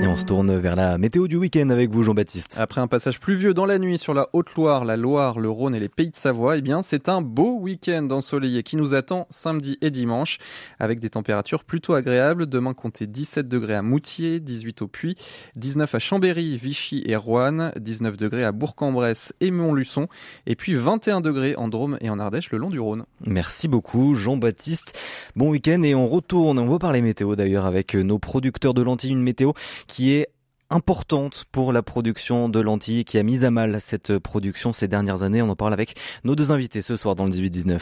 Et 0.00 0.06
on 0.06 0.16
se 0.16 0.24
tourne 0.24 0.56
vers 0.56 0.76
la 0.76 0.96
météo 0.96 1.26
du 1.26 1.34
week-end 1.34 1.70
avec 1.70 1.90
vous, 1.90 2.04
Jean-Baptiste. 2.04 2.56
Après 2.60 2.80
un 2.80 2.86
passage 2.86 3.18
pluvieux 3.18 3.52
dans 3.52 3.66
la 3.66 3.80
nuit 3.80 3.98
sur 3.98 4.14
la 4.14 4.28
Haute-Loire, 4.32 4.84
la 4.84 4.96
Loire, 4.96 5.40
le 5.40 5.50
Rhône 5.50 5.74
et 5.74 5.80
les 5.80 5.88
Pays 5.88 6.10
de 6.10 6.16
Savoie, 6.16 6.56
eh 6.56 6.60
bien, 6.60 6.82
c'est 6.82 7.08
un 7.08 7.20
beau 7.20 7.58
week-end 7.58 8.06
ensoleillé 8.12 8.62
qui 8.62 8.76
nous 8.76 8.94
attend 8.94 9.26
samedi 9.30 9.76
et 9.80 9.90
dimanche 9.90 10.38
avec 10.78 11.00
des 11.00 11.10
températures 11.10 11.64
plutôt 11.64 11.94
agréables. 11.94 12.46
Demain, 12.46 12.74
comptez 12.74 13.08
17 13.08 13.48
degrés 13.48 13.74
à 13.74 13.82
Moutier, 13.82 14.38
18 14.38 14.82
au 14.82 14.86
Puy, 14.86 15.16
19 15.56 15.92
à 15.92 15.98
Chambéry, 15.98 16.56
Vichy 16.56 17.02
et 17.04 17.16
Roanne, 17.16 17.72
19 17.80 18.16
degrés 18.16 18.44
à 18.44 18.52
Bourg-en-Bresse 18.52 19.34
et 19.40 19.50
Montluçon, 19.50 20.06
et 20.46 20.54
puis 20.54 20.76
21 20.76 21.20
degrés 21.20 21.56
en 21.56 21.66
Drôme 21.66 21.98
et 22.00 22.08
en 22.08 22.20
Ardèche 22.20 22.52
le 22.52 22.58
long 22.58 22.70
du 22.70 22.78
Rhône. 22.78 23.04
Merci 23.26 23.66
beaucoup, 23.66 24.14
Jean-Baptiste. 24.14 24.96
Bon 25.34 25.50
week-end 25.50 25.82
et 25.82 25.96
on 25.96 26.06
retourne, 26.06 26.60
on 26.60 26.68
va 26.68 26.78
parler 26.78 27.02
météo 27.02 27.34
d'ailleurs 27.34 27.66
avec 27.66 27.96
nos 27.96 28.20
producteurs 28.20 28.74
de 28.74 28.82
lentilles, 28.82 29.10
une 29.10 29.22
météo 29.22 29.54
qui 29.88 30.12
est 30.12 30.28
importante 30.70 31.44
pour 31.50 31.72
la 31.72 31.82
production 31.82 32.48
de 32.48 32.60
lentilles 32.60 33.04
qui 33.04 33.18
a 33.18 33.22
mis 33.22 33.44
à 33.44 33.50
mal 33.50 33.80
cette 33.80 34.18
production 34.18 34.72
ces 34.72 34.86
dernières 34.86 35.22
années. 35.22 35.42
On 35.42 35.48
en 35.48 35.56
parle 35.56 35.72
avec 35.72 35.96
nos 36.24 36.36
deux 36.36 36.52
invités 36.52 36.82
ce 36.82 36.96
soir 36.96 37.14
dans 37.14 37.24
le 37.24 37.32
18-19. 37.32 37.80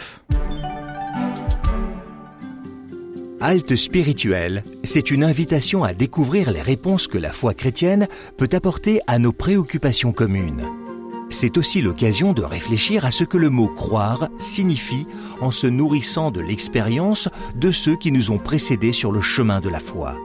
Halte 3.40 3.76
spirituelle, 3.76 4.64
c'est 4.82 5.10
une 5.10 5.22
invitation 5.22 5.84
à 5.84 5.92
découvrir 5.92 6.50
les 6.50 6.62
réponses 6.62 7.06
que 7.06 7.18
la 7.18 7.32
foi 7.32 7.52
chrétienne 7.52 8.08
peut 8.38 8.48
apporter 8.52 9.00
à 9.06 9.18
nos 9.18 9.32
préoccupations 9.32 10.12
communes. 10.12 10.64
C'est 11.28 11.58
aussi 11.58 11.82
l'occasion 11.82 12.32
de 12.32 12.42
réfléchir 12.42 13.04
à 13.04 13.10
ce 13.10 13.24
que 13.24 13.36
le 13.36 13.50
mot 13.50 13.68
croire 13.68 14.28
signifie 14.38 15.06
en 15.40 15.50
se 15.50 15.66
nourrissant 15.66 16.30
de 16.30 16.40
l'expérience 16.40 17.28
de 17.56 17.70
ceux 17.70 17.96
qui 17.96 18.10
nous 18.10 18.30
ont 18.30 18.38
précédés 18.38 18.92
sur 18.92 19.12
le 19.12 19.20
chemin 19.20 19.60
de 19.60 19.68
la 19.68 19.80
foi. 19.80 20.16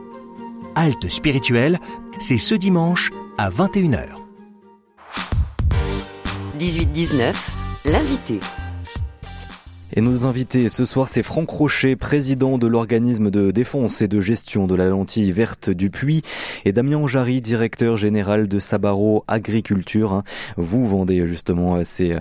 Halte 0.75 1.09
spirituelle, 1.09 1.79
c'est 2.19 2.37
ce 2.37 2.55
dimanche 2.55 3.11
à 3.37 3.49
21h. 3.49 4.15
18-19, 6.59 7.33
l'invité. 7.85 8.39
Et 9.93 9.99
nos 9.99 10.25
invités 10.25 10.69
ce 10.69 10.85
soir, 10.85 11.09
c'est 11.09 11.21
Franck 11.21 11.49
Rocher, 11.49 11.97
président 11.97 12.57
de 12.57 12.65
l'organisme 12.65 13.29
de 13.29 13.51
défense 13.51 14.01
et 14.01 14.07
de 14.07 14.21
gestion 14.21 14.65
de 14.65 14.73
la 14.73 14.87
lentille 14.87 15.33
verte 15.33 15.69
du 15.69 15.89
Puy, 15.89 16.21
et 16.63 16.71
Damien 16.71 17.05
Jarry, 17.07 17.41
directeur 17.41 17.97
général 17.97 18.47
de 18.47 18.59
Sabaro 18.59 19.25
Agriculture. 19.27 20.13
Hein. 20.13 20.23
Vous 20.55 20.87
vendez 20.87 21.27
justement 21.27 21.75
euh, 21.75 21.81
ces, 21.83 22.15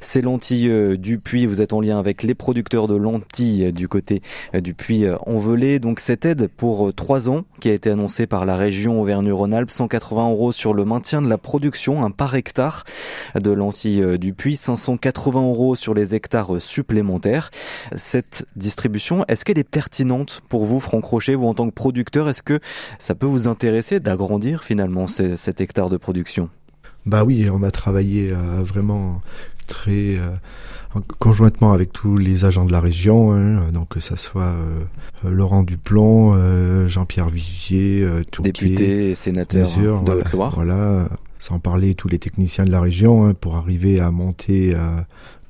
ces 0.00 0.20
lentilles 0.20 0.68
euh, 0.68 0.96
du 0.96 1.18
Puy. 1.18 1.46
Vous 1.46 1.60
êtes 1.60 1.72
en 1.72 1.80
lien 1.80 1.98
avec 1.98 2.22
les 2.22 2.36
producteurs 2.36 2.86
de 2.86 2.94
lentilles 2.94 3.72
du 3.72 3.88
côté 3.88 4.22
euh, 4.54 4.60
du 4.60 4.74
Puy 4.74 5.08
en 5.26 5.40
Donc 5.80 5.98
cette 5.98 6.26
aide 6.26 6.46
pour 6.46 6.94
trois 6.94 7.28
ans 7.28 7.42
qui 7.58 7.70
a 7.70 7.72
été 7.72 7.90
annoncée 7.90 8.28
par 8.28 8.44
la 8.44 8.54
région 8.54 9.00
Auvergne-Rhône-Alpes, 9.00 9.70
180 9.70 10.30
euros 10.30 10.52
sur 10.52 10.74
le 10.74 10.84
maintien 10.84 11.22
de 11.22 11.28
la 11.28 11.38
production, 11.38 12.04
un 12.04 12.12
par 12.12 12.36
hectare 12.36 12.84
de 13.34 13.50
lentilles 13.50 14.16
du 14.16 14.32
Puy, 14.32 14.54
580 14.54 15.40
euros 15.42 15.74
sur 15.74 15.92
les 15.92 16.14
hectares 16.14 16.60
supplémentaires 16.60 17.15
cette 17.94 18.46
distribution, 18.56 19.24
est-ce 19.28 19.44
qu'elle 19.44 19.58
est 19.58 19.68
pertinente 19.68 20.42
pour 20.48 20.64
vous, 20.64 20.80
Franck 20.80 21.04
Rocher, 21.04 21.34
vous 21.34 21.46
en 21.46 21.54
tant 21.54 21.68
que 21.68 21.74
producteur? 21.74 22.28
Est-ce 22.28 22.42
que 22.42 22.60
ça 22.98 23.14
peut 23.14 23.26
vous 23.26 23.48
intéresser 23.48 24.00
d'agrandir 24.00 24.62
finalement 24.62 25.06
cet 25.06 25.60
hectare 25.60 25.90
de 25.90 25.96
production? 25.96 26.50
Bah 27.06 27.22
oui, 27.24 27.48
on 27.50 27.62
a 27.62 27.70
travaillé 27.70 28.32
euh, 28.32 28.62
vraiment 28.62 29.22
très 29.68 30.16
euh, 30.16 30.34
conjointement 31.20 31.72
avec 31.72 31.92
tous 31.92 32.16
les 32.16 32.44
agents 32.44 32.64
de 32.64 32.72
la 32.72 32.80
région, 32.80 33.32
hein, 33.32 33.70
donc 33.72 33.90
que 33.90 34.00
ça 34.00 34.16
soit 34.16 34.54
euh, 35.24 35.30
Laurent 35.30 35.62
Duplon, 35.62 36.86
Jean-Pierre 36.88 37.28
Vigier, 37.28 38.06
député 38.42 39.10
et 39.10 39.14
sénateur 39.14 39.68
de 40.02 40.20
voilà, 40.32 40.48
voilà, 40.50 41.08
sans 41.38 41.60
parler 41.60 41.94
tous 41.94 42.08
les 42.08 42.18
techniciens 42.18 42.64
de 42.64 42.72
la 42.72 42.80
région 42.80 43.26
hein, 43.26 43.34
pour 43.34 43.54
arriver 43.56 44.00
à 44.00 44.10
monter 44.10 44.76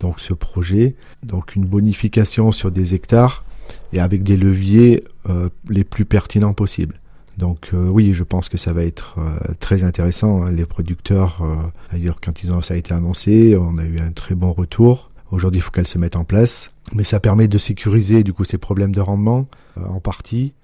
donc 0.00 0.20
ce 0.20 0.34
projet, 0.34 0.94
donc 1.22 1.56
une 1.56 1.64
bonification 1.64 2.52
sur 2.52 2.70
des 2.70 2.94
hectares 2.94 3.44
et 3.92 4.00
avec 4.00 4.22
des 4.22 4.36
leviers 4.36 5.04
euh, 5.28 5.48
les 5.68 5.84
plus 5.84 6.04
pertinents 6.04 6.54
possibles. 6.54 7.00
Donc 7.38 7.70
euh, 7.74 7.88
oui, 7.88 8.14
je 8.14 8.24
pense 8.24 8.48
que 8.48 8.56
ça 8.56 8.72
va 8.72 8.84
être 8.84 9.18
euh, 9.18 9.54
très 9.60 9.84
intéressant. 9.84 10.42
Hein. 10.42 10.52
Les 10.52 10.64
producteurs, 10.64 11.42
d'ailleurs, 11.90 12.20
quand 12.20 12.42
ils 12.42 12.52
ont 12.52 12.62
ça 12.62 12.74
a 12.74 12.76
été 12.76 12.94
annoncé, 12.94 13.56
on 13.56 13.78
a 13.78 13.84
eu 13.84 13.98
un 13.98 14.12
très 14.12 14.34
bon 14.34 14.52
retour. 14.52 15.10
Aujourd'hui, 15.30 15.58
il 15.58 15.62
faut 15.62 15.70
qu'elles 15.70 15.88
se 15.88 15.98
mettent 15.98 16.16
en 16.16 16.24
place, 16.24 16.70
mais 16.94 17.04
ça 17.04 17.18
permet 17.18 17.48
de 17.48 17.58
sécuriser 17.58 18.22
du 18.22 18.32
coup 18.32 18.44
ces 18.44 18.58
problèmes 18.58 18.92
de 18.92 19.00
rendement 19.00 19.48
en 19.76 19.98
partie 19.98 20.54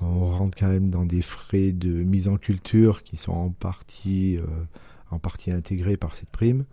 On 0.00 0.30
rentre 0.30 0.56
quand 0.58 0.68
même 0.68 0.88
dans 0.88 1.04
des 1.04 1.20
frais 1.20 1.72
de 1.72 1.90
mise 1.90 2.26
en 2.26 2.38
culture 2.38 3.02
qui 3.02 3.18
sont 3.18 3.32
en 3.32 3.50
partie, 3.50 4.38
en 5.10 5.18
partie 5.18 5.50
intégrés 5.50 5.98
par 5.98 6.14
cette 6.14 6.30
prime. 6.30 6.64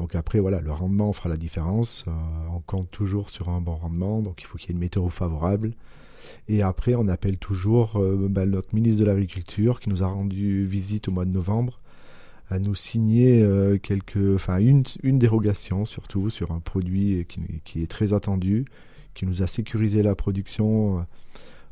Donc 0.00 0.14
après, 0.14 0.40
voilà, 0.40 0.60
le 0.60 0.72
rendement 0.72 1.12
fera 1.12 1.28
la 1.28 1.36
différence. 1.36 2.06
on 2.54 2.60
compte 2.60 2.90
toujours 2.90 3.28
sur 3.28 3.50
un 3.50 3.60
bon 3.60 3.74
rendement, 3.74 4.22
donc 4.22 4.40
il 4.40 4.46
faut 4.46 4.56
qu'il 4.56 4.70
y 4.70 4.72
ait 4.72 4.74
une 4.74 4.80
météo 4.80 5.08
favorable. 5.10 5.74
Et 6.48 6.62
après, 6.62 6.94
on 6.94 7.06
appelle 7.06 7.36
toujours 7.36 8.02
bah, 8.30 8.46
notre 8.46 8.74
ministre 8.74 9.00
de 9.00 9.04
l'Agriculture 9.04 9.78
qui 9.78 9.90
nous 9.90 10.02
a 10.02 10.06
rendu 10.06 10.64
visite 10.64 11.08
au 11.08 11.12
mois 11.12 11.26
de 11.26 11.32
novembre 11.32 11.80
à 12.50 12.58
nous 12.58 12.74
signer 12.74 13.42
euh, 13.42 13.78
enfin 14.34 14.58
une, 14.58 14.82
une 15.02 15.18
dérogation 15.18 15.84
surtout 15.84 16.30
sur 16.30 16.50
un 16.50 16.58
produit 16.58 17.24
qui, 17.28 17.40
qui, 17.64 17.82
est 17.82 17.86
très 17.86 18.12
attendu, 18.12 18.64
qui 19.14 19.24
nous 19.24 19.42
a 19.42 19.46
sécurisé 19.46 20.02
la 20.02 20.16
production 20.16 20.98
euh, 20.98 21.02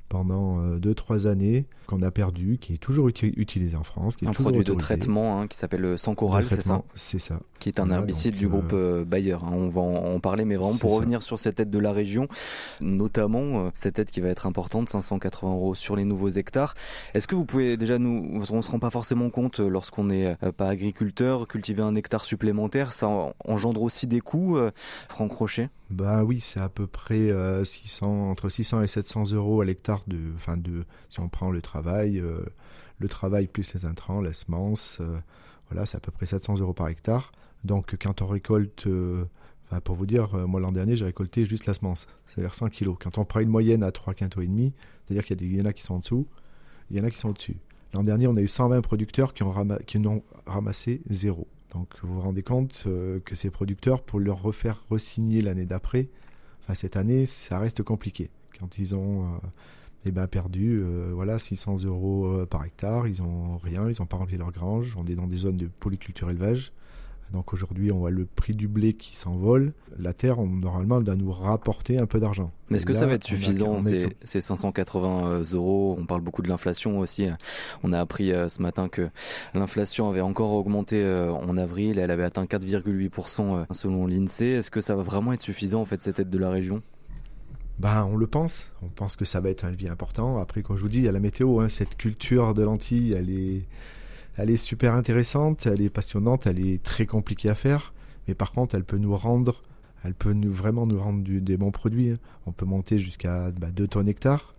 pendant 0.08 0.76
2-3 0.76 1.26
euh, 1.26 1.30
années 1.30 1.66
qu'on 1.86 2.02
a 2.02 2.10
perdu, 2.10 2.58
qui 2.60 2.74
est 2.74 2.78
toujours 2.78 3.08
utilisé 3.08 3.76
en 3.76 3.82
France. 3.82 4.16
Qui 4.16 4.24
est 4.24 4.28
un 4.28 4.32
produit 4.32 4.64
de 4.64 4.74
traitement 4.74 5.40
hein, 5.40 5.46
qui 5.46 5.56
s'appelle 5.56 5.80
le 5.80 5.96
Sancoral, 5.96 6.44
c'est 6.48 6.62
ça 6.62 6.82
C'est 6.94 7.18
ça. 7.18 7.40
Qui 7.58 7.68
est 7.68 7.80
un 7.80 7.90
herbicide 7.90 8.36
du 8.36 8.48
groupe 8.48 8.72
euh, 8.72 9.04
Bayer. 9.04 9.32
Hein. 9.32 9.50
on 9.52 9.68
va 9.68 9.80
en, 9.80 10.20
parler, 10.20 10.44
mais 10.44 10.56
vraiment 10.56 10.76
pour 10.76 10.94
revenir 10.94 11.22
sur 11.22 11.38
cette 11.38 11.60
aide 11.60 11.70
de 11.70 11.78
la 11.78 11.92
région, 11.92 12.28
notamment 12.80 13.66
euh, 13.66 13.70
cette 13.74 13.98
aide 13.98 14.10
qui 14.10 14.20
va 14.20 14.28
être 14.28 14.46
importante, 14.46 14.88
580 14.88 15.52
euros 15.52 15.74
sur 15.74 15.96
les 15.96 16.04
nouveaux 16.04 16.28
hectares. 16.28 16.74
Est-ce 17.14 17.26
que 17.26 17.34
vous 17.34 17.44
pouvez 17.44 17.76
déjà 17.76 17.98
nous, 17.98 18.42
on 18.50 18.62
se 18.62 18.70
rend 18.70 18.78
pas 18.78 18.90
forcément 18.90 19.30
compte 19.30 19.60
lorsqu'on 19.60 20.04
n'est 20.04 20.36
pas 20.56 20.68
agriculteur, 20.68 21.48
cultiver 21.48 21.82
un 21.82 21.94
hectare 21.94 22.24
supplémentaire, 22.24 22.92
ça 22.92 23.08
engendre 23.44 23.82
aussi 23.82 24.06
des 24.06 24.20
coûts, 24.20 24.58
Franck 25.08 25.32
Rocher 25.32 25.68
Bah 25.90 26.22
oui, 26.22 26.38
c'est 26.40 26.60
à 26.60 26.68
peu 26.68 26.86
près 26.86 27.32
600, 27.64 28.30
entre 28.30 28.48
600 28.48 28.82
et 28.82 28.86
700 28.86 29.32
euros 29.32 29.62
à 29.62 29.64
l'hectare 29.64 30.02
de, 30.06 30.18
enfin 30.36 30.56
de, 30.56 30.84
si 31.08 31.20
on 31.20 31.28
prend 31.28 31.50
le 31.50 31.62
travail 31.62 32.18
euh, 32.18 32.44
le 32.98 33.08
travail 33.08 33.46
plus 33.46 33.72
les 33.74 33.86
intrants, 33.86 34.20
les 34.20 34.32
semences, 34.32 34.98
euh, 35.00 35.18
voilà, 35.70 35.86
c'est 35.86 35.96
à 35.96 36.00
peu 36.00 36.10
près 36.10 36.26
700 36.26 36.58
euros 36.58 36.72
par 36.74 36.88
hectare. 36.88 37.32
Donc 37.64 37.96
quand 38.00 38.22
on 38.22 38.26
récolte, 38.26 38.86
euh, 38.86 39.24
pour 39.84 39.94
vous 39.94 40.06
dire, 40.06 40.34
moi 40.46 40.60
l'an 40.60 40.72
dernier 40.72 40.96
j'ai 40.96 41.04
récolté 41.04 41.44
juste 41.44 41.66
la 41.66 41.74
semence, 41.74 42.06
c'est-à-dire 42.26 42.54
100 42.54 42.68
kilos. 42.68 42.96
Quand 43.00 43.18
on 43.18 43.24
prend 43.24 43.40
une 43.40 43.48
moyenne 43.48 43.82
à 43.82 43.92
3 43.92 44.14
quintaux 44.14 44.42
et 44.42 44.46
demi, 44.46 44.74
c'est-à-dire 45.06 45.24
qu'il 45.24 45.54
y, 45.54 45.60
en 45.60 45.64
a 45.64 45.72
qui 45.72 45.82
sont 45.82 45.94
en 45.94 45.98
dessous, 46.00 46.26
il 46.90 46.96
y 46.96 47.00
en 47.00 47.04
a 47.04 47.10
qui 47.10 47.18
sont 47.18 47.30
au-dessus. 47.30 47.56
L'an 47.94 48.02
dernier, 48.02 48.26
on 48.26 48.36
a 48.36 48.40
eu 48.40 48.48
120 48.48 48.82
producteurs 48.82 49.32
qui, 49.32 49.42
ont 49.42 49.54
qui 49.86 49.98
n'ont 49.98 50.22
ramassé 50.46 51.00
zéro. 51.08 51.46
Donc 51.72 51.88
vous 52.02 52.14
vous 52.14 52.20
rendez 52.20 52.42
compte 52.42 52.84
que 53.24 53.34
ces 53.34 53.50
producteurs, 53.50 54.02
pour 54.02 54.20
leur 54.20 54.40
refaire 54.40 54.84
resigner 54.88 55.42
l'année 55.42 55.66
d'après, 55.66 56.08
enfin 56.62 56.74
cette 56.74 56.96
année, 56.96 57.26
ça 57.26 57.58
reste 57.58 57.82
compliqué. 57.82 58.30
Quand 58.58 58.78
ils 58.78 58.94
ont 58.94 59.38
et 60.04 60.08
eh 60.08 60.12
ben 60.12 60.28
perdu 60.28 60.80
euh, 60.80 61.10
voilà 61.12 61.40
600 61.40 61.84
euros 61.84 62.26
euh, 62.26 62.46
par 62.46 62.64
hectare 62.64 63.08
ils 63.08 63.20
ont 63.20 63.56
rien 63.56 63.90
ils 63.90 63.96
n'ont 63.98 64.06
pas 64.06 64.16
rempli 64.16 64.36
leur 64.36 64.52
grange 64.52 64.94
on 64.96 65.04
est 65.06 65.16
dans 65.16 65.26
des 65.26 65.38
zones 65.38 65.56
de 65.56 65.66
polyculture 65.66 66.30
élevage 66.30 66.72
donc 67.32 67.52
aujourd'hui 67.52 67.92
on 67.92 67.98
voit 67.98 68.10
le 68.10 68.26
prix 68.26 68.54
du 68.54 68.68
blé 68.68 68.94
qui 68.94 69.14
s'envole 69.14 69.72
la 69.98 70.12
terre 70.12 70.38
on, 70.38 70.46
normalement 70.46 71.00
doit 71.00 71.16
nous 71.16 71.30
rapporter 71.30 71.98
un 71.98 72.06
peu 72.06 72.20
d'argent 72.20 72.52
mais 72.70 72.76
est-ce 72.76 72.86
que 72.86 72.94
ça 72.94 73.06
va 73.06 73.14
être 73.14 73.24
suffisant 73.24 73.82
ces, 73.82 74.08
ces, 74.22 74.40
580 74.40 75.26
euh, 75.26 75.44
euros 75.52 75.96
on 75.98 76.06
parle 76.06 76.20
beaucoup 76.20 76.42
de 76.42 76.48
l'inflation 76.48 76.98
aussi 76.98 77.28
on 77.82 77.92
a 77.92 78.00
appris 78.00 78.30
ce 78.30 78.62
matin 78.62 78.88
que 78.88 79.08
l'inflation 79.54 80.08
avait 80.08 80.20
encore 80.20 80.52
augmenté 80.52 81.04
en 81.06 81.56
avril 81.56 81.98
elle 81.98 82.10
avait 82.10 82.24
atteint 82.24 82.44
4,8% 82.44 83.66
selon 83.72 84.06
l'INSEE 84.06 84.58
est-ce 84.58 84.70
que 84.70 84.80
ça 84.80 84.94
va 84.94 85.02
vraiment 85.02 85.32
être 85.32 85.40
suffisant 85.40 85.80
en 85.80 85.84
fait 85.84 86.02
cette 86.02 86.20
aide 86.20 86.30
de 86.30 86.38
la 86.38 86.50
région? 86.50 86.82
Ben, 87.78 88.08
on 88.10 88.16
le 88.16 88.26
pense. 88.26 88.72
On 88.82 88.88
pense 88.88 89.16
que 89.16 89.24
ça 89.24 89.40
va 89.40 89.50
être 89.50 89.64
un 89.64 89.70
levier 89.70 89.88
important. 89.88 90.40
Après, 90.40 90.62
comme 90.62 90.76
je 90.76 90.82
vous 90.82 90.88
dis, 90.88 90.98
il 90.98 91.04
y 91.04 91.08
a 91.08 91.12
la 91.12 91.20
météo. 91.20 91.60
Hein. 91.60 91.68
Cette 91.68 91.96
culture 91.96 92.52
de 92.54 92.62
lentilles, 92.62 93.12
elle 93.12 93.30
est, 93.30 93.68
elle 94.38 94.50
est 94.50 94.56
super 94.56 94.94
intéressante, 94.94 95.66
elle 95.66 95.82
est 95.82 95.90
passionnante, 95.90 96.46
elle 96.46 96.64
est 96.64 96.80
très 96.80 97.06
compliquée 97.06 97.50
à 97.50 97.56
faire. 97.56 97.92
Mais 98.28 98.34
par 98.34 98.52
contre, 98.52 98.76
elle 98.76 98.84
peut 98.84 98.96
nous 98.96 99.16
rendre, 99.16 99.62
elle 100.04 100.14
peut 100.14 100.34
vraiment 100.46 100.86
nous 100.86 101.00
rendre 101.00 101.22
des 101.28 101.56
bons 101.56 101.72
produits. 101.72 102.10
Hein. 102.10 102.18
On 102.46 102.52
peut 102.52 102.64
monter 102.64 103.00
jusqu'à 103.00 103.50
bah, 103.50 103.72
2 103.72 103.88
tonnes 103.88 104.08
hectares. 104.08 104.54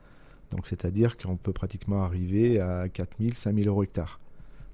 Donc, 0.52 0.68
c'est-à-dire 0.68 1.18
qu'on 1.18 1.38
peut 1.38 1.54
pratiquement 1.54 2.04
arriver 2.04 2.60
à 2.60 2.90
4000, 2.90 3.36
5000 3.36 3.68
euros 3.70 3.84
hectares. 3.84 4.20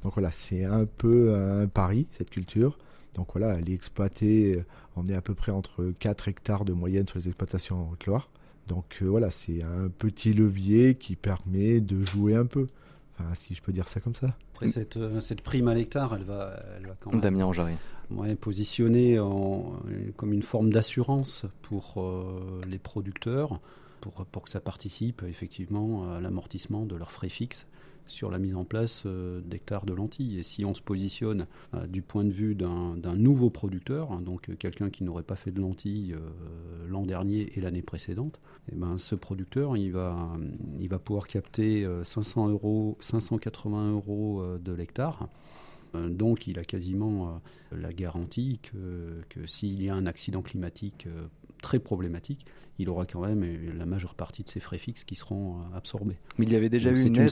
Donc 0.01 0.13
voilà, 0.13 0.31
c'est 0.31 0.63
un 0.63 0.85
peu 0.85 1.35
un 1.35 1.67
pari, 1.67 2.07
cette 2.11 2.31
culture. 2.31 2.79
Donc 3.15 3.27
voilà, 3.33 3.57
elle 3.59 3.69
est 3.69 3.73
exploitée, 3.73 4.63
on 4.95 5.05
est 5.05 5.15
à 5.15 5.21
peu 5.21 5.35
près 5.35 5.51
entre 5.51 5.93
4 5.99 6.27
hectares 6.27 6.65
de 6.65 6.73
moyenne 6.73 7.07
sur 7.07 7.19
les 7.19 7.27
exploitations 7.27 7.87
en 7.87 7.91
Haute-Loire. 7.91 8.29
Donc 8.67 8.99
euh, 9.01 9.05
voilà, 9.05 9.29
c'est 9.29 9.61
un 9.61 9.89
petit 9.89 10.33
levier 10.33 10.95
qui 10.95 11.15
permet 11.15 11.79
de 11.79 12.03
jouer 12.03 12.35
un 12.35 12.45
peu. 12.45 12.65
Enfin, 13.13 13.33
si 13.35 13.53
je 13.53 13.61
peux 13.61 13.71
dire 13.71 13.87
ça 13.87 13.99
comme 13.99 14.15
ça. 14.15 14.35
Après, 14.55 14.67
cette, 14.69 14.95
euh, 14.95 15.19
cette 15.19 15.41
prime 15.41 15.67
à 15.67 15.73
l'hectare, 15.73 16.15
elle 16.15 16.23
va, 16.23 16.57
elle 16.77 16.87
va 16.87 16.95
quand 16.99 17.11
même. 17.11 17.19
Damien 17.19 17.51
Ouais, 18.11 18.35
positionner 18.35 19.19
en, 19.19 19.73
comme 20.15 20.31
une 20.31 20.43
forme 20.43 20.69
d'assurance 20.71 21.45
pour 21.61 21.95
euh, 21.97 22.61
les 22.69 22.77
producteurs, 22.77 23.59
pour, 23.99 24.25
pour 24.27 24.43
que 24.43 24.49
ça 24.49 24.61
participe 24.61 25.23
effectivement 25.23 26.15
à 26.15 26.21
l'amortissement 26.21 26.85
de 26.85 26.95
leurs 26.95 27.11
frais 27.11 27.29
fixes 27.29 27.65
sur 28.07 28.31
la 28.31 28.39
mise 28.39 28.55
en 28.55 28.65
place 28.65 29.03
euh, 29.05 29.41
d'hectares 29.41 29.85
de 29.85 29.93
lentilles. 29.93 30.39
Et 30.39 30.43
si 30.43 30.65
on 30.65 30.73
se 30.73 30.81
positionne 30.81 31.47
euh, 31.73 31.87
du 31.87 32.01
point 32.01 32.23
de 32.23 32.31
vue 32.31 32.55
d'un 32.55 33.15
nouveau 33.15 33.49
producteur, 33.49 34.11
hein, 34.11 34.21
donc 34.21 34.49
euh, 34.49 34.55
quelqu'un 34.55 34.89
qui 34.89 35.03
n'aurait 35.03 35.23
pas 35.23 35.35
fait 35.35 35.51
de 35.51 35.61
lentilles 35.61 36.15
l'an 36.87 37.05
dernier 37.05 37.51
et 37.55 37.61
l'année 37.61 37.81
précédente, 37.81 38.39
et 38.67 38.73
eh 38.73 38.75
ben, 38.75 38.97
ce 38.97 39.15
producteur, 39.15 39.77
il 39.77 39.91
va, 39.91 40.37
pouvoir 41.03 41.27
capter 41.27 41.87
500 42.03 42.49
euros, 42.49 42.97
580 42.99 43.91
euros 43.91 44.43
de 44.57 44.71
l'hectare. 44.71 45.27
Donc 45.93 46.47
il 46.47 46.59
a 46.59 46.63
quasiment 46.63 47.41
la 47.71 47.91
garantie 47.91 48.59
que, 48.61 49.21
que 49.29 49.45
s'il 49.47 49.81
y 49.81 49.89
a 49.89 49.95
un 49.95 50.05
accident 50.05 50.41
climatique 50.41 51.07
très 51.65 51.79
problématique, 51.79 52.45
il 52.77 52.89
aura 52.89 53.07
quand 53.07 53.25
même 53.25 53.43
la 53.75 53.87
majeure 53.87 54.13
partie 54.13 54.43
de 54.43 54.49
ses 54.49 54.59
frais 54.59 54.77
fixes 54.77 55.03
qui 55.03 55.15
seront 55.15 55.55
euh, 55.55 55.77
absorbés. 55.77 56.17
Mais 56.37 56.45
il 56.45 56.51
y 56.51 56.55
avait 56.55 56.69
déjà 56.69 56.91
eu 56.91 57.03
une, 57.03 57.17
aide. 57.17 57.31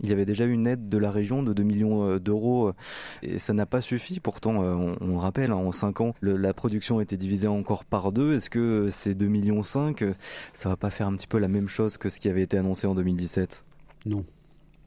Il 0.00 0.08
y 0.10 0.12
avait 0.12 0.26
déjà 0.26 0.44
eu 0.44 0.52
une 0.52 0.66
aide 0.66 0.90
de 0.90 0.98
la 0.98 1.10
région 1.10 1.42
de 1.42 1.54
2 1.54 1.62
millions 1.62 2.06
euh, 2.06 2.18
d'euros 2.20 2.68
euh, 2.68 2.74
et 3.22 3.38
ça 3.38 3.54
n'a 3.54 3.64
pas 3.64 3.80
suffi. 3.80 4.20
Pourtant, 4.20 4.56
on, 4.56 4.96
on 5.00 5.16
rappelle, 5.16 5.52
hein, 5.52 5.56
en 5.56 5.72
5 5.72 6.02
ans, 6.02 6.14
la 6.20 6.52
production 6.52 6.98
a 6.98 7.02
été 7.02 7.16
divisée 7.16 7.46
encore 7.46 7.86
par 7.86 8.12
deux. 8.12 8.34
Est-ce 8.34 8.50
que 8.50 8.88
ces 8.90 9.14
2 9.14 9.26
millions 9.26 9.62
5, 9.62 10.04
ça 10.52 10.68
va 10.68 10.76
pas 10.76 10.90
faire 10.90 11.06
un 11.06 11.16
petit 11.16 11.28
peu 11.28 11.38
la 11.38 11.48
même 11.48 11.68
chose 11.68 11.96
que 11.96 12.10
ce 12.10 12.20
qui 12.20 12.28
avait 12.28 12.42
été 12.42 12.58
annoncé 12.58 12.86
en 12.86 12.94
2017 12.94 13.64
Non. 14.04 14.22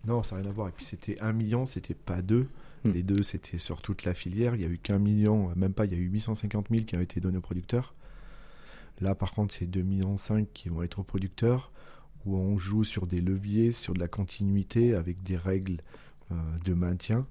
Non, 0.06 0.22
ça 0.22 0.36
n'a 0.36 0.44
rien 0.44 0.52
à 0.52 0.54
voir. 0.54 0.68
Et 0.68 0.74
puis 0.76 0.86
c'était 0.86 1.20
1 1.22 1.34
million, 1.34 1.66
c'était 1.66 1.96
pas 1.96 2.22
2. 2.22 2.46
Hmm. 2.84 2.92
Les 2.92 3.02
deux, 3.02 3.24
c'était 3.24 3.58
sur 3.58 3.82
toute 3.82 4.04
la 4.04 4.14
filière. 4.14 4.54
Il 4.54 4.62
y 4.62 4.66
a 4.66 4.68
eu 4.68 4.78
qu'un 4.78 5.00
million, 5.00 5.52
même 5.56 5.74
pas, 5.74 5.86
il 5.86 5.94
y 5.94 5.96
a 5.96 5.98
eu 5.98 6.10
850 6.10 6.68
000 6.70 6.84
qui 6.84 6.96
ont 6.96 7.02
été 7.02 7.20
donnés 7.20 7.38
aux 7.40 7.42
producteurs. 7.42 7.96
Là, 9.00 9.16
par 9.16 9.34
contre, 9.34 9.54
c'est 9.54 9.66
2,5 9.66 9.84
millions 9.84 10.18
qui 10.54 10.70
vont 10.70 10.84
être 10.84 11.04
producteurs, 11.04 11.72
où 12.26 12.36
on 12.38 12.58
joue 12.58 12.84
sur 12.84 13.08
des 13.08 13.22
leviers, 13.22 13.72
sur 13.72 13.94
de 13.94 14.00
la 14.00 14.08
continuité, 14.08 14.96
avec 14.96 15.24
des 15.24 15.38
règles 15.38 15.82
euh, 16.32 16.36
de 16.66 16.74
maintien 16.74 17.26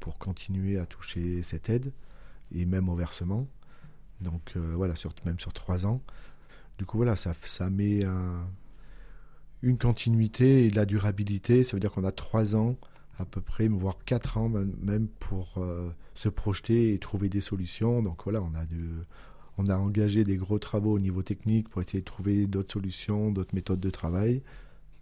pour 0.00 0.18
continuer 0.18 0.78
à 0.78 0.86
toucher 0.86 1.42
cette 1.42 1.70
aide, 1.70 1.92
et 2.52 2.66
même 2.66 2.88
au 2.88 2.96
versement. 2.96 3.46
Donc 4.20 4.52
euh, 4.56 4.74
voilà, 4.76 4.94
même 5.24 5.38
sur 5.38 5.52
trois 5.52 5.86
ans. 5.86 6.02
Du 6.78 6.84
coup, 6.84 6.96
voilà, 6.96 7.16
ça, 7.16 7.32
ça 7.44 7.70
met 7.70 8.04
une 9.62 9.78
continuité 9.78 10.66
et 10.66 10.70
de 10.70 10.76
la 10.76 10.86
durabilité. 10.86 11.62
Ça 11.62 11.76
veut 11.76 11.80
dire 11.80 11.92
qu'on 11.92 12.04
a 12.04 12.12
trois 12.12 12.56
ans 12.56 12.76
à 13.18 13.24
peu 13.24 13.40
près, 13.40 13.68
voire 13.68 13.98
quatre 14.04 14.38
ans 14.38 14.48
même, 14.48 15.08
pour 15.20 15.58
euh, 15.58 15.90
se 16.14 16.28
projeter 16.28 16.94
et 16.94 16.98
trouver 16.98 17.28
des 17.28 17.40
solutions. 17.40 18.02
Donc 18.02 18.24
voilà, 18.24 18.42
on 18.42 18.54
a 18.54 18.64
de, 18.66 19.04
on 19.58 19.66
a 19.66 19.76
engagé 19.76 20.24
des 20.24 20.36
gros 20.36 20.58
travaux 20.58 20.92
au 20.92 20.98
niveau 20.98 21.22
technique 21.22 21.68
pour 21.68 21.82
essayer 21.82 22.00
de 22.00 22.04
trouver 22.04 22.46
d'autres 22.46 22.72
solutions, 22.72 23.30
d'autres 23.30 23.54
méthodes 23.54 23.80
de 23.80 23.90
travail. 23.90 24.42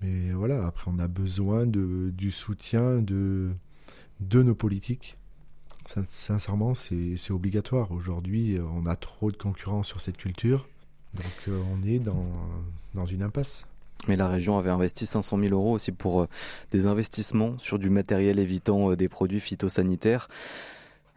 Mais 0.01 0.32
voilà, 0.32 0.66
après, 0.66 0.90
on 0.92 0.98
a 0.98 1.09
besoin 1.09 1.66
du 1.66 2.30
soutien 2.30 2.96
de, 2.96 3.51
de 4.20 4.42
nos 4.42 4.55
politiques. 4.55 5.18
Sincèrement, 5.86 6.74
c'est 6.74 7.30
obligatoire. 7.30 7.90
Aujourd'hui, 7.92 8.59
on 8.74 8.86
a 8.86 8.96
trop 8.96 9.30
de 9.30 9.36
concurrence 9.36 9.88
sur 9.88 10.01
cette 10.01 10.16
culture. 10.16 10.68
Donc, 11.14 11.48
euh, 11.48 11.61
on 11.72 11.82
est 11.82 11.98
dans, 11.98 12.26
dans 12.94 13.07
une 13.07 13.22
impasse. 13.22 13.66
Mais 14.09 14.16
la 14.16 14.28
région 14.28 14.59
avait 14.59 14.70
investi 14.70 15.07
500 15.07 15.38
000 15.38 15.55
euros 15.55 15.72
aussi 15.72 15.92
pour 15.92 16.22
euh, 16.22 16.26
des 16.70 16.86
investissements 16.86 17.59
sur 17.59 17.78
du 17.78 17.90
matériel 17.90 18.38
évitant 18.38 18.90
euh, 18.90 18.96
des 18.96 19.09
produits 19.09 19.40
phytosanitaires. 19.40 20.28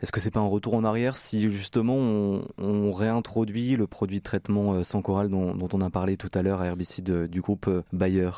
Est-ce 0.04 0.12
que 0.12 0.20
c'est 0.20 0.32
pas 0.32 0.42
un 0.42 0.48
retour 0.48 0.74
en 0.74 0.84
arrière 0.84 1.16
si 1.16 1.50
justement 1.50 1.96
on, 1.96 2.92
réintroduit 2.92 3.78
le 3.78 3.88
produit 3.88 4.18
de 4.18 4.24
traitement 4.24 4.74
euh, 4.74 4.84
sans 4.84 5.02
chorale 5.02 5.30
dont, 5.30 5.58
on 5.72 5.80
a 5.80 5.90
parlé 5.90 6.18
tout 6.18 6.30
à 6.34 6.42
l'heure, 6.42 6.62
herbicide 6.62 7.10
euh, 7.10 7.28
du 7.30 7.40
groupe 7.40 7.70
euh, 7.70 7.84
Bayer? 7.94 8.32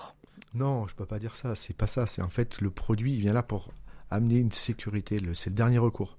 Non, 0.54 0.86
je 0.86 0.94
peux 0.94 1.08
pas 1.08 1.18
dire 1.18 1.36
ça. 1.36 1.56
C'est 1.56 1.76
pas 1.76 1.88
ça. 1.88 2.06
C'est 2.06 2.22
en 2.22 2.30
fait 2.30 2.62
le 2.62 2.70
produit 2.70 3.14
il 3.16 3.20
vient 3.20 3.34
là 3.34 3.42
pour 3.42 3.72
amener 4.12 4.36
une 4.36 4.52
sécurité. 4.52 5.20
C'est 5.34 5.50
le 5.50 5.56
dernier 5.56 5.80
recours. 5.80 6.18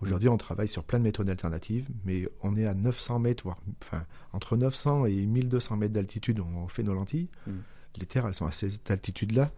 Aujourd'hui, 0.00 0.28
on 0.28 0.36
travaille 0.36 0.66
sur 0.66 0.82
plein 0.82 0.98
de 0.98 1.04
méthodes 1.04 1.30
alternatives, 1.30 1.86
mais 2.04 2.28
on 2.42 2.56
est 2.56 2.66
à 2.66 2.74
900 2.74 3.20
mètres, 3.20 3.44
voire 3.44 3.58
enfin 3.84 4.04
entre 4.32 4.56
900 4.56 5.06
et 5.06 5.24
1200 5.24 5.76
mètres 5.76 5.94
d'altitude, 5.94 6.40
on 6.40 6.66
fait 6.66 6.82
nos 6.82 6.94
lentilles. 6.94 7.28
Mm. 7.46 7.52
Les 7.98 8.06
terres, 8.06 8.26
elles 8.26 8.34
sont 8.34 8.46
à 8.46 8.52
cette 8.52 8.90
altitude-là. 8.90 9.52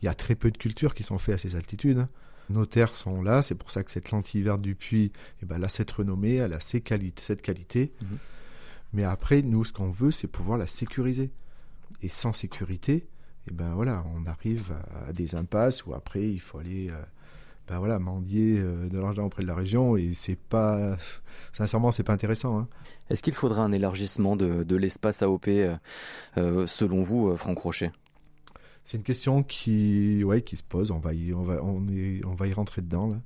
Il 0.00 0.04
y 0.04 0.08
a 0.08 0.14
très 0.14 0.36
peu 0.36 0.52
de 0.52 0.58
cultures 0.58 0.94
qui 0.94 1.02
sont 1.02 1.18
faites 1.18 1.34
à 1.34 1.38
ces 1.38 1.56
altitudes. 1.56 2.06
Nos 2.48 2.66
terres 2.66 2.94
sont 2.94 3.22
là, 3.22 3.42
c'est 3.42 3.54
pour 3.54 3.70
ça 3.70 3.82
que 3.82 3.90
cette 3.90 4.10
lentille 4.10 4.42
verte 4.42 4.60
du 4.60 4.74
puits, 4.74 5.12
eh 5.42 5.46
ben, 5.46 5.56
elle 5.56 5.64
a 5.64 5.68
cette 5.68 5.90
renommée, 5.90 6.36
elle 6.36 6.52
a 6.52 6.58
qualités, 6.80 7.22
cette 7.22 7.42
qualité. 7.42 7.92
Mhm. 8.00 8.18
Mais 8.92 9.04
après, 9.04 9.42
nous, 9.42 9.64
ce 9.64 9.72
qu'on 9.72 9.90
veut, 9.90 10.10
c'est 10.10 10.28
pouvoir 10.28 10.58
la 10.58 10.66
sécuriser. 10.66 11.30
Et 12.02 12.08
sans 12.08 12.32
sécurité, 12.32 13.06
eh 13.48 13.52
ben 13.52 13.74
voilà, 13.74 14.04
on 14.14 14.26
arrive 14.26 14.72
à, 15.06 15.12
des 15.12 15.34
impasses 15.34 15.86
où 15.86 15.94
après, 15.94 16.28
il 16.28 16.40
faut 16.40 16.58
aller 16.58 16.90
euh, 16.90 17.02
ben 17.68 17.78
voilà, 17.78 17.98
mendier 17.98 18.58
euh, 18.58 18.88
de 18.88 18.98
l'argent 18.98 19.26
auprès 19.26 19.42
de 19.42 19.46
la 19.46 19.54
région 19.54 19.96
et 19.96 20.14
c'est 20.14 20.38
pas, 20.38 20.96
sincèrement, 21.52 21.90
c'est 21.90 22.02
pas 22.02 22.12
intéressant. 22.12 22.58
Hein. 22.58 22.68
Est-ce 23.10 23.22
qu'il 23.22 23.34
faudra 23.34 23.62
un 23.62 23.72
élargissement 23.72 24.36
de, 24.36 24.76
l'espace 24.76 25.22
AOP 25.22 25.48
euh, 25.48 26.66
selon 26.66 27.02
vous, 27.02 27.36
Franck 27.36 27.58
Rocher 27.58 27.90
C'est 28.86 28.98
une 28.98 29.02
question 29.02 29.42
qui, 29.42 30.22
ouais, 30.22 30.42
qui 30.42 30.56
se 30.56 30.62
pose. 30.62 30.92
On 30.92 31.00
va 31.00 31.12
y, 31.12 31.34
on 31.34 31.42
va, 31.42 31.60
on 31.60 31.84
est, 31.88 32.24
on 32.24 32.36
va 32.36 32.46
y 32.46 32.52
rentrer 32.52 32.82
dedans 32.82 33.08
là. 33.08 33.20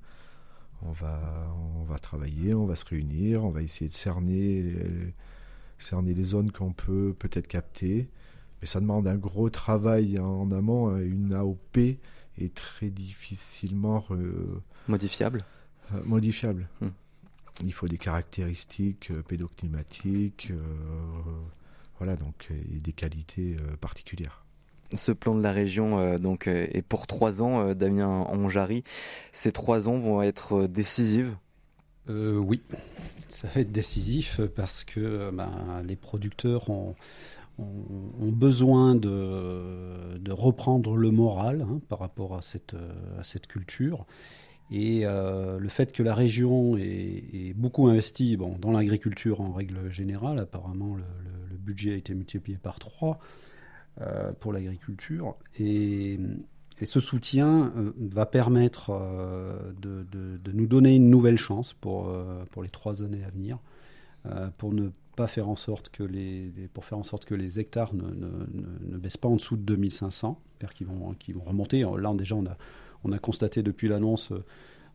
On 0.81 0.93
va, 0.93 1.55
on 1.77 1.85
va 1.85 1.99
travailler, 1.99 2.55
on 2.55 2.65
va 2.65 2.75
se 2.75 2.87
réunir, 2.87 3.45
on 3.45 3.51
va 3.51 3.61
essayer 3.61 3.87
de 3.87 3.93
cerner, 3.95 4.63
les, 4.63 5.15
cerner 5.79 6.15
les 6.15 6.25
zones 6.25 6.51
qu'on 6.51 6.73
peut 6.73 7.15
peut-être 7.19 7.47
capter. 7.47 8.09
Mais 8.61 8.67
ça 8.67 8.81
demande 8.81 9.07
un 9.07 9.17
gros 9.17 9.51
travail 9.51 10.19
en 10.19 10.51
amont. 10.51 10.97
Une 10.97 11.35
AOP 11.35 11.77
est 11.77 12.55
très 12.55 12.89
difficilement 12.89 14.03
modifiable. 14.89 15.45
Euh, 15.93 16.03
modifiable. 16.05 16.71
Hmm. 16.81 16.89
Il 17.63 17.75
faut 17.75 17.87
des 17.87 17.99
caractéristiques 17.99 19.11
euh, 19.11 19.23
pédoclimatiques, 19.23 20.49
euh, 20.53 20.63
voilà 21.99 22.17
donc 22.17 22.49
et 22.51 22.81
des 22.81 22.95
qualités 22.95 23.59
particulières. 23.83 24.47
Ce 24.95 25.13
plan 25.13 25.35
de 25.35 25.43
la 25.43 25.53
région 25.53 26.19
donc 26.19 26.47
est 26.47 26.85
pour 26.87 27.07
trois 27.07 27.43
ans, 27.43 27.75
Damien 27.75 28.09
Anjari. 28.09 28.83
Ces 29.33 29.53
trois 29.53 29.89
ans 29.89 29.99
vont 29.99 30.23
être 30.23 30.67
décisives? 30.67 31.37
oui, 32.09 32.61
ça 33.29 33.47
va 33.49 33.61
être 33.61 33.71
décisif 33.71 34.41
parce 34.57 34.83
que 34.83 35.31
ben, 35.31 35.83
les 35.87 35.97
producteurs 35.97 36.69
ont, 36.71 36.95
besoin 38.33 38.95
de, 38.95 40.31
reprendre 40.31 40.97
le 40.97 41.11
moral 41.11 41.63
hein, 41.63 41.81
par 41.89 41.99
rapport 41.99 42.37
à 42.37 42.43
cette, 42.43 43.47
culture. 43.47 44.07
Et 44.73 45.01
euh, 45.05 45.59
le 45.59 45.69
fait 45.69 45.93
que 45.93 46.03
la 46.03 46.15
région 46.15 46.77
ait, 46.77 47.53
beaucoup 47.57 47.89
investi 47.89 48.37
bon, 48.37 48.57
dans 48.61 48.71
l'agriculture 48.71 49.41
en 49.41 49.53
règle 49.53 49.91
générale, 49.91 50.41
apparemment 50.41 50.97
le, 50.97 51.05
budget 51.59 51.93
a 51.93 51.97
été 51.97 52.15
multiplié 52.15 52.59
par 52.59 52.79
3 52.79 53.11
euh, 53.11 53.50
pour 54.41 54.53
l'agriculture. 54.53 55.37
Et, 55.59 56.19
ce 56.83 56.99
soutien 56.99 57.75
euh, 57.77 57.93
va 57.99 58.25
permettre 58.25 58.91
de, 59.83 60.07
de, 60.11 60.53
nous 60.53 60.67
donner 60.67 60.95
une 60.95 61.11
nouvelle 61.11 61.37
chance 61.37 61.75
pour, 61.75 62.11
pour 62.53 62.63
les 62.63 62.71
trois 62.71 63.03
années 63.03 63.23
à 63.23 63.29
venir, 63.29 63.59
pour 64.57 64.73
ne 64.73 64.89
pas 65.15 65.27
faire 65.27 65.51
en 65.51 65.57
sorte 65.57 65.91
que 65.91 66.03
les, 66.03 66.51
pour 66.73 66.87
faire 66.87 66.97
en 66.97 67.03
sorte 67.03 67.27
que 67.27 67.35
les 67.35 67.61
hectares 67.61 67.93
ne, 67.93 68.05
ne, 68.05 68.29
ne, 68.89 68.97
baissent 68.97 69.19
pas 69.19 69.29
en 69.29 69.37
dessous 69.37 69.57
de 69.57 69.63
2500, 69.63 70.41
qui 70.75 70.85
vont, 70.85 71.13
qui 71.19 71.33
vont 71.33 71.45
remonter. 71.45 71.83
Là, 71.83 72.15
déjà, 72.15 72.35
on 72.35 72.47
a, 72.47 72.57
on 73.05 73.13
a 73.13 73.19
constaté 73.19 73.63
depuis 73.63 73.89
l'annonce 73.89 74.33
euh, 74.33 74.45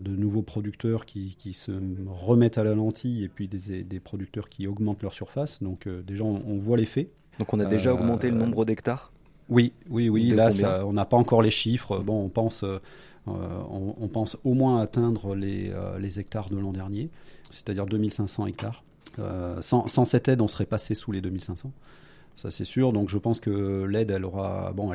de 0.02 0.16
nouveaux 0.16 0.42
producteurs 0.42 1.06
qui, 1.06 1.36
se 1.54 1.72
remettent 2.08 2.58
à 2.58 2.64
la 2.64 2.76
lentille 2.76 3.24
et 3.24 3.30
puis 3.30 3.48
des, 3.48 4.00
producteurs 4.02 4.50
qui 4.50 4.68
augmentent 4.68 5.02
leur 5.02 5.14
surface. 5.14 5.64
Donc 5.64 5.88
euh, 5.88 6.02
déjà, 6.04 6.26
on, 6.26 6.58
voit 6.58 6.76
l'effet. 6.78 7.12
Donc 7.40 7.54
on 7.54 7.60
a 7.60 7.66
déjà 7.66 7.90
euh, 7.92 7.94
augmenté 7.94 8.30
le 8.30 8.38
nombre 8.38 8.66
d'hectares 8.66 9.12
Oui, 9.50 9.74
oui, 9.90 10.10
oui. 10.10 10.30
Là, 10.30 10.50
on 10.86 10.94
n'a 10.94 11.06
pas 11.06 11.18
encore 11.18 11.42
les 11.42 11.52
chiffres. 11.52 12.00
Bon, 12.00 12.24
on 12.24 12.30
pense, 12.30 12.64
on, 13.28 14.08
pense 14.12 14.38
au 14.44 14.54
moins 14.54 14.82
atteindre 14.82 15.36
les, 15.36 15.74
les 16.00 16.20
hectares 16.20 16.50
de 16.50 16.58
l'an 16.58 16.72
dernier, 16.72 17.10
c'est-à-dire 17.50 17.86
2500 17.86 18.48
hectares. 18.48 18.84
sans, 19.62 19.88
sans, 19.88 20.06
cette 20.06 20.28
aide, 20.28 20.42
on 20.42 20.48
serait 20.48 20.66
passé 20.66 20.96
sous 20.96 21.12
les 21.12 21.22
2500 21.22 21.72
ça 22.36 22.52
c'est 22.52 22.66
sûr. 22.66 22.94
Donc 22.94 23.10
je 23.10 23.18
pense 23.18 23.40
que 23.40 23.84
l'aide, 23.86 24.12
elle 24.12 24.26
aura. 24.26 24.72
Bon, 24.74 24.92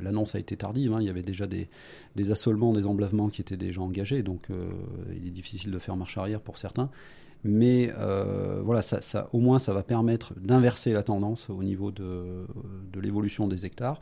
l'annonce 0.00 0.34
a 0.34 0.38
été 0.38 0.56
tardive. 0.56 0.92
Hein. 0.92 0.98
Il 1.00 1.06
y 1.06 1.10
avait 1.10 1.22
déjà 1.22 1.46
des, 1.46 1.68
des 2.16 2.30
assolements, 2.30 2.72
des 2.72 2.86
emblavements 2.86 3.28
qui 3.28 3.40
étaient 3.40 3.56
déjà 3.56 3.80
engagés. 3.80 4.22
Donc 4.22 4.50
euh, 4.50 4.70
il 5.16 5.26
est 5.26 5.32
difficile 5.32 5.70
de 5.70 5.78
faire 5.78 5.96
marche 5.96 6.18
arrière 6.18 6.40
pour 6.40 6.58
certains. 6.58 6.90
Mais 7.44 7.92
euh, 7.98 8.60
voilà, 8.64 8.82
ça, 8.82 9.28
au 9.32 9.38
moins 9.38 9.58
ça 9.58 9.72
va 9.72 9.82
permettre 9.82 10.34
d'inverser 10.40 10.92
la 10.92 11.02
tendance 11.02 11.50
au 11.50 11.62
niveau 11.62 11.90
de, 11.90 12.46
de 12.92 13.00
l'évolution 13.00 13.46
des 13.46 13.66
hectares. 13.66 14.00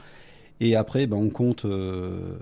Et 0.60 0.76
après, 0.76 1.06
ben, 1.08 1.16
on 1.16 1.28
compte 1.28 1.64
euh, 1.64 2.36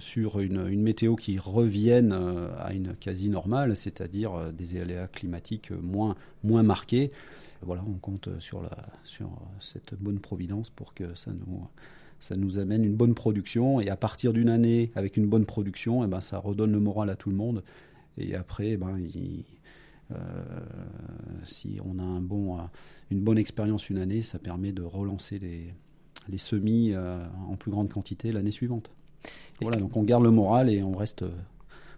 sur 0.00 0.40
une, 0.40 0.66
une, 0.68 0.82
météo 0.82 1.14
qui 1.14 1.38
revienne 1.38 2.12
à 2.58 2.72
une 2.72 2.96
quasi 2.96 3.28
normale, 3.30 3.76
c'est-à-dire 3.76 4.52
des 4.52 4.80
aléas 4.80 5.06
climatiques 5.06 5.70
moins, 5.70 6.16
moins 6.42 6.64
marqués 6.64 7.12
voilà, 7.64 7.82
on 7.86 7.94
compte 7.94 8.28
sur, 8.40 8.62
la, 8.62 8.70
sur 9.04 9.30
cette 9.60 9.94
bonne 9.94 10.18
providence 10.18 10.70
pour 10.70 10.94
que 10.94 11.14
ça 11.14 11.32
nous, 11.32 11.66
ça 12.20 12.36
nous 12.36 12.58
amène 12.58 12.84
une 12.84 12.94
bonne 12.94 13.14
production. 13.14 13.80
Et 13.80 13.88
à 13.88 13.96
partir 13.96 14.32
d'une 14.32 14.48
année 14.48 14.92
avec 14.94 15.16
une 15.16 15.26
bonne 15.26 15.46
production, 15.46 16.02
et 16.02 16.06
eh 16.06 16.08
ben, 16.08 16.20
ça 16.20 16.38
redonne 16.38 16.72
le 16.72 16.80
moral 16.80 17.10
à 17.10 17.16
tout 17.16 17.30
le 17.30 17.36
monde. 17.36 17.62
Et 18.18 18.34
après, 18.34 18.70
eh 18.70 18.76
ben, 18.76 18.98
euh, 18.98 19.42
si 21.42 21.78
on 21.84 21.98
a 21.98 22.02
un 22.02 22.20
bon, 22.20 22.58
une 23.10 23.20
bonne 23.20 23.38
expérience 23.38 23.90
une 23.90 23.98
année, 23.98 24.22
ça 24.22 24.38
permet 24.38 24.72
de 24.72 24.82
relancer 24.82 25.38
les, 25.38 25.74
les 26.28 26.38
semis 26.38 26.92
euh, 26.92 27.24
en 27.48 27.56
plus 27.56 27.70
grande 27.70 27.92
quantité 27.92 28.32
l'année 28.32 28.50
suivante. 28.50 28.90
Voilà, 29.60 29.78
donc 29.78 29.96
on 29.96 30.02
garde 30.02 30.22
le 30.22 30.30
moral 30.30 30.70
et 30.70 30.82
on 30.82 30.92
reste 30.92 31.24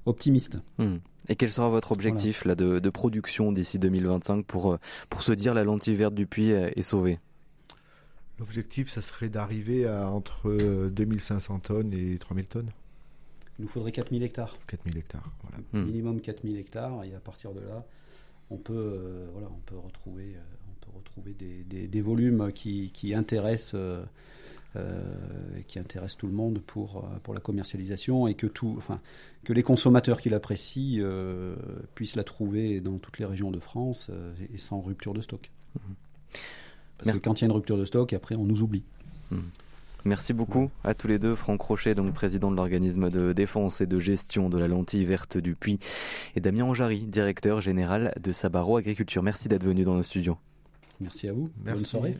optimiste. 0.05 0.59
Hmm. 0.79 0.97
Et 1.29 1.35
quel 1.35 1.51
sera 1.51 1.69
votre 1.69 1.91
objectif 1.93 2.45
là, 2.45 2.55
de, 2.55 2.91
production 2.91 3.51
d'ici 3.51 3.79
2025 3.79 4.47
pour, 4.47 4.73
euh, 4.73 4.79
pour 5.11 5.23
se 5.23 5.33
dire 5.33 5.55
la 5.55 5.65
lentille 5.65 5.97
verte 5.97 6.15
du 6.15 6.27
puits 6.27 6.51
est, 6.51 6.83
sauvée? 6.83 7.19
L'objectif, 8.39 8.91
ça 8.91 9.01
serait 9.01 9.29
d'arriver 9.29 9.87
à 9.87 10.11
entre 10.11 10.57
2500 10.91 11.55
euh, 11.55 11.59
tonnes 11.59 11.93
et 11.93 12.19
3000 12.19 12.47
tonnes. 12.47 12.71
Il 13.59 13.63
nous 13.63 13.69
faudrait 13.69 13.93
4000 13.93 14.23
hectares. 14.23 14.57
4000 14.67 14.99
hectares, 14.99 15.31
voilà. 15.43 15.59
Hmm. 15.73 15.87
Minimum 15.87 16.21
4000 16.21 16.57
hectares, 16.59 17.05
et 17.05 17.15
à 17.15 17.21
partir 17.21 17.53
de 17.53 17.61
là, 17.61 17.85
on 18.51 18.59
peut, 18.59 18.75
euh, 18.75 19.27
voilà, 19.33 19.49
on 19.51 19.61
peut 19.61 19.79
retrouver, 19.79 20.37
on 20.69 20.85
peut 20.85 20.97
retrouver 20.97 21.35
des, 21.35 21.65
des, 21.89 22.01
volumes 22.01 22.53
qui, 22.53 22.91
qui 22.93 23.15
intéressent 23.15 23.77
euh, 24.77 25.01
qui 25.69 25.79
intéresse 25.79 26.17
tout 26.19 26.27
le 26.27 26.35
monde 26.35 26.61
pour, 26.67 26.99
euh, 26.99 27.19
pour 27.23 27.33
la 27.33 27.41
commercialisation 27.41 28.27
et 28.27 28.35
que, 28.35 28.47
tout, 28.47 28.75
enfin, 28.77 29.01
que 29.43 29.55
les 29.55 29.63
consommateurs 29.63 30.21
qui 30.21 30.29
l'apprécient 30.29 31.03
euh, 31.03 31.57
puissent 31.95 32.17
la 32.17 32.25
trouver 32.25 32.81
dans 32.81 32.99
toutes 32.99 33.19
les 33.19 33.25
régions 33.25 33.51
de 33.51 33.59
France 33.59 34.11
et 34.53 34.59
sans 34.59 34.81
rupture 34.83 35.15
de 35.15 35.23
stock. 35.23 35.51
Mmh. 35.77 35.79
Parce 36.99 37.17
que 37.17 37.23
quand 37.23 37.41
il 37.41 37.43
y 37.43 37.45
a 37.45 37.47
une 37.47 37.53
rupture 37.53 37.79
de 37.79 37.87
stock, 37.87 38.13
après 38.13 38.35
on 38.35 38.45
nous 38.45 38.61
oublie. 38.61 38.83
Mmh. 39.31 39.39
Merci 40.07 40.35
beaucoup 40.35 40.71
à 40.85 40.95
tous 40.95 41.09
les 41.09 41.19
deux. 41.19 41.35
Franck 41.35 41.61
Rocher, 41.61 41.97
donc 41.97 42.15
président 42.15 42.53
de 42.53 42.57
l'organisme 42.57 43.11
de 43.11 43.33
défense 43.33 43.81
et 43.81 43.89
de 43.89 43.99
gestion 43.99 44.49
de 44.49 44.57
la 44.57 44.69
lentille 44.69 45.05
verte 45.05 45.37
du 45.37 45.57
puits, 45.57 45.81
et 46.37 46.41
Damien 46.41 46.67
Anjari, 46.67 47.07
directeur 47.07 47.61
général 47.61 48.15
de 48.23 48.31
Sabaro 48.31 48.77
Agriculture. 48.77 49.25
Merci 49.25 49.49
d'être 49.49 49.65
venu 49.65 49.83
dans 49.83 49.95
nos 49.95 50.05
studios. 50.05 50.39
Merci 51.01 51.29
à 51.29 51.33
vous. 51.33 51.51
Bonne 51.57 51.81
soirée. 51.81 52.17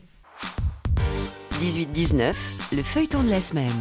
18-19, 1.59 2.35
le 2.71 2.83
feuilleton 2.83 3.23
de 3.23 3.31
la 3.31 3.41
semaine. 3.41 3.71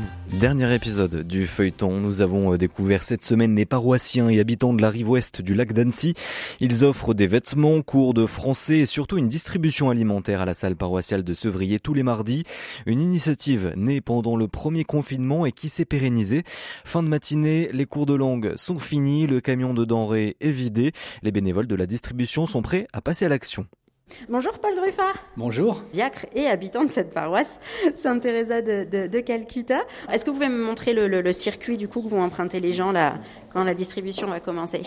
Dernier 0.40 0.74
épisode 0.74 1.26
du 1.26 1.46
feuilleton. 1.46 2.00
Nous 2.00 2.22
avons 2.22 2.54
euh, 2.54 2.56
découvert 2.56 3.02
cette 3.02 3.22
semaine 3.22 3.54
les 3.54 3.66
paroissiens 3.66 4.30
et 4.30 4.40
habitants 4.40 4.72
de 4.72 4.80
la 4.80 4.88
rive 4.88 5.10
ouest 5.10 5.42
du 5.42 5.54
lac 5.54 5.74
d'Annecy. 5.74 6.14
Ils 6.60 6.84
offrent 6.84 7.12
des 7.12 7.26
vêtements, 7.26 7.82
cours 7.82 8.14
de 8.14 8.24
français 8.24 8.78
et 8.78 8.86
surtout 8.86 9.18
une 9.18 9.28
distribution 9.28 9.90
alimentaire 9.90 10.40
à 10.40 10.46
la 10.46 10.54
salle 10.54 10.74
paroissiale 10.74 11.22
de 11.22 11.34
Sevrier 11.34 11.78
tous 11.78 11.92
les 11.92 12.02
mardis. 12.02 12.44
Une 12.86 13.02
initiative 13.02 13.74
née 13.76 14.00
pendant 14.00 14.36
le 14.36 14.48
premier 14.48 14.84
confinement 14.84 15.44
et 15.44 15.52
qui 15.52 15.68
s'est 15.68 15.84
pérennisée. 15.84 16.44
Fin 16.86 17.02
de 17.02 17.08
matinée, 17.08 17.68
les 17.74 17.84
cours 17.84 18.06
de 18.06 18.14
langue 18.14 18.54
sont 18.56 18.78
finis, 18.78 19.26
le 19.26 19.42
camion 19.42 19.74
de 19.74 19.84
denrées 19.84 20.36
est 20.40 20.50
vidé. 20.50 20.92
Les 21.22 21.30
bénévoles 21.30 21.66
de 21.66 21.76
la 21.76 21.84
distribution 21.84 22.46
sont 22.46 22.62
prêts 22.62 22.88
à 22.94 23.02
passer 23.02 23.26
à 23.26 23.28
l'action. 23.28 23.66
Bonjour 24.28 24.58
Paul 24.58 24.74
Gruffat. 24.76 25.14
Bonjour. 25.36 25.82
Diacre 25.92 26.26
et 26.34 26.46
habitant 26.46 26.84
de 26.84 26.90
cette 26.90 27.12
paroisse, 27.12 27.60
Sainte 27.94 28.22
Teresa 28.22 28.62
de, 28.62 29.20
Calcutta. 29.20 29.84
Est-ce 30.10 30.24
que 30.24 30.30
vous 30.30 30.36
pouvez 30.36 30.48
me 30.48 30.64
montrer 30.64 30.94
le, 30.94 31.32
circuit 31.32 31.76
du 31.76 31.88
coup 31.88 32.02
que 32.02 32.08
vont 32.08 32.22
emprunter 32.22 32.60
les 32.60 32.72
gens 32.72 32.92
là 32.92 33.20
quand 33.52 33.64
la 33.64 33.74
distribution 33.74 34.28
va 34.28 34.40
commencer? 34.40 34.82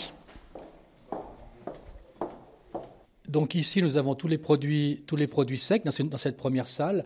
Donc 3.28 3.56
ici 3.56 3.82
nous 3.82 3.98
avons 3.98 4.16
tous 4.16 4.28
les 4.28 4.38
produits, 4.38 5.04
tous 5.06 5.16
les 5.16 5.28
produits 5.28 5.60
secs 5.60 5.84
dans, 5.84 6.18
cette 6.18 6.38
première 6.38 6.68
salle. 6.68 7.06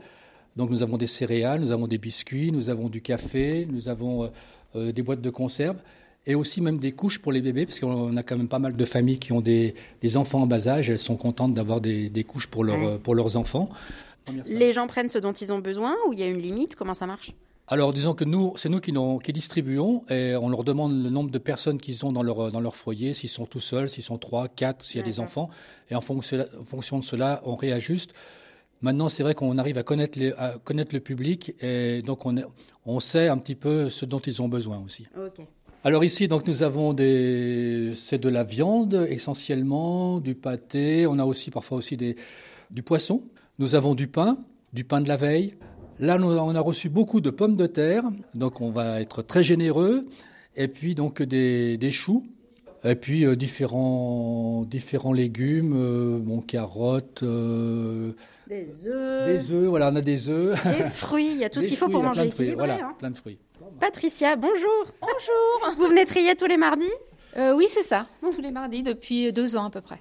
Donc 0.55 0.69
nous 0.69 0.81
avons 0.81 0.97
des 0.97 1.07
céréales, 1.07 1.59
nous 1.59 1.71
avons 1.71 1.87
des 1.87 1.97
biscuits, 1.97 2.51
nous 2.51 2.69
avons 2.69 2.89
du 2.89 3.01
café, 3.01 3.67
nous 3.69 3.89
avons 3.89 4.23
euh, 4.23 4.27
euh, 4.75 4.91
des 4.91 5.01
boîtes 5.01 5.21
de 5.21 5.29
conserve 5.29 5.81
et 6.25 6.35
aussi 6.35 6.61
même 6.61 6.77
des 6.77 6.91
couches 6.91 7.19
pour 7.19 7.31
les 7.31 7.41
bébés, 7.41 7.65
parce 7.65 7.79
qu'on 7.79 8.15
a 8.15 8.23
quand 8.23 8.37
même 8.37 8.47
pas 8.47 8.59
mal 8.59 8.73
de 8.73 8.85
familles 8.85 9.19
qui 9.19 9.33
ont 9.33 9.41
des, 9.41 9.73
enfants 10.15 10.43
en 10.43 10.47
bas 10.47 10.67
âge, 10.67 10.89
elles 10.89 10.99
sont 10.99 11.17
contentes 11.17 11.53
d'avoir 11.53 11.81
des, 11.81 12.25
couches 12.27 12.47
pour, 12.47 12.63
leur, 12.63 12.99
pour 12.99 13.15
leurs 13.15 13.35
enfants. 13.37 13.69
Les 14.47 14.71
gens 14.71 14.87
prennent 14.87 15.09
ce 15.09 15.17
dont 15.17 15.33
ils 15.33 15.51
ont 15.51 15.59
besoin 15.59 15.95
ou 16.07 16.13
il 16.13 16.19
y 16.19 16.23
a 16.23 16.27
une 16.27 16.39
limite? 16.39 16.75
Comment 16.75 16.93
ça 16.93 17.05
marche? 17.05 17.33
Alors, 17.67 17.93
disons 17.93 18.13
que 18.13 18.25
nous, 18.25 18.53
c'est 18.57 18.67
nous 18.67 18.81
qui, 18.81 18.93
qui, 19.23 19.33
distribuons 19.33 20.03
et 20.09 20.35
on 20.35 20.49
leur 20.49 20.63
demande 20.63 21.01
le 21.01 21.09
nombre 21.09 21.31
de 21.31 21.37
personnes 21.37 21.79
qu'ils 21.79 22.05
ont 22.05 22.11
dans 22.11 22.23
leur, 22.23 22.51
dans 22.51 22.59
leur 22.59 22.75
foyer, 22.75 23.13
s'ils 23.13 23.29
sont 23.29 23.45
tout 23.45 23.61
seuls, 23.61 23.89
s'ils 23.89 24.03
sont 24.03 24.17
trois, 24.17 24.49
quatre, 24.49 24.83
s'il 24.83 24.97
y 24.97 25.03
a 25.03 25.05
des 25.05 25.21
enfants. 25.21 25.49
Et 25.89 25.95
en 25.95 26.01
fonction, 26.01 26.45
en 26.59 26.63
fonction 26.65 26.99
de 26.99 27.03
cela, 27.03 27.41
on 27.45 27.55
réajuste. 27.55 28.13
Maintenant, 28.81 29.07
c'est 29.07 29.23
vrai 29.23 29.33
qu'on 29.33 29.57
arrive 29.57 29.77
à 29.77 29.83
connaître, 29.83 30.19
les, 30.19 30.33
à 30.33 30.55
connaître 30.61 30.93
le 30.93 30.99
public 30.99 31.53
et 31.61 32.01
donc 32.01 32.25
on, 32.25 32.35
on 32.85 32.99
sait 32.99 33.29
un 33.29 33.37
petit 33.37 33.55
peu 33.55 33.89
ce 33.89 34.05
dont 34.05 34.19
ils 34.19 34.41
ont 34.41 34.49
besoin 34.49 34.83
aussi. 34.85 35.07
Alors 35.85 36.05
ici, 36.05 36.29
donc 36.29 36.47
nous 36.47 36.63
avons 36.63 36.93
des, 36.93 37.91
c'est 37.95 38.17
de 38.17 38.29
la 38.29 38.45
viande 38.45 39.05
essentiellement, 39.09 40.21
du 40.21 40.33
pâté. 40.33 41.05
On 41.07 41.19
a 41.19 41.25
aussi 41.25 41.51
parfois 41.51 41.77
aussi 41.77 41.97
des, 41.97 42.15
du 42.71 42.83
poisson. 42.83 43.21
Nous 43.59 43.75
avons 43.75 43.93
du 43.93 44.07
pain, 44.07 44.37
du 44.71 44.85
pain 44.85 45.01
de 45.01 45.09
la 45.09 45.17
veille. 45.17 45.55
Là, 45.99 46.17
on 46.21 46.55
a 46.55 46.61
reçu 46.61 46.87
beaucoup 46.87 47.19
de 47.19 47.29
pommes 47.29 47.57
de 47.57 47.67
terre, 47.67 48.05
donc 48.33 48.61
on 48.61 48.71
va 48.71 49.01
être 49.01 49.23
très 49.23 49.43
généreux. 49.43 50.07
Et 50.55 50.69
puis 50.69 50.95
donc 50.95 51.21
des, 51.21 51.75
des 51.75 51.91
choux, 51.91 52.25
et 52.85 52.95
puis 52.95 53.25
euh, 53.25 53.35
différents, 53.35 54.63
différents 54.63 55.13
légumes, 55.13 55.73
euh, 55.75 56.17
bon, 56.17 56.39
carottes. 56.39 57.23
Euh, 57.23 58.13
des 58.47 58.87
œufs. 58.87 59.27
Des 59.27 59.51
œufs, 59.51 59.67
voilà, 59.67 59.89
on 59.91 59.95
a 59.95 60.01
des 60.01 60.29
œufs. 60.29 60.63
Des 60.65 60.89
fruits, 60.89 61.31
il 61.31 61.37
y 61.37 61.45
a 61.45 61.49
tout 61.49 61.61
ce 61.61 61.67
qu'il 61.67 61.77
faut 61.77 61.89
pour 61.89 62.03
manger 62.03 62.27
équilibré. 62.27 62.55
Voilà, 62.55 62.75
hein. 62.75 62.95
plein 62.97 63.11
de 63.11 63.17
fruits. 63.17 63.39
Patricia, 63.79 64.35
bonjour. 64.35 64.85
Bonjour. 65.01 65.77
Vous 65.77 65.87
venez 65.87 66.05
trier 66.05 66.35
tous 66.35 66.47
les 66.47 66.57
mardis 66.57 66.91
Oui, 67.37 67.65
c'est 67.69 67.83
ça, 67.83 68.07
tous 68.21 68.41
les 68.41 68.51
mardis 68.51 68.83
depuis 68.83 69.31
deux 69.31 69.55
ans 69.55 69.65
à 69.65 69.69
peu 69.69 69.81
près. 69.81 69.99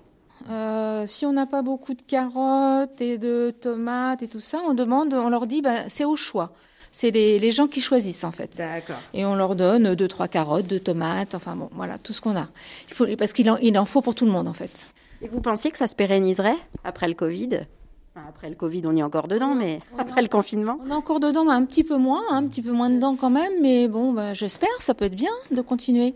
Euh, 0.51 1.07
si 1.07 1.26
on 1.26 1.32
n'a 1.32 1.47
pas 1.47 1.62
beaucoup 1.62 1.95
de 1.95 2.03
carottes 2.03 3.01
et 3.01 3.18
de 3.18 3.55
tomates 3.61 4.22
et 4.22 4.28
tout 4.28 4.40
ça, 4.40 4.61
on 4.66 4.74
demande, 4.74 5.14
on 5.14 5.28
leur 5.28 5.47
dit, 5.47 5.62
bah, 5.62 5.88
c'est 5.88 6.05
au 6.05 6.16
choix. 6.16 6.53
C'est 6.90 7.11
les, 7.11 7.38
les, 7.38 7.53
gens 7.53 7.68
qui 7.68 7.80
choisissent 7.80 8.24
en 8.24 8.32
fait. 8.32 8.59
D'accord. 8.59 8.99
Et 9.14 9.24
on 9.24 9.34
leur 9.34 9.55
donne 9.57 9.95
deux, 9.95 10.09
trois 10.09 10.28
carottes, 10.28 10.66
deux 10.66 10.80
tomates, 10.80 11.34
enfin 11.34 11.57
bon, 11.57 11.70
voilà, 11.72 11.97
tout 11.97 12.12
ce 12.12 12.20
qu'on 12.20 12.36
a. 12.36 12.49
Il 12.88 12.95
faut, 12.95 13.07
parce 13.16 13.32
qu'il 13.32 13.51
en, 13.51 13.57
il 13.59 13.78
en 13.78 13.86
faut 13.86 14.03
pour 14.03 14.14
tout 14.14 14.26
le 14.26 14.30
monde 14.30 14.47
en 14.47 14.53
fait. 14.53 14.88
Et 15.22 15.28
vous 15.28 15.40
pensiez 15.40 15.70
que 15.70 15.78
ça 15.78 15.86
se 15.86 15.97
pérenniserait 15.97 16.57
après 16.84 17.09
le 17.09 17.14
Covid? 17.14 17.61
Après 18.14 18.50
le 18.50 18.56
Covid, 18.56 18.82
on 18.84 18.94
y 18.94 19.00
est 19.00 19.02
encore 19.02 19.26
dedans, 19.26 19.54
mais 19.54 19.80
après 19.96 20.20
le 20.20 20.28
confinement 20.28 20.78
On 20.84 20.90
est 20.90 20.94
encore 20.94 21.18
dedans, 21.18 21.44
mais 21.44 21.52
un 21.52 21.64
petit 21.64 21.82
peu 21.82 21.96
moins, 21.96 22.22
un 22.30 22.46
petit 22.46 22.60
peu 22.60 22.72
moins 22.72 22.90
dedans 22.90 23.16
quand 23.16 23.30
même. 23.30 23.52
Mais 23.62 23.88
bon, 23.88 24.12
bah, 24.12 24.34
j'espère, 24.34 24.68
ça 24.80 24.94
peut 24.94 25.06
être 25.06 25.16
bien 25.16 25.32
de 25.50 25.62
continuer. 25.62 26.14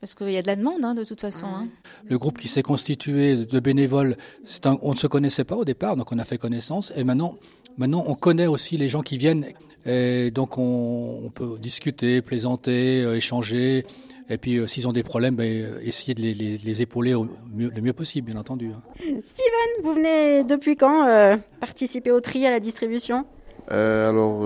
Parce 0.00 0.14
qu'il 0.14 0.30
y 0.30 0.38
a 0.38 0.42
de 0.42 0.46
la 0.46 0.56
demande, 0.56 0.82
hein, 0.82 0.94
de 0.94 1.04
toute 1.04 1.20
façon. 1.20 1.46
Hein. 1.46 1.68
Le 2.08 2.18
groupe 2.18 2.38
qui 2.38 2.48
s'est 2.48 2.62
constitué 2.62 3.36
de 3.36 3.60
bénévoles, 3.60 4.16
un, 4.64 4.78
on 4.82 4.90
ne 4.90 4.96
se 4.96 5.06
connaissait 5.06 5.44
pas 5.44 5.56
au 5.56 5.64
départ, 5.64 5.96
donc 5.96 6.10
on 6.12 6.18
a 6.18 6.24
fait 6.24 6.38
connaissance. 6.38 6.92
Et 6.96 7.04
maintenant, 7.04 7.34
maintenant 7.76 8.04
on 8.06 8.14
connaît 8.14 8.46
aussi 8.46 8.78
les 8.78 8.88
gens 8.88 9.02
qui 9.02 9.18
viennent. 9.18 9.46
Et 9.86 10.30
donc 10.30 10.58
on, 10.58 11.20
on 11.24 11.30
peut 11.30 11.58
discuter, 11.58 12.22
plaisanter, 12.22 13.02
euh, 13.02 13.16
échanger. 13.16 13.86
Et 14.30 14.38
puis 14.38 14.58
euh, 14.58 14.66
s'ils 14.66 14.88
ont 14.88 14.92
des 14.92 15.02
problèmes, 15.02 15.36
euh, 15.40 15.80
essayer 15.82 16.14
de 16.14 16.22
les, 16.22 16.32
les, 16.34 16.56
les 16.56 16.82
épauler 16.82 17.14
au 17.14 17.26
mieux, 17.54 17.70
le 17.74 17.82
mieux 17.82 17.92
possible, 17.92 18.30
bien 18.30 18.40
entendu. 18.40 18.70
Hein. 18.74 18.82
Steven, 19.24 19.82
vous 19.82 19.94
venez 19.94 20.44
depuis 20.44 20.76
quand 20.76 21.06
euh, 21.06 21.36
participer 21.60 22.12
au 22.12 22.20
tri 22.20 22.46
à 22.46 22.50
la 22.50 22.60
distribution? 22.60 23.26
Alors, 23.68 24.44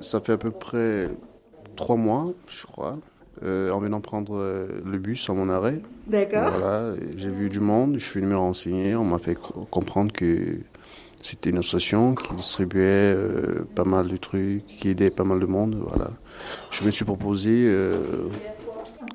ça 0.00 0.20
fait 0.20 0.32
à 0.32 0.38
peu 0.38 0.50
près 0.50 1.10
trois 1.76 1.96
mois, 1.96 2.32
je 2.48 2.66
crois. 2.66 2.98
Euh, 3.44 3.70
en 3.70 3.78
venant 3.80 4.00
prendre 4.00 4.42
le 4.84 4.98
bus 4.98 5.28
à 5.28 5.34
mon 5.34 5.50
arrêt. 5.50 5.80
D'accord. 6.06 6.50
Voilà, 6.50 6.94
j'ai 7.18 7.28
vu 7.28 7.50
du 7.50 7.60
monde, 7.60 7.98
je 7.98 8.04
suis 8.04 8.20
venu 8.20 8.32
me 8.32 8.38
renseigner, 8.38 8.96
on 8.96 9.04
m'a 9.04 9.18
fait 9.18 9.36
comprendre 9.70 10.10
que 10.10 10.56
c'était 11.20 11.50
une 11.50 11.58
association 11.58 12.14
qui 12.14 12.34
distribuait 12.34 13.12
euh, 13.14 13.66
pas 13.74 13.84
mal 13.84 14.08
de 14.08 14.16
trucs, 14.16 14.64
qui 14.64 14.88
aidait 14.88 15.10
pas 15.10 15.24
mal 15.24 15.38
de 15.38 15.46
monde. 15.46 15.76
Voilà. 15.86 16.12
Je 16.70 16.84
me 16.84 16.90
suis 16.90 17.04
proposé 17.04 17.50
euh, 17.66 18.00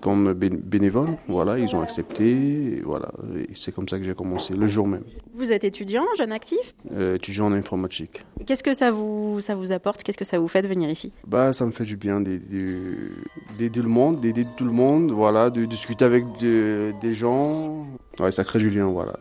comme 0.02 0.34
bénévole, 0.34 1.10
voilà, 1.28 1.58
ils 1.60 1.76
ont 1.76 1.82
accepté, 1.82 2.26
et 2.30 2.82
voilà, 2.82 3.12
c'est 3.54 3.74
comme 3.74 3.88
ça 3.88 3.97
que 3.97 4.04
j'ai 4.04 4.14
commencé, 4.16 4.54
le 4.54 4.68
jour 4.68 4.88
même. 4.88 5.04
Vous 5.36 5.52
êtes 5.52 5.64
étudiant, 5.64 6.04
jeune 6.18 6.34
actif? 6.34 6.74
Euh, 6.91 7.16
Étudiant 7.16 7.45
en 7.45 7.54
informatique. 7.54 8.22
Qu'est-ce 8.45 8.64
que 8.64 8.74
ça 8.74 8.91
vous, 8.91 9.39
ça 9.39 9.56
vous 9.56 9.72
apporte? 9.72 10.04
Qu'est-ce 10.04 10.18
que 10.18 10.26
ça 10.26 10.39
vous 10.39 10.47
fait 10.47 10.62
de 10.62 10.68
venir 10.68 10.89
ici? 10.89 11.12
Bah, 11.28 11.54
ça 11.54 11.66
me 11.66 11.72
fait 11.72 11.86
du 11.86 11.95
bien 11.95 12.20
d'aider 12.20 13.82
le 13.82 13.88
monde, 13.88 14.20
d'aider 14.20 14.45
tout 14.58 14.66
le 14.66 14.72
monde, 14.72 15.12
voilà, 15.12 15.49
de 15.49 15.66
discuter 15.66 16.04
avec 16.04 16.26
de, 16.39 16.91
des 17.02 17.14
gens. 17.14 17.86
Ouais, 18.20 18.32
ça 18.32 18.43
crée 18.43 18.60
du 18.60 18.70
lien, 18.70 18.88
voilà. 18.88 19.14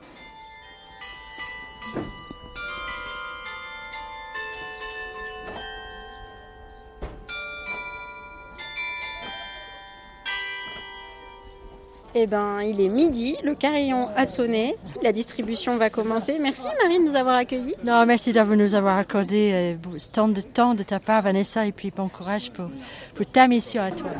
Eh 12.22 12.26
ben, 12.26 12.60
il 12.60 12.78
est 12.82 12.90
midi, 12.90 13.38
le 13.42 13.54
carillon 13.54 14.10
a 14.14 14.26
sonné, 14.26 14.76
la 15.02 15.10
distribution 15.10 15.78
va 15.78 15.88
commencer. 15.88 16.38
Merci 16.38 16.66
Marie 16.82 16.98
de 16.98 17.04
nous 17.04 17.16
avoir 17.16 17.36
accueillis. 17.36 17.74
Non, 17.82 18.04
merci 18.04 18.30
d'avoir 18.30 18.58
nous 18.58 18.74
avoir 18.74 18.98
accordé 18.98 19.52
euh, 19.54 19.98
tant 20.12 20.28
de 20.28 20.42
temps 20.42 20.74
de 20.74 20.82
ta 20.82 21.00
part, 21.00 21.22
Vanessa, 21.22 21.64
et 21.64 21.72
puis 21.72 21.90
bon 21.90 22.08
courage 22.10 22.50
pour, 22.50 22.66
pour 23.14 23.24
ta 23.24 23.48
mission 23.48 23.82
à 23.82 23.90
toi. 23.90 24.10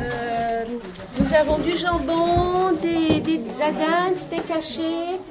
Euh, 0.00 0.64
nous 1.20 1.34
avons 1.34 1.58
du 1.58 1.76
jambon, 1.76 2.72
des, 2.82 3.20
des, 3.20 3.38
de 3.38 3.58
la 3.60 3.70
dinde, 3.70 4.16
steak 4.16 4.50
haché, 4.50 4.82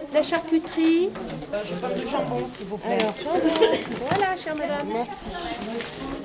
de 0.10 0.14
la 0.14 0.24
charcuterie. 0.24 1.10
Euh, 1.54 1.58
je 1.66 1.74
parle 1.74 1.96
du 1.96 2.08
jambon, 2.08 2.48
s'il 2.56 2.68
vous 2.68 2.78
plaît. 2.78 2.98
Alors, 3.02 3.14
jambon. 3.22 3.78
voilà, 4.10 4.38
chère 4.38 4.56
madame. 4.56 4.88
Merci. 4.88 6.25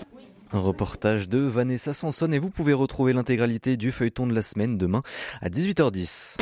Un 0.52 0.58
reportage 0.58 1.28
de 1.28 1.38
Vanessa 1.38 1.92
Sanson 1.92 2.32
et 2.32 2.38
vous 2.38 2.50
pouvez 2.50 2.72
retrouver 2.72 3.12
l'intégralité 3.12 3.76
du 3.76 3.92
feuilleton 3.92 4.26
de 4.26 4.34
la 4.34 4.42
semaine 4.42 4.78
demain 4.78 5.02
à 5.40 5.48
18h10. 5.48 6.38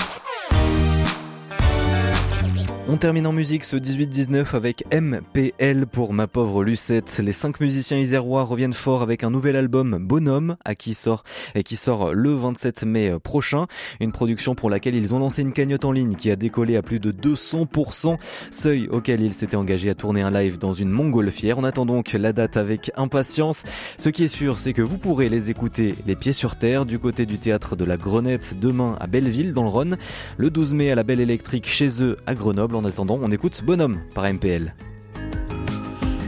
On 2.91 2.97
termine 2.97 3.27
en 3.27 3.35
musique 3.35 3.65
ce 3.65 3.77
18-19 3.77 4.57
avec 4.57 4.83
MPL 4.95 5.87
pour 5.87 6.15
ma 6.15 6.27
pauvre 6.27 6.65
Lucette. 6.65 7.21
Les 7.23 7.33
cinq 7.33 7.61
musiciens 7.61 7.99
isérois 7.99 8.45
reviennent 8.45 8.73
fort 8.73 9.03
avec 9.03 9.25
un 9.25 9.31
nouvel 9.31 9.57
album 9.57 9.99
Bonhomme 10.01 10.57
à 10.65 10.75
qui 10.75 10.95
sort 10.95 11.23
et 11.55 11.65
qui 11.65 11.77
sort 11.77 12.15
le 12.15 12.33
27 12.33 12.85
mai 12.85 13.13
prochain. 13.23 13.67
Une 14.01 14.11
production 14.11 14.55
pour 14.55 14.71
laquelle 14.71 14.95
ils 14.95 15.13
ont 15.13 15.19
lancé 15.19 15.43
une 15.43 15.53
cagnotte 15.53 15.85
en 15.85 15.93
ligne 15.93 16.15
qui 16.15 16.31
a 16.31 16.37
décollé 16.37 16.77
à 16.77 16.83
plus 16.83 16.99
de 16.99 17.13
200%, 17.13 18.17
seuil 18.51 18.89
auquel 18.89 19.21
ils 19.21 19.35
s'étaient 19.35 19.57
engagés 19.57 19.91
à 19.91 19.95
tourner 19.95 20.23
un 20.23 20.31
live 20.31 20.57
dans 20.57 20.73
une 20.73 20.89
montgolfière. 20.89 21.59
On 21.59 21.65
attend 21.65 21.85
donc 21.85 22.15
la 22.15 22.33
date 22.33 22.57
avec 22.57 22.91
impatience. 22.97 23.65
Ce 23.99 24.09
qui 24.09 24.25
est 24.25 24.29
sûr, 24.29 24.57
c'est 24.57 24.73
que 24.73 24.81
vous 24.81 24.97
pourrez 24.97 25.29
les 25.29 25.51
écouter 25.51 25.95
les 26.07 26.17
pieds 26.17 26.33
sur 26.33 26.57
terre 26.57 26.87
du 26.87 26.99
côté 26.99 27.27
du 27.27 27.37
théâtre 27.37 27.77
de 27.77 27.85
la 27.85 27.99
Grenette 27.99 28.59
demain 28.59 28.97
à 28.99 29.07
Belleville 29.07 29.53
dans 29.53 29.65
le 29.65 29.69
Rhône, 29.69 29.99
le 30.39 30.49
12 30.49 30.73
mai 30.73 30.91
à 30.91 30.95
la 30.95 31.03
Belle 31.03 31.21
Électrique 31.21 31.69
chez 31.69 32.03
eux 32.03 32.17
à 32.27 32.35
Grenoble. 32.35 32.78
En 32.79 32.85
attendant, 32.85 33.19
on 33.21 33.33
écoute 33.33 33.61
Bonhomme 33.65 33.99
par 34.15 34.33
MPL. 34.33 34.73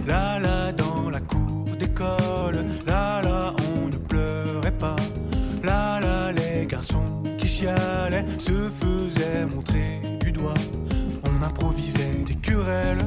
Là, 0.08 0.40
là, 0.40 0.72
dans 0.72 1.08
la 1.08 1.20
cour 1.20 1.76
d'école, 1.78 2.64
là, 2.88 3.22
là, 3.22 3.54
on 3.76 3.86
ne 3.86 3.96
pleurait 3.96 4.76
pas. 4.76 4.96
Là, 5.62 6.00
là, 6.00 6.32
les 6.32 6.66
garçons 6.66 7.22
qui 7.38 7.46
chialaient 7.46 8.24
se 8.40 8.68
faisaient 8.68 9.46
montrer 9.46 10.00
du 10.18 10.32
doigt. 10.32 10.54
On 11.22 11.40
improvisait 11.40 12.24
des 12.26 12.34
querelles 12.34 13.06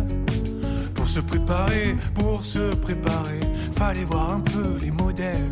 pour 0.94 1.10
se 1.10 1.20
préparer, 1.20 1.98
pour 2.16 2.46
se 2.46 2.74
préparer. 2.76 3.42
Fallait 3.74 4.06
voir 4.06 4.36
un 4.36 4.40
peu 4.40 4.78
les 4.80 4.92
modèles 4.92 5.50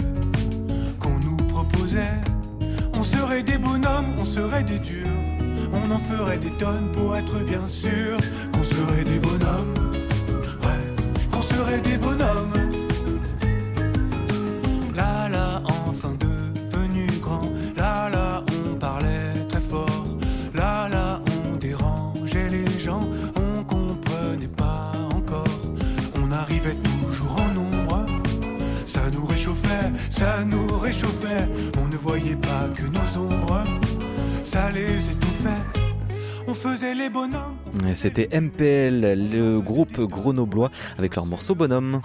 qu'on 0.98 1.20
nous 1.20 1.36
proposait. 1.36 2.22
On 2.94 3.04
serait 3.04 3.44
des 3.44 3.58
bonhommes, 3.58 4.16
on 4.18 4.24
serait 4.24 4.64
des 4.64 4.80
durs. 4.80 5.41
On 5.84 5.92
en 5.92 6.00
ferait 6.00 6.38
des 6.38 6.52
tonnes 6.52 6.92
pour 6.92 7.18
être 7.18 7.40
bien 7.40 7.68
sûr 7.68 8.18
qu'on 8.52 8.64
serait 8.64 9.04
des 9.04 9.20
bonhommes. 9.20 9.74
Ouais, 10.64 11.30
qu'on 11.32 11.42
serait 11.42 11.80
des 11.80 11.98
bonhommes. 11.98 12.54
Là, 14.96 15.28
là, 15.30 15.62
enfin 15.66 16.14
devenu 16.20 17.08
grand. 17.22 17.52
Là, 17.76 18.10
là, 18.10 18.44
on 18.48 18.76
parlait 18.76 19.34
très 19.50 19.62
fort. 19.62 20.04
Là, 20.54 20.88
là, 20.90 21.22
on 21.52 21.58
dérangeait 21.58 22.50
les 22.50 22.80
gens. 22.80 23.08
On 23.36 23.64
comprenait 23.64 24.48
pas 24.48 24.92
encore. 25.14 25.60
On 26.22 26.32
arrivait 26.32 26.76
toujours 27.02 27.36
en 27.42 27.54
nombre. 27.54 28.06
Ça 28.86 29.02
nous 29.12 29.26
réchauffait, 29.26 29.92
ça 30.10 30.44
nous 30.46 30.78
réchauffait. 30.80 31.50
On 31.82 31.88
ne 31.88 31.98
voyait 31.98 32.36
pas 32.36 32.70
que 32.76 32.84
nos 32.84 33.22
ombres. 33.22 33.64
Ça 34.44 34.70
les 34.70 34.96
étouffait. 34.96 35.21
Faisait 36.62 36.94
les 36.94 37.10
bonhommes. 37.10 37.58
C'était 37.96 38.30
MPL, 38.40 39.32
le 39.34 39.60
groupe 39.60 40.00
grenoblois, 40.02 40.70
avec 41.00 41.16
leur 41.16 41.26
morceau 41.26 41.56
Bonhomme. 41.56 42.02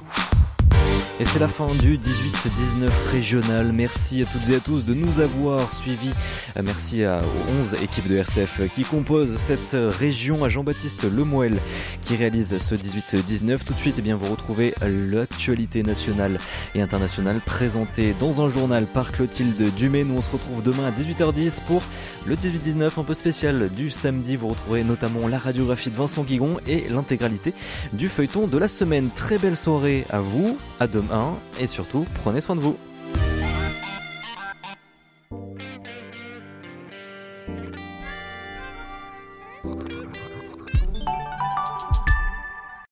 Et 1.19 1.25
c'est 1.25 1.39
la 1.39 1.49
fin 1.49 1.75
du 1.75 1.97
18-19 1.97 2.91
régional. 3.11 3.73
Merci 3.73 4.21
à 4.23 4.27
toutes 4.27 4.51
et 4.51 4.57
à 4.57 4.61
tous 4.61 4.85
de 4.85 4.93
nous 4.93 5.19
avoir 5.21 5.73
suivis. 5.73 6.11
Euh, 6.59 6.63
merci 6.63 7.07
aux 7.07 7.53
11 7.63 7.83
équipes 7.83 8.07
de 8.07 8.17
RCF 8.17 8.69
qui 8.71 8.85
composent 8.85 9.35
cette 9.39 9.75
région, 9.99 10.45
à 10.45 10.51
Jean-Baptiste 10.51 11.11
Lemoel 11.11 11.57
qui 12.03 12.17
réalise 12.17 12.59
ce 12.59 12.75
18-19. 12.75 13.65
Tout 13.65 13.73
de 13.73 13.79
suite, 13.79 13.95
eh 13.99 14.03
bien, 14.03 14.15
vous 14.15 14.31
retrouvez 14.31 14.75
l'actualité 14.83 15.83
nationale 15.83 16.39
et 16.75 16.83
internationale 16.83 17.41
présentée 17.41 18.15
dans 18.21 18.43
un 18.43 18.51
journal 18.51 18.85
par 18.85 19.11
Clotilde 19.11 19.75
Dumais. 19.75 20.05
Nous, 20.05 20.19
on 20.19 20.23
se 20.23 20.31
retrouve 20.31 20.63
demain 20.63 20.85
à 20.87 20.91
18h10 20.91 21.63
pour 21.63 21.83
le 22.27 22.37
18-19 22.37 23.01
un 23.01 23.05
peu 23.05 23.15
spécial 23.15 23.71
du 23.71 23.89
samedi. 23.89 24.37
Vous 24.37 24.49
retrouverez 24.49 24.85
notamment 24.85 25.29
la 25.29 25.39
radiographie 25.39 25.89
de 25.89 25.97
Vincent 25.97 26.25
Guigon 26.25 26.59
et 26.67 26.85
l'intégralité 26.91 27.55
du 27.95 28.11
feuilleton 28.11 28.49
de 28.49 28.59
la 28.59 28.69
semaine. 28.69 29.09
Très 29.15 29.39
belle 29.39 29.57
soirée 29.57 30.05
à 30.11 30.21
vous, 30.21 30.59
à 30.79 30.87
demain 30.87 31.06
et 31.59 31.67
surtout 31.67 32.07
prenez 32.23 32.41
soin 32.41 32.57
de 32.57 32.61
vous. 32.61 32.77